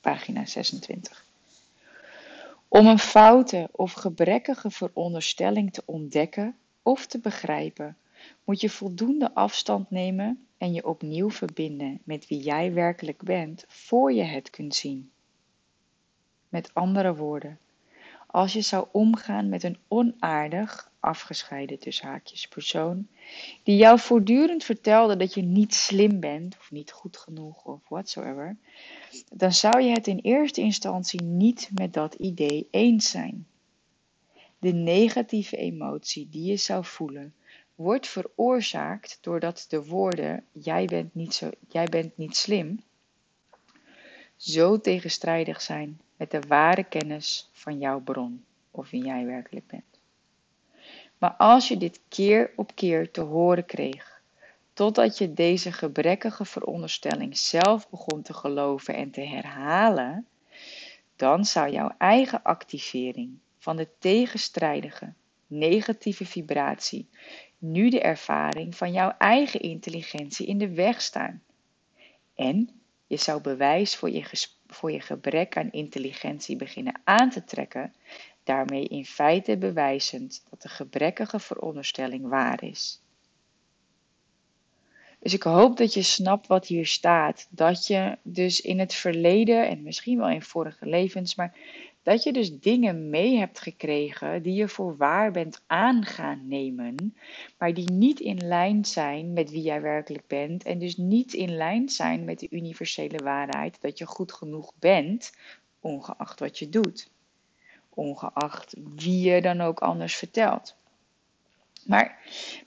Pagina 0.00 0.46
26. 0.46 1.24
Om 2.68 2.86
een 2.86 2.98
foute 2.98 3.68
of 3.72 3.92
gebrekkige 3.92 4.70
veronderstelling 4.70 5.72
te 5.72 5.82
ontdekken 5.84 6.56
of 6.82 7.06
te 7.06 7.18
begrijpen, 7.18 7.96
moet 8.44 8.60
je 8.60 8.70
voldoende 8.70 9.34
afstand 9.34 9.90
nemen 9.90 10.46
en 10.60 10.72
je 10.72 10.86
opnieuw 10.86 11.30
verbinden 11.30 12.00
met 12.04 12.28
wie 12.28 12.40
jij 12.40 12.72
werkelijk 12.72 13.22
bent 13.22 13.64
voor 13.68 14.12
je 14.12 14.22
het 14.22 14.50
kunt 14.50 14.74
zien. 14.74 15.10
Met 16.48 16.74
andere 16.74 17.14
woorden, 17.14 17.58
als 18.26 18.52
je 18.52 18.60
zou 18.60 18.86
omgaan 18.92 19.48
met 19.48 19.62
een 19.62 19.78
onaardig, 19.88 20.90
afgescheiden 21.00 21.78
tussen 21.78 22.06
haakjes 22.06 22.48
persoon, 22.48 23.08
die 23.62 23.76
jou 23.76 23.98
voortdurend 23.98 24.64
vertelde 24.64 25.16
dat 25.16 25.34
je 25.34 25.42
niet 25.42 25.74
slim 25.74 26.20
bent 26.20 26.56
of 26.58 26.70
niet 26.70 26.92
goed 26.92 27.16
genoeg 27.16 27.64
of 27.64 27.88
whatsoever, 27.88 28.56
dan 29.32 29.52
zou 29.52 29.80
je 29.82 29.90
het 29.90 30.06
in 30.06 30.18
eerste 30.18 30.60
instantie 30.60 31.22
niet 31.22 31.70
met 31.74 31.92
dat 31.92 32.14
idee 32.14 32.68
eens 32.70 33.10
zijn. 33.10 33.46
De 34.58 34.72
negatieve 34.72 35.56
emotie 35.56 36.28
die 36.30 36.44
je 36.44 36.56
zou 36.56 36.84
voelen 36.84 37.34
wordt 37.80 38.08
veroorzaakt 38.08 39.18
doordat 39.20 39.66
de 39.68 39.84
woorden 39.84 40.44
jij 40.52 40.84
bent 40.84 41.14
niet, 41.14 41.34
zo, 41.34 41.50
jij 41.68 41.84
bent 41.84 42.16
niet 42.16 42.36
slim 42.36 42.82
zo 44.36 44.80
tegenstrijdig 44.80 45.60
zijn 45.60 46.00
met 46.16 46.30
de 46.30 46.40
ware 46.48 46.84
kennis 46.84 47.48
van 47.52 47.78
jouw 47.78 48.00
bron 48.00 48.44
of 48.70 48.90
wie 48.90 49.04
jij 49.04 49.26
werkelijk 49.26 49.66
bent. 49.66 50.00
Maar 51.18 51.32
als 51.32 51.68
je 51.68 51.76
dit 51.76 52.00
keer 52.08 52.52
op 52.56 52.74
keer 52.74 53.10
te 53.10 53.20
horen 53.20 53.66
kreeg, 53.66 54.20
totdat 54.72 55.18
je 55.18 55.32
deze 55.32 55.72
gebrekkige 55.72 56.44
veronderstelling 56.44 57.38
zelf 57.38 57.90
begon 57.90 58.22
te 58.22 58.34
geloven 58.34 58.94
en 58.94 59.10
te 59.10 59.20
herhalen, 59.20 60.26
dan 61.16 61.44
zou 61.44 61.70
jouw 61.70 61.94
eigen 61.98 62.42
activering 62.42 63.38
van 63.58 63.76
de 63.76 63.88
tegenstrijdige 63.98 65.12
negatieve 65.50 66.26
vibratie 66.26 67.08
nu 67.58 67.90
de 67.90 68.00
ervaring 68.00 68.76
van 68.76 68.92
jouw 68.92 69.14
eigen 69.18 69.60
intelligentie 69.60 70.46
in 70.46 70.58
de 70.58 70.74
weg 70.74 71.02
staan. 71.02 71.42
En 72.34 72.80
je 73.06 73.16
zou 73.16 73.40
bewijs 73.40 73.96
voor 73.96 74.10
je, 74.10 74.46
voor 74.66 74.92
je 74.92 75.00
gebrek 75.00 75.56
aan 75.56 75.70
intelligentie 75.70 76.56
beginnen 76.56 77.00
aan 77.04 77.30
te 77.30 77.44
trekken, 77.44 77.94
daarmee 78.44 78.84
in 78.84 79.04
feite 79.04 79.56
bewijzend 79.56 80.44
dat 80.50 80.62
de 80.62 80.68
gebrekkige 80.68 81.40
veronderstelling 81.40 82.28
waar 82.28 82.62
is. 82.62 83.00
Dus 85.20 85.34
ik 85.34 85.42
hoop 85.42 85.76
dat 85.76 85.94
je 85.94 86.02
snapt 86.02 86.46
wat 86.46 86.66
hier 86.66 86.86
staat. 86.86 87.48
Dat 87.50 87.86
je 87.86 88.18
dus 88.22 88.60
in 88.60 88.78
het 88.78 88.94
verleden 88.94 89.68
en 89.68 89.82
misschien 89.82 90.18
wel 90.18 90.28
in 90.28 90.42
vorige 90.42 90.86
levens, 90.86 91.34
maar 91.34 91.54
dat 92.02 92.22
je 92.22 92.32
dus 92.32 92.58
dingen 92.58 93.10
mee 93.10 93.38
hebt 93.38 93.60
gekregen 93.60 94.42
die 94.42 94.54
je 94.54 94.68
voor 94.68 94.96
waar 94.96 95.30
bent 95.30 95.62
aan 95.66 96.04
gaan 96.04 96.48
nemen, 96.48 97.16
maar 97.58 97.74
die 97.74 97.90
niet 97.92 98.20
in 98.20 98.46
lijn 98.46 98.84
zijn 98.84 99.32
met 99.32 99.50
wie 99.50 99.62
jij 99.62 99.80
werkelijk 99.80 100.26
bent 100.26 100.64
en 100.64 100.78
dus 100.78 100.96
niet 100.96 101.32
in 101.32 101.56
lijn 101.56 101.88
zijn 101.88 102.24
met 102.24 102.38
de 102.38 102.46
universele 102.50 103.18
waarheid 103.18 103.80
dat 103.80 103.98
je 103.98 104.06
goed 104.06 104.32
genoeg 104.32 104.72
bent, 104.78 105.32
ongeacht 105.80 106.40
wat 106.40 106.58
je 106.58 106.68
doet, 106.68 107.10
ongeacht 107.88 108.76
wie 108.94 109.30
je 109.30 109.40
dan 109.40 109.60
ook 109.60 109.80
anders 109.80 110.16
vertelt. 110.16 110.78
Maar 111.86 112.18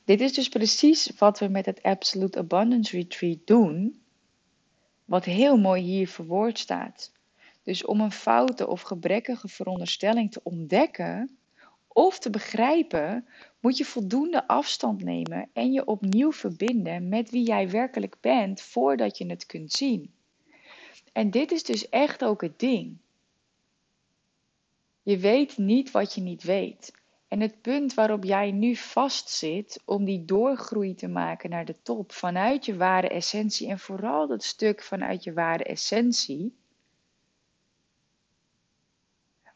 dit 0.05 0.21
is 0.21 0.34
dus 0.34 0.49
precies 0.49 1.11
wat 1.17 1.39
we 1.39 1.47
met 1.47 1.65
het 1.65 1.84
Absolute 1.84 2.39
Abundance 2.39 2.95
Retreat 2.95 3.39
doen, 3.45 4.01
wat 5.05 5.25
heel 5.25 5.57
mooi 5.57 5.81
hier 5.81 6.07
verwoord 6.07 6.59
staat. 6.59 7.11
Dus 7.64 7.86
om 7.86 8.01
een 8.01 8.11
foute 8.11 8.68
of 8.68 8.82
gebrekkige 8.82 9.47
veronderstelling 9.47 10.32
te 10.32 10.39
ontdekken 10.43 11.38
of 11.88 12.20
te 12.20 12.30
begrijpen, 12.30 13.28
moet 13.59 13.78
je 13.78 13.86
voldoende 13.86 14.47
afstand 14.47 15.03
nemen 15.03 15.49
en 15.53 15.72
je 15.72 15.86
opnieuw 15.86 16.32
verbinden 16.32 17.09
met 17.09 17.30
wie 17.30 17.45
jij 17.45 17.70
werkelijk 17.70 18.16
bent 18.22 18.61
voordat 18.61 19.18
je 19.18 19.26
het 19.26 19.45
kunt 19.45 19.72
zien. 19.72 20.14
En 21.11 21.32
dit 21.32 21.51
is 21.51 21.64
dus 21.64 21.89
echt 21.89 22.24
ook 22.24 22.41
het 22.41 22.59
ding. 22.59 22.97
Je 25.03 25.18
weet 25.18 25.57
niet 25.57 25.91
wat 25.91 26.14
je 26.14 26.22
niet 26.22 26.43
weet. 26.43 26.93
En 27.28 27.41
het 27.41 27.61
punt 27.61 27.93
waarop 27.93 28.24
jij 28.24 28.51
nu 28.51 28.76
vastzit 28.76 29.82
om 29.86 30.05
die 30.05 30.26
doorgroei 30.26 30.95
te 30.95 31.07
maken 31.07 31.49
naar 31.49 31.66
de 31.66 31.76
top 31.82 32.11
vanuit 32.11 32.66
je 32.66 32.76
ware 32.76 33.09
essentie 33.09 33.70
en 33.70 33.80
vooral 33.80 34.28
dat 34.28 34.43
stuk 34.43 34.84
vanuit 34.84 35.24
je 35.24 35.34
ware 35.34 35.64
essentie, 35.64 36.55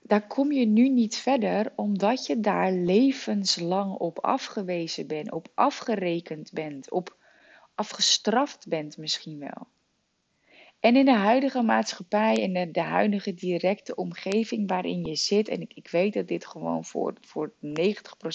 daar 0.07 0.27
kom 0.27 0.51
je 0.51 0.65
nu 0.65 0.89
niet 0.89 1.17
verder 1.17 1.71
omdat 1.75 2.25
je 2.25 2.39
daar 2.39 2.71
levenslang 2.71 3.93
op 3.93 4.19
afgewezen 4.19 5.07
bent, 5.07 5.31
op 5.31 5.47
afgerekend 5.53 6.51
bent, 6.53 6.91
op 6.91 7.15
afgestraft 7.75 8.67
bent 8.67 8.97
misschien 8.97 9.39
wel. 9.39 9.67
En 10.79 10.95
in 10.95 11.05
de 11.05 11.15
huidige 11.15 11.61
maatschappij 11.61 12.43
en 12.43 12.53
de, 12.53 12.71
de 12.71 12.81
huidige 12.81 13.33
directe 13.33 13.95
omgeving 13.95 14.69
waarin 14.69 15.05
je 15.05 15.15
zit, 15.15 15.47
en 15.47 15.61
ik, 15.61 15.73
ik 15.73 15.87
weet 15.87 16.13
dat 16.13 16.27
dit 16.27 16.45
gewoon 16.45 16.85
voor, 16.85 17.13
voor 17.21 17.51
90% 17.51 17.53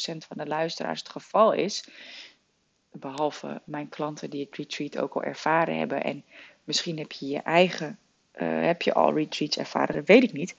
van 0.04 0.36
de 0.36 0.46
luisteraars 0.46 0.98
het 0.98 1.08
geval 1.08 1.52
is, 1.52 1.88
behalve 2.90 3.62
mijn 3.64 3.88
klanten 3.88 4.30
die 4.30 4.44
het 4.44 4.56
retreat 4.56 4.98
ook 4.98 5.14
al 5.14 5.22
ervaren 5.22 5.78
hebben, 5.78 6.04
en 6.04 6.24
misschien 6.64 6.98
heb 6.98 7.12
je 7.12 7.26
je 7.26 7.38
eigen, 7.38 7.98
uh, 8.34 8.64
heb 8.64 8.82
je 8.82 8.92
al 8.92 9.14
retreats 9.14 9.58
ervaren, 9.58 9.94
dat 9.94 10.06
weet 10.06 10.22
ik 10.22 10.32
niet. 10.32 10.56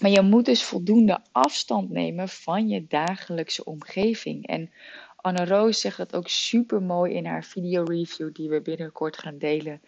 Maar 0.00 0.10
je 0.10 0.22
moet 0.22 0.44
dus 0.44 0.64
voldoende 0.64 1.20
afstand 1.32 1.90
nemen 1.90 2.28
van 2.28 2.68
je 2.68 2.86
dagelijkse 2.86 3.64
omgeving. 3.64 4.46
En 4.46 4.70
Anne 5.16 5.44
Roos 5.44 5.80
zegt 5.80 5.96
het 5.96 6.14
ook 6.14 6.28
super 6.28 6.82
mooi 6.82 7.14
in 7.14 7.26
haar 7.26 7.44
video 7.44 7.82
review 7.82 8.34
die 8.34 8.48
we 8.48 8.60
binnenkort 8.60 9.18
gaan 9.18 9.38
delen. 9.38 9.80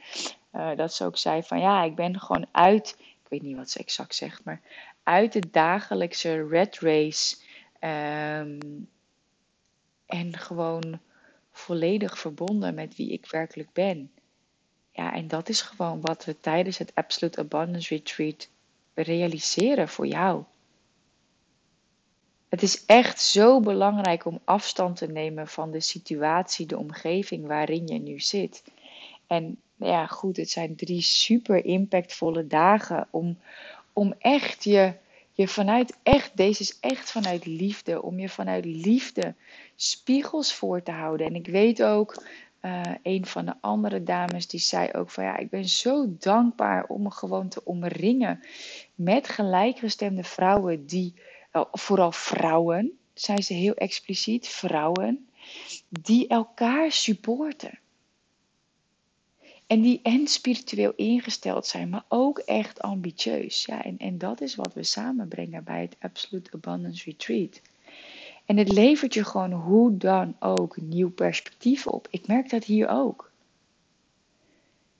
Uh, 0.52 0.76
dat 0.76 0.94
ze 0.94 1.04
ook 1.04 1.16
zei 1.16 1.42
van 1.42 1.60
ja, 1.60 1.82
ik 1.82 1.94
ben 1.94 2.20
gewoon 2.20 2.46
uit, 2.52 2.96
ik 2.98 3.28
weet 3.28 3.42
niet 3.42 3.56
wat 3.56 3.70
ze 3.70 3.78
exact 3.78 4.14
zegt, 4.14 4.44
maar 4.44 4.60
uit 5.02 5.32
de 5.32 5.50
dagelijkse 5.50 6.46
red 6.46 6.78
race. 6.78 7.36
Um, 7.80 8.88
en 10.06 10.38
gewoon 10.38 11.00
volledig 11.50 12.18
verbonden 12.18 12.74
met 12.74 12.96
wie 12.96 13.12
ik 13.12 13.30
werkelijk 13.30 13.72
ben. 13.72 14.10
Ja, 14.92 15.14
en 15.14 15.28
dat 15.28 15.48
is 15.48 15.62
gewoon 15.62 16.00
wat 16.00 16.24
we 16.24 16.40
tijdens 16.40 16.78
het 16.78 16.94
Absolute 16.94 17.40
Abundance 17.40 17.94
Retreat 17.94 18.48
realiseren 18.94 19.88
voor 19.88 20.06
jou. 20.06 20.44
Het 22.48 22.62
is 22.62 22.84
echt 22.86 23.20
zo 23.20 23.60
belangrijk 23.60 24.24
om 24.24 24.40
afstand 24.44 24.96
te 24.96 25.06
nemen 25.06 25.48
van 25.48 25.70
de 25.70 25.80
situatie, 25.80 26.66
de 26.66 26.78
omgeving 26.78 27.46
waarin 27.46 27.86
je 27.86 27.98
nu 27.98 28.20
zit. 28.20 28.64
En 29.26 29.58
ja, 29.76 30.06
goed, 30.06 30.36
het 30.36 30.50
zijn 30.50 30.76
drie 30.76 31.00
super 31.00 31.64
impactvolle 31.64 32.46
dagen 32.46 33.08
om, 33.10 33.38
om 33.92 34.14
echt 34.18 34.64
je, 34.64 34.92
je 35.32 35.48
vanuit 35.48 35.98
echt, 36.02 36.36
deze 36.36 36.62
is 36.62 36.78
echt 36.80 37.10
vanuit 37.10 37.46
liefde, 37.46 38.02
om 38.02 38.18
je 38.18 38.28
vanuit 38.28 38.64
liefde 38.64 39.34
spiegels 39.76 40.54
voor 40.54 40.82
te 40.82 40.90
houden. 40.90 41.26
En 41.26 41.34
ik 41.34 41.46
weet 41.46 41.82
ook, 41.82 42.24
uh, 42.62 42.82
een 43.02 43.26
van 43.26 43.44
de 43.44 43.54
andere 43.60 44.02
dames 44.02 44.46
die 44.46 44.60
zei 44.60 44.90
ook 44.92 45.10
van 45.10 45.24
ja, 45.24 45.36
ik 45.36 45.50
ben 45.50 45.68
zo 45.68 46.16
dankbaar 46.18 46.84
om 46.84 47.02
me 47.02 47.10
gewoon 47.10 47.48
te 47.48 47.64
omringen 47.64 48.40
met 48.94 49.28
gelijkgestemde 49.28 50.24
vrouwen 50.24 50.86
die, 50.86 51.14
uh, 51.52 51.64
vooral 51.72 52.12
vrouwen, 52.12 52.98
zijn 53.14 53.42
ze 53.42 53.54
heel 53.54 53.74
expliciet, 53.74 54.48
vrouwen, 54.48 55.28
die 55.88 56.28
elkaar 56.28 56.92
supporten. 56.92 57.78
En 59.66 59.80
die 59.80 60.00
en 60.02 60.26
spiritueel 60.26 60.92
ingesteld 60.96 61.66
zijn, 61.66 61.88
maar 61.88 62.04
ook 62.08 62.38
echt 62.38 62.80
ambitieus. 62.80 63.64
Ja, 63.64 63.84
en, 63.84 63.98
en 63.98 64.18
dat 64.18 64.40
is 64.40 64.54
wat 64.54 64.74
we 64.74 64.82
samenbrengen 64.82 65.64
bij 65.64 65.80
het 65.80 65.96
Absolute 66.00 66.50
Abundance 66.52 67.04
Retreat. 67.04 67.60
En 68.50 68.56
het 68.56 68.72
levert 68.72 69.14
je 69.14 69.24
gewoon 69.24 69.52
hoe 69.52 69.96
dan 69.96 70.36
ook 70.40 70.76
nieuw 70.80 71.10
perspectief 71.10 71.86
op. 71.86 72.08
Ik 72.10 72.26
merk 72.26 72.50
dat 72.50 72.64
hier 72.64 72.88
ook. 72.88 73.30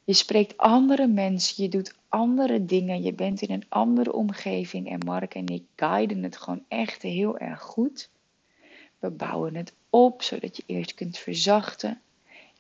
Je 0.04 0.12
spreekt 0.12 0.56
andere 0.56 1.06
mensen, 1.06 1.62
je 1.62 1.68
doet 1.68 1.94
andere 2.08 2.64
dingen, 2.64 3.02
je 3.02 3.12
bent 3.12 3.42
in 3.42 3.50
een 3.50 3.64
andere 3.68 4.12
omgeving. 4.12 4.90
En 4.90 4.98
Mark 4.98 5.34
en 5.34 5.46
ik 5.46 5.62
guiden 5.76 6.22
het 6.22 6.36
gewoon 6.36 6.64
echt 6.68 7.02
heel 7.02 7.38
erg 7.38 7.60
goed. 7.60 8.10
We 8.98 9.10
bouwen 9.10 9.54
het 9.54 9.72
op 9.88 10.22
zodat 10.22 10.56
je 10.56 10.62
eerst 10.66 10.94
kunt 10.94 11.18
verzachten 11.18 12.00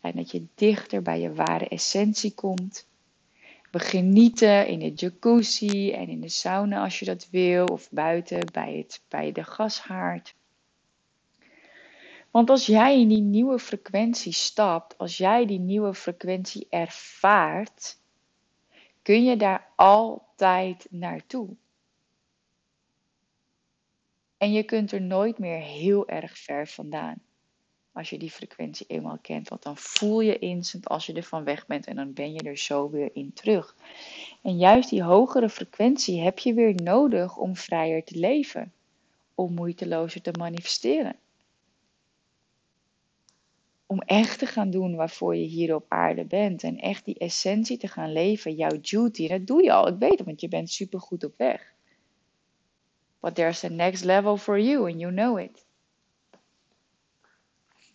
en 0.00 0.12
dat 0.16 0.30
je 0.30 0.46
dichter 0.54 1.02
bij 1.02 1.20
je 1.20 1.34
ware 1.34 1.68
essentie 1.68 2.34
komt. 2.34 2.86
We 3.70 3.78
genieten 3.78 4.66
in 4.66 4.78
de 4.78 4.92
jacuzzi 4.92 5.92
en 5.92 6.08
in 6.08 6.20
de 6.20 6.28
sauna 6.28 6.82
als 6.82 6.98
je 6.98 7.04
dat 7.04 7.28
wil, 7.30 7.64
of 7.64 7.90
buiten 7.90 8.52
bij, 8.52 8.76
het, 8.76 9.00
bij 9.08 9.32
de 9.32 9.44
gashaard. 9.44 10.34
Want 12.30 12.50
als 12.50 12.66
jij 12.66 13.00
in 13.00 13.08
die 13.08 13.20
nieuwe 13.20 13.58
frequentie 13.58 14.32
stapt, 14.32 14.98
als 14.98 15.16
jij 15.16 15.46
die 15.46 15.58
nieuwe 15.58 15.94
frequentie 15.94 16.66
ervaart, 16.68 17.98
kun 19.02 19.24
je 19.24 19.36
daar 19.36 19.68
altijd 19.76 20.86
naartoe. 20.90 21.48
En 24.36 24.52
je 24.52 24.62
kunt 24.62 24.92
er 24.92 25.00
nooit 25.00 25.38
meer 25.38 25.58
heel 25.58 26.08
erg 26.08 26.38
ver 26.38 26.66
vandaan. 26.66 27.22
Als 27.92 28.10
je 28.10 28.18
die 28.18 28.30
frequentie 28.30 28.86
eenmaal 28.86 29.18
kent. 29.22 29.48
Want 29.48 29.62
dan 29.62 29.76
voel 29.76 30.20
je 30.20 30.38
instant 30.38 30.88
als 30.88 31.06
je 31.06 31.12
ervan 31.12 31.44
weg 31.44 31.66
bent 31.66 31.86
en 31.86 31.96
dan 31.96 32.12
ben 32.12 32.32
je 32.32 32.42
er 32.42 32.56
zo 32.56 32.90
weer 32.90 33.10
in 33.12 33.32
terug. 33.32 33.76
En 34.42 34.58
juist 34.58 34.90
die 34.90 35.02
hogere 35.02 35.48
frequentie 35.48 36.20
heb 36.20 36.38
je 36.38 36.54
weer 36.54 36.74
nodig 36.74 37.36
om 37.36 37.56
vrijer 37.56 38.04
te 38.04 38.18
leven. 38.18 38.72
Om 39.34 39.54
moeitelozer 39.54 40.22
te 40.22 40.32
manifesteren 40.38 41.16
om 43.90 44.00
echt 44.00 44.38
te 44.38 44.46
gaan 44.46 44.70
doen 44.70 44.94
waarvoor 44.94 45.36
je 45.36 45.46
hier 45.46 45.74
op 45.74 45.84
aarde 45.88 46.24
bent. 46.24 46.62
En 46.62 46.78
echt 46.78 47.04
die 47.04 47.18
essentie 47.18 47.76
te 47.76 47.88
gaan 47.88 48.12
leven, 48.12 48.54
jouw 48.54 48.80
duty. 48.80 49.26
En 49.26 49.38
dat 49.38 49.46
doe 49.46 49.62
je 49.62 49.72
al, 49.72 49.88
ik 49.88 49.98
weet 49.98 50.18
het, 50.18 50.26
want 50.26 50.40
je 50.40 50.48
bent 50.48 50.70
super 50.70 51.00
goed 51.00 51.24
op 51.24 51.34
weg. 51.36 51.74
But 53.20 53.34
there's 53.34 53.64
a 53.64 53.68
next 53.68 54.04
level 54.04 54.36
for 54.36 54.60
you 54.60 54.90
and 54.90 55.00
you 55.00 55.12
know 55.12 55.38
it. 55.38 55.64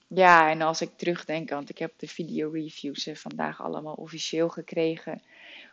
Ja, 0.08 0.50
en 0.50 0.62
als 0.62 0.82
ik 0.82 0.89
terugdenk, 0.96 1.50
want 1.50 1.70
ik 1.70 1.78
heb 1.78 1.93
de 1.98 2.08
video 2.08 2.50
reviews 2.50 3.10
vandaag 3.14 3.62
allemaal 3.62 3.96
officieel 3.96 4.50
gekregen. 4.50 5.22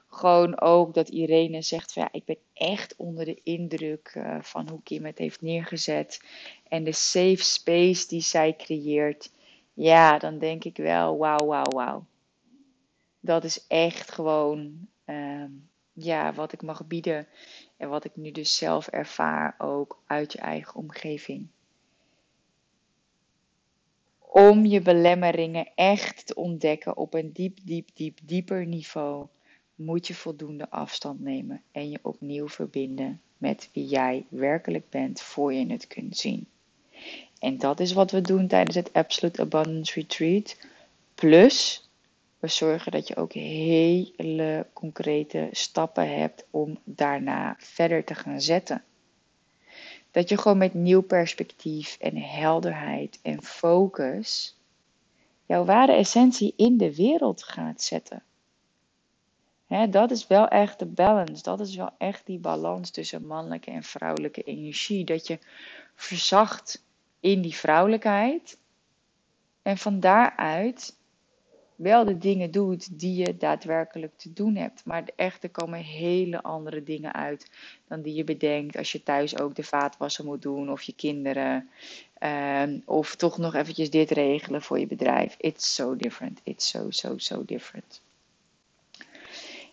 Gewoon 0.09 0.61
ook 0.61 0.95
dat 0.95 1.09
Irene 1.09 1.63
zegt 1.63 1.93
van 1.93 2.03
ja, 2.03 2.09
ik 2.13 2.25
ben 2.25 2.39
echt 2.53 2.97
onder 2.97 3.25
de 3.25 3.41
indruk 3.43 4.15
uh, 4.17 4.37
van 4.43 4.69
hoe 4.69 4.83
Kim 4.83 5.05
het 5.05 5.19
heeft 5.19 5.41
neergezet. 5.41 6.21
En 6.69 6.85
de 6.85 6.93
safe 6.93 7.45
space 7.45 8.09
die 8.09 8.21
zij 8.21 8.57
creëert 8.57 9.31
ja, 9.73 10.19
dan 10.19 10.39
denk 10.39 10.65
ik 10.65 10.77
wel, 10.77 11.19
wauw, 11.19 11.47
wauw, 11.47 11.71
wauw. 11.71 12.05
Dat 13.21 13.45
is 13.45 13.67
echt 13.67 14.11
gewoon 14.11 14.89
uh, 15.07 15.45
ja, 15.93 16.33
wat 16.33 16.53
ik 16.53 16.63
mag 16.63 16.87
bieden 16.87 17.27
en 17.77 17.89
wat 17.89 18.05
ik 18.05 18.17
nu 18.17 18.31
dus 18.31 18.57
zelf 18.57 18.89
ervaar 18.89 19.55
ook 19.59 20.03
uit 20.07 20.33
je 20.33 20.39
eigen 20.39 20.75
omgeving. 20.75 21.47
Om 24.19 24.67
je 24.67 24.81
belemmeringen 24.81 25.69
echt 25.75 26.27
te 26.27 26.35
ontdekken 26.35 26.97
op 26.97 27.15
een 27.15 27.33
diep, 27.33 27.59
diep, 27.63 27.89
diep, 27.95 28.19
dieper 28.23 28.67
niveau, 28.67 29.27
moet 29.75 30.07
je 30.07 30.15
voldoende 30.15 30.71
afstand 30.71 31.21
nemen 31.21 31.63
en 31.73 31.91
je 31.91 31.99
opnieuw 32.03 32.49
verbinden 32.49 33.21
met 33.39 33.71
wie 33.73 33.87
jij 33.87 34.27
werkelijk 34.29 34.91
bent 34.91 35.21
voor 35.21 35.53
je 35.53 35.67
het 35.67 35.87
kunt 35.87 36.17
zien. 36.17 36.47
En 37.43 37.59
dat 37.59 37.81
is 37.81 37.93
wat 37.93 38.11
we 38.11 38.21
doen 38.21 38.47
tijdens 38.47 38.77
het 38.77 38.93
Absolute 38.93 39.41
Abundance 39.41 39.95
Retreat. 39.95 40.57
Plus, 41.15 41.89
we 42.39 42.49
zorgen 42.49 42.93
dat 42.93 43.09
je 43.09 43.17
ook 43.17 43.33
hele 43.33 44.67
concrete 44.73 45.49
stappen 45.53 46.17
hebt 46.17 46.45
om 46.51 46.79
daarna 46.85 47.57
verder 47.59 48.05
te 48.05 48.15
gaan 48.15 48.41
zetten. 48.41 48.85
Dat 50.11 50.29
je 50.29 50.39
gewoon 50.39 50.59
met 50.59 50.75
nieuw 50.75 51.01
perspectief 51.01 51.97
en 52.01 52.17
helderheid 52.17 53.19
en 53.23 53.43
focus 53.43 54.57
jouw 55.47 55.65
ware 55.65 55.93
essentie 55.93 56.55
in 56.57 56.77
de 56.77 56.95
wereld 56.95 57.43
gaat 57.43 57.83
zetten. 57.83 58.23
dat 59.91 60.11
is 60.11 60.27
wel 60.27 60.49
echt 60.49 60.79
de 60.79 60.87
balance. 60.87 61.43
Dat 61.43 61.61
is 61.61 61.77
wel 61.77 61.91
echt 61.99 62.27
die 62.27 62.39
balans 62.39 62.91
tussen 62.91 63.27
mannelijke 63.27 63.71
en 63.71 63.83
vrouwelijke 63.83 64.43
energie. 64.43 65.05
Dat 65.05 65.27
je 65.27 65.39
verzacht 65.95 66.83
in 67.23 67.41
die 67.41 67.55
vrouwelijkheid. 67.55 68.59
En 69.63 69.79
van 69.79 70.01
daaruit 70.01 70.97
wel 71.77 72.05
de 72.05 72.19
dingen 72.19 72.51
doet 72.51 72.99
die 72.99 73.15
je 73.15 73.37
daadwerkelijk 73.37 74.13
te 74.17 74.33
doen 74.33 74.57
hebt. 74.57 74.85
Maar 74.85 75.05
echt, 75.17 75.43
er 75.43 75.51
komen 75.51 75.79
hele 75.79 76.43
andere 76.43 76.83
dingen 76.83 77.13
uit 77.13 77.51
dan 77.89 78.03
die 78.03 78.15
je 78.15 78.25
bedenkt 78.25 78.77
als 78.77 78.93
je 78.93 79.03
thuis 79.03 79.39
ook 79.39 79.55
de 79.55 79.63
vaatwassen 79.63 80.25
moet 80.25 80.43
doen 80.43 80.71
of 80.71 80.83
je 80.83 80.95
kinderen. 80.95 81.71
Ehm, 82.19 82.79
of 82.85 83.17
toch 83.17 83.39
nog 83.39 83.55
eventjes 83.55 83.91
dit 83.91 84.11
regelen 84.11 84.63
voor 84.63 84.79
je 84.79 84.87
bedrijf. 84.87 85.37
It's 85.39 85.75
so 85.75 85.97
different. 85.97 86.41
It's 86.43 86.69
so, 86.69 86.91
so, 86.91 87.19
so 87.19 87.45
different. 87.45 88.03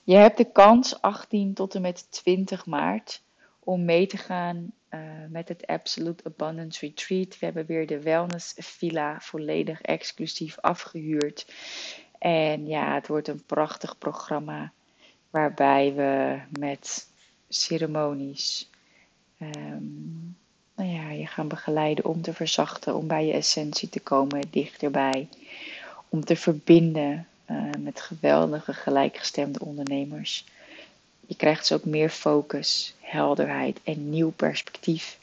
Je 0.04 0.16
hebt 0.16 0.38
de 0.38 0.52
kans 0.52 1.02
18 1.02 1.54
tot 1.54 1.76
en 1.76 1.82
met 1.82 2.12
20 2.12 2.66
maart 2.66 3.22
om 3.60 3.86
mee 3.86 4.08
te 4.08 4.18
gaan 4.18 4.74
uh, 4.94 5.00
met 5.30 5.48
het 5.48 5.68
Absolute 5.68 6.24
Abundance 6.24 6.86
Retreat. 6.86 7.40
We 7.40 7.46
hebben 7.46 7.66
weer 7.66 7.88
de 7.88 8.02
Wellness 8.02 8.54
Villa 8.58 9.20
volledig 9.20 9.82
exclusief 9.82 10.58
afgehuurd. 10.60 11.54
En 12.18 12.68
ja, 12.68 12.94
het 12.94 13.08
wordt 13.08 13.28
een 13.28 13.44
prachtig 13.46 13.98
programma 13.98 14.72
waarbij 15.30 15.94
we 15.94 16.40
met 16.60 17.08
ceremonies 17.50 18.70
um, 19.42 20.38
nou 20.80 20.92
ja, 20.92 21.10
je 21.10 21.26
gaan 21.26 21.48
begeleiden 21.48 22.06
om 22.06 22.22
te 22.22 22.34
verzachten, 22.34 22.96
om 22.96 23.08
bij 23.08 23.26
je 23.26 23.34
essentie 23.34 23.90
te 23.90 24.00
komen, 24.00 24.42
dichterbij. 24.50 25.28
Om 26.10 26.26
te 26.26 26.36
verbinden 26.36 27.28
uh, 27.52 27.72
met 27.80 28.02
geweldige 28.02 28.74
gelijkgestemde 28.74 29.60
ondernemers. 29.60 30.46
Je 31.30 31.36
krijgt 31.36 31.68
dus 31.68 31.78
ook 31.78 31.86
meer 31.86 32.10
focus, 32.10 32.94
helderheid 33.00 33.80
en 33.84 34.10
nieuw 34.10 34.30
perspectief. 34.32 35.18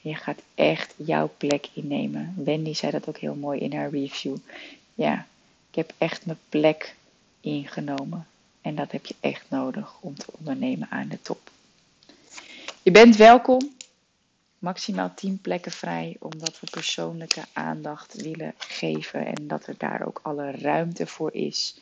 je 0.00 0.14
gaat 0.14 0.42
echt 0.54 0.94
jouw 0.96 1.30
plek 1.36 1.68
innemen. 1.72 2.34
Wendy 2.44 2.74
zei 2.74 2.92
dat 2.92 3.08
ook 3.08 3.18
heel 3.18 3.34
mooi 3.34 3.60
in 3.60 3.74
haar 3.74 3.90
review. 3.90 4.36
Ja, 4.94 5.26
ik 5.70 5.74
heb 5.74 5.92
echt 5.98 6.26
mijn 6.26 6.38
plek 6.48 6.94
ingenomen. 7.40 8.26
En 8.60 8.74
dat 8.74 8.92
heb 8.92 9.06
je 9.06 9.14
echt 9.20 9.44
nodig 9.48 9.94
om 10.00 10.14
te 10.14 10.26
ondernemen 10.38 10.90
aan 10.90 11.08
de 11.08 11.22
top. 11.22 11.50
Je 12.82 12.90
bent 12.90 13.16
welkom. 13.16 13.72
Maximaal 14.58 15.12
10 15.14 15.40
plekken 15.40 15.72
vrij, 15.72 16.16
omdat 16.18 16.60
we 16.60 16.70
persoonlijke 16.70 17.42
aandacht 17.52 18.14
willen 18.22 18.54
geven 18.58 19.26
en 19.26 19.46
dat 19.48 19.66
er 19.66 19.74
daar 19.78 20.06
ook 20.06 20.20
alle 20.22 20.50
ruimte 20.50 21.06
voor 21.06 21.34
is. 21.34 21.76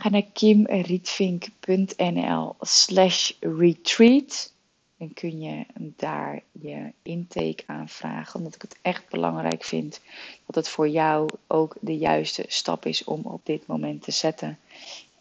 Ga 0.00 0.08
naar 0.08 0.26
kimrietvink.nl 0.32 2.56
slash 2.60 3.32
retreat. 3.40 4.52
Dan 4.96 5.12
kun 5.12 5.40
je 5.40 5.64
daar 5.96 6.42
je 6.52 6.92
intake 7.02 7.62
aanvragen. 7.66 8.38
Omdat 8.38 8.54
ik 8.54 8.62
het 8.62 8.78
echt 8.82 9.08
belangrijk 9.08 9.64
vind 9.64 10.00
dat 10.46 10.54
het 10.54 10.68
voor 10.68 10.88
jou 10.88 11.28
ook 11.46 11.76
de 11.80 11.96
juiste 11.96 12.44
stap 12.48 12.86
is 12.86 13.04
om 13.04 13.20
op 13.24 13.46
dit 13.46 13.66
moment 13.66 14.02
te 14.02 14.10
zetten. 14.10 14.58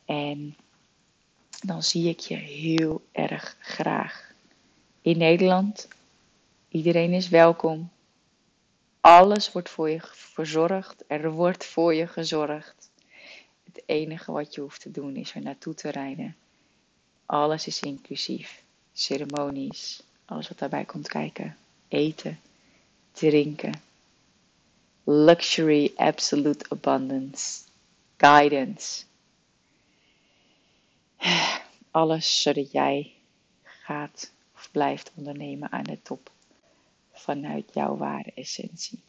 En 0.05 0.55
dan 1.65 1.83
zie 1.83 2.09
ik 2.09 2.19
je 2.19 2.35
heel 2.35 3.01
erg 3.11 3.57
graag 3.59 4.33
in 5.01 5.17
Nederland. 5.17 5.87
Iedereen 6.69 7.13
is 7.13 7.29
welkom. 7.29 7.89
Alles 9.01 9.51
wordt 9.51 9.69
voor 9.69 9.89
je 9.89 9.99
verzorgd. 10.01 11.03
Er 11.07 11.31
wordt 11.31 11.65
voor 11.65 11.93
je 11.93 12.07
gezorgd. 12.07 12.89
Het 13.77 13.85
enige 13.85 14.31
wat 14.31 14.55
je 14.55 14.61
hoeft 14.61 14.81
te 14.81 14.91
doen 14.91 15.15
is 15.15 15.35
er 15.35 15.41
naartoe 15.41 15.73
te 15.73 15.89
rijden. 15.89 16.35
Alles 17.25 17.67
is 17.67 17.79
inclusief. 17.79 18.63
Ceremonies, 18.93 20.03
alles 20.25 20.47
wat 20.47 20.59
daarbij 20.59 20.85
komt 20.85 21.07
kijken. 21.07 21.57
Eten, 21.87 22.39
drinken. 23.11 23.81
Luxury, 25.03 25.91
absolute 25.95 26.65
abundance. 26.69 27.61
Guidance. 28.17 29.03
Alles 31.91 32.41
zodat 32.41 32.71
jij 32.71 33.13
gaat 33.63 34.31
of 34.55 34.71
blijft 34.71 35.11
ondernemen 35.15 35.71
aan 35.71 35.83
de 35.83 36.01
top 36.01 36.31
vanuit 37.11 37.73
jouw 37.73 37.97
ware 37.97 38.31
essentie. 38.35 38.99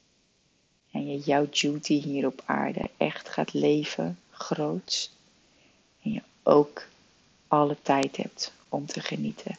En 0.90 1.06
je 1.06 1.18
jouw 1.18 1.48
duty 1.50 2.00
hier 2.00 2.26
op 2.26 2.42
aarde 2.44 2.90
echt 2.96 3.28
gaat 3.28 3.52
leven, 3.52 4.18
groots. 4.38 5.10
En 6.02 6.12
je 6.12 6.22
ook 6.42 6.86
alle 7.48 7.76
tijd 7.82 8.16
hebt 8.16 8.52
om 8.68 8.86
te 8.86 9.00
genieten 9.00 9.56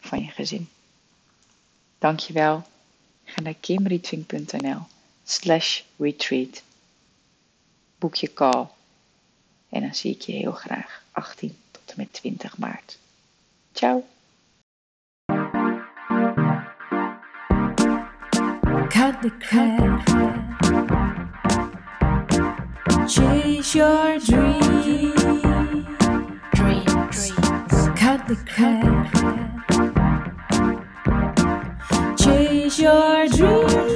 van 0.00 0.22
je 0.22 0.30
gezin. 0.30 0.68
Dankjewel. 1.98 2.66
Ga 3.24 3.40
naar 3.40 3.54
kimrietving.nl 3.54 4.80
slash 5.24 5.82
retreat. 5.96 6.62
Boek 7.98 8.14
je 8.14 8.32
call. 8.32 8.66
En 9.68 9.80
dan 9.80 9.94
zie 9.94 10.14
ik 10.14 10.20
je 10.20 10.32
heel 10.32 10.52
graag 10.52 11.02
18 11.12 11.56
tot 11.70 11.82
en 11.86 11.94
met 11.96 12.12
20 12.12 12.58
maart. 12.58 12.98
Ciao. 13.72 14.04
Chase 23.08 23.76
your 23.76 24.18
dreams. 24.18 25.14
Dreams. 26.54 27.30
Cut 27.94 28.26
the 28.26 28.36
crap. 28.48 29.06
Chase 32.18 32.80
your 32.80 33.28
dreams. 33.28 33.92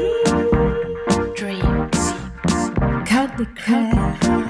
Dreams. 1.36 2.12
Cut 3.04 3.36
the 3.36 3.46
crap. 3.56 4.49